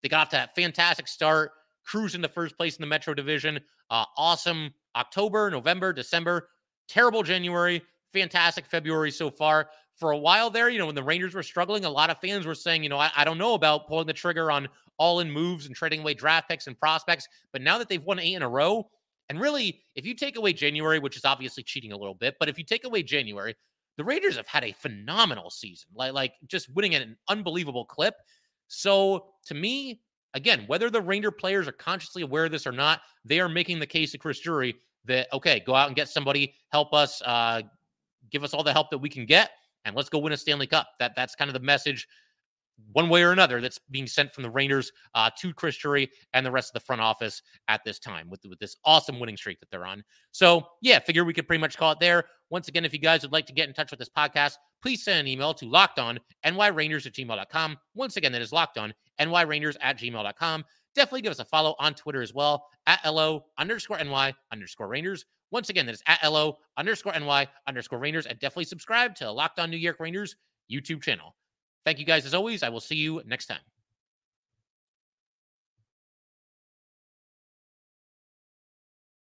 They 0.02 0.08
got 0.08 0.22
off 0.22 0.28
to 0.30 0.36
that 0.36 0.54
fantastic 0.54 1.08
start, 1.08 1.52
cruising 1.84 2.20
the 2.20 2.28
first 2.28 2.56
place 2.56 2.76
in 2.76 2.82
the 2.82 2.86
Metro 2.86 3.14
Division. 3.14 3.60
Uh, 3.90 4.04
awesome 4.16 4.72
October, 4.96 5.50
November, 5.50 5.92
December, 5.92 6.48
terrible 6.88 7.22
January, 7.22 7.82
fantastic 8.12 8.66
February 8.66 9.10
so 9.10 9.30
far 9.30 9.68
for 9.96 10.10
a 10.10 10.18
while 10.18 10.50
there, 10.50 10.68
you 10.68 10.78
know, 10.78 10.86
when 10.86 10.94
the 10.94 11.02
Rangers 11.02 11.34
were 11.34 11.42
struggling, 11.42 11.84
a 11.84 11.90
lot 11.90 12.10
of 12.10 12.18
fans 12.18 12.46
were 12.46 12.54
saying, 12.54 12.82
you 12.82 12.88
know, 12.88 12.98
I, 12.98 13.10
I 13.16 13.24
don't 13.24 13.38
know 13.38 13.54
about 13.54 13.86
pulling 13.86 14.06
the 14.06 14.12
trigger 14.12 14.50
on 14.50 14.68
all 14.98 15.20
in 15.20 15.30
moves 15.30 15.66
and 15.66 15.74
trading 15.74 16.00
away 16.00 16.14
draft 16.14 16.48
picks 16.48 16.66
and 16.66 16.78
prospects. 16.78 17.28
But 17.52 17.62
now 17.62 17.78
that 17.78 17.88
they've 17.88 18.02
won 18.02 18.18
eight 18.18 18.34
in 18.34 18.42
a 18.42 18.48
row, 18.48 18.90
and 19.28 19.40
really, 19.40 19.82
if 19.94 20.04
you 20.04 20.14
take 20.14 20.36
away 20.36 20.52
January, 20.52 20.98
which 20.98 21.16
is 21.16 21.24
obviously 21.24 21.62
cheating 21.62 21.92
a 21.92 21.96
little 21.96 22.14
bit, 22.14 22.36
but 22.38 22.48
if 22.48 22.58
you 22.58 22.64
take 22.64 22.84
away 22.84 23.02
January, 23.02 23.54
the 23.96 24.04
Raiders 24.04 24.36
have 24.36 24.46
had 24.46 24.64
a 24.64 24.72
phenomenal 24.72 25.50
season, 25.50 25.88
like 25.94 26.12
like 26.12 26.34
just 26.46 26.68
winning 26.74 26.94
at 26.94 27.02
an 27.02 27.16
unbelievable 27.28 27.84
clip. 27.84 28.14
So 28.68 29.26
to 29.46 29.54
me, 29.54 30.00
again, 30.34 30.64
whether 30.66 30.90
the 30.90 31.00
Raider 31.00 31.30
players 31.30 31.68
are 31.68 31.72
consciously 31.72 32.22
aware 32.22 32.44
of 32.44 32.52
this 32.52 32.66
or 32.66 32.72
not, 32.72 33.00
they 33.24 33.40
are 33.40 33.48
making 33.48 33.78
the 33.78 33.86
case 33.86 34.12
to 34.12 34.18
Chris 34.18 34.40
Drury 34.40 34.74
that 35.06 35.32
okay, 35.32 35.60
go 35.60 35.74
out 35.74 35.86
and 35.86 35.96
get 35.96 36.08
somebody, 36.08 36.54
help 36.70 36.92
us, 36.92 37.22
uh, 37.24 37.62
give 38.30 38.44
us 38.44 38.52
all 38.52 38.62
the 38.62 38.72
help 38.72 38.90
that 38.90 38.98
we 38.98 39.08
can 39.08 39.26
get, 39.26 39.50
and 39.84 39.94
let's 39.96 40.08
go 40.08 40.18
win 40.18 40.32
a 40.32 40.36
Stanley 40.36 40.66
Cup. 40.66 40.88
That 40.98 41.12
that's 41.16 41.34
kind 41.34 41.48
of 41.48 41.54
the 41.54 41.60
message 41.60 42.06
one 42.92 43.08
way 43.08 43.22
or 43.22 43.32
another 43.32 43.60
that's 43.60 43.78
being 43.90 44.06
sent 44.06 44.32
from 44.32 44.42
the 44.42 44.50
Raiders 44.50 44.92
uh, 45.14 45.30
to 45.38 45.52
Chris 45.52 45.76
Drury 45.76 46.10
and 46.32 46.44
the 46.44 46.50
rest 46.50 46.70
of 46.70 46.74
the 46.74 46.84
front 46.86 47.02
office 47.02 47.42
at 47.68 47.82
this 47.84 47.98
time 47.98 48.30
with, 48.30 48.40
with 48.48 48.58
this 48.58 48.76
awesome 48.84 49.18
winning 49.18 49.36
streak 49.36 49.60
that 49.60 49.70
they're 49.70 49.86
on. 49.86 50.02
So, 50.32 50.66
yeah, 50.80 50.98
figure 50.98 51.24
we 51.24 51.32
could 51.32 51.46
pretty 51.46 51.60
much 51.60 51.76
call 51.76 51.92
it 51.92 52.00
there. 52.00 52.24
Once 52.50 52.68
again, 52.68 52.84
if 52.84 52.92
you 52.92 52.98
guys 52.98 53.22
would 53.22 53.32
like 53.32 53.46
to 53.46 53.52
get 53.52 53.68
in 53.68 53.74
touch 53.74 53.90
with 53.90 53.98
this 53.98 54.08
podcast, 54.08 54.56
please 54.82 55.04
send 55.04 55.18
an 55.18 55.26
email 55.26 55.54
to 55.54 55.66
lockedon 55.66 56.18
nyrangers 56.44 57.06
at 57.06 57.14
gmail.com. 57.14 57.76
Once 57.94 58.16
again, 58.16 58.32
that 58.32 58.42
is 58.42 58.52
locked 58.52 58.78
on 58.78 58.94
nyrangers 59.20 59.76
at 59.80 59.98
gmail.com. 59.98 60.64
Definitely 60.94 61.22
give 61.22 61.32
us 61.32 61.40
a 61.40 61.44
follow 61.44 61.74
on 61.80 61.94
Twitter 61.94 62.22
as 62.22 62.32
well 62.32 62.66
at 62.86 63.00
LO 63.04 63.46
underscore 63.58 63.98
NY 63.98 64.32
underscore 64.52 64.86
Rangers. 64.86 65.24
Once 65.50 65.68
again, 65.68 65.86
that 65.86 65.94
is 65.94 66.02
at 66.06 66.22
LO 66.22 66.58
underscore 66.76 67.12
NY 67.18 67.46
underscore 67.66 67.98
Rangers. 67.98 68.26
And 68.26 68.38
definitely 68.38 68.64
subscribe 68.64 69.14
to 69.16 69.30
Locked 69.30 69.58
On 69.58 69.70
New 69.70 69.76
York 69.76 69.98
Rangers 69.98 70.36
YouTube 70.70 71.02
channel. 71.02 71.34
Thank 71.84 71.98
you 71.98 72.04
guys 72.04 72.24
as 72.26 72.34
always. 72.34 72.62
I 72.62 72.68
will 72.68 72.80
see 72.80 72.96
you 72.96 73.22
next 73.26 73.46
time. 73.46 73.73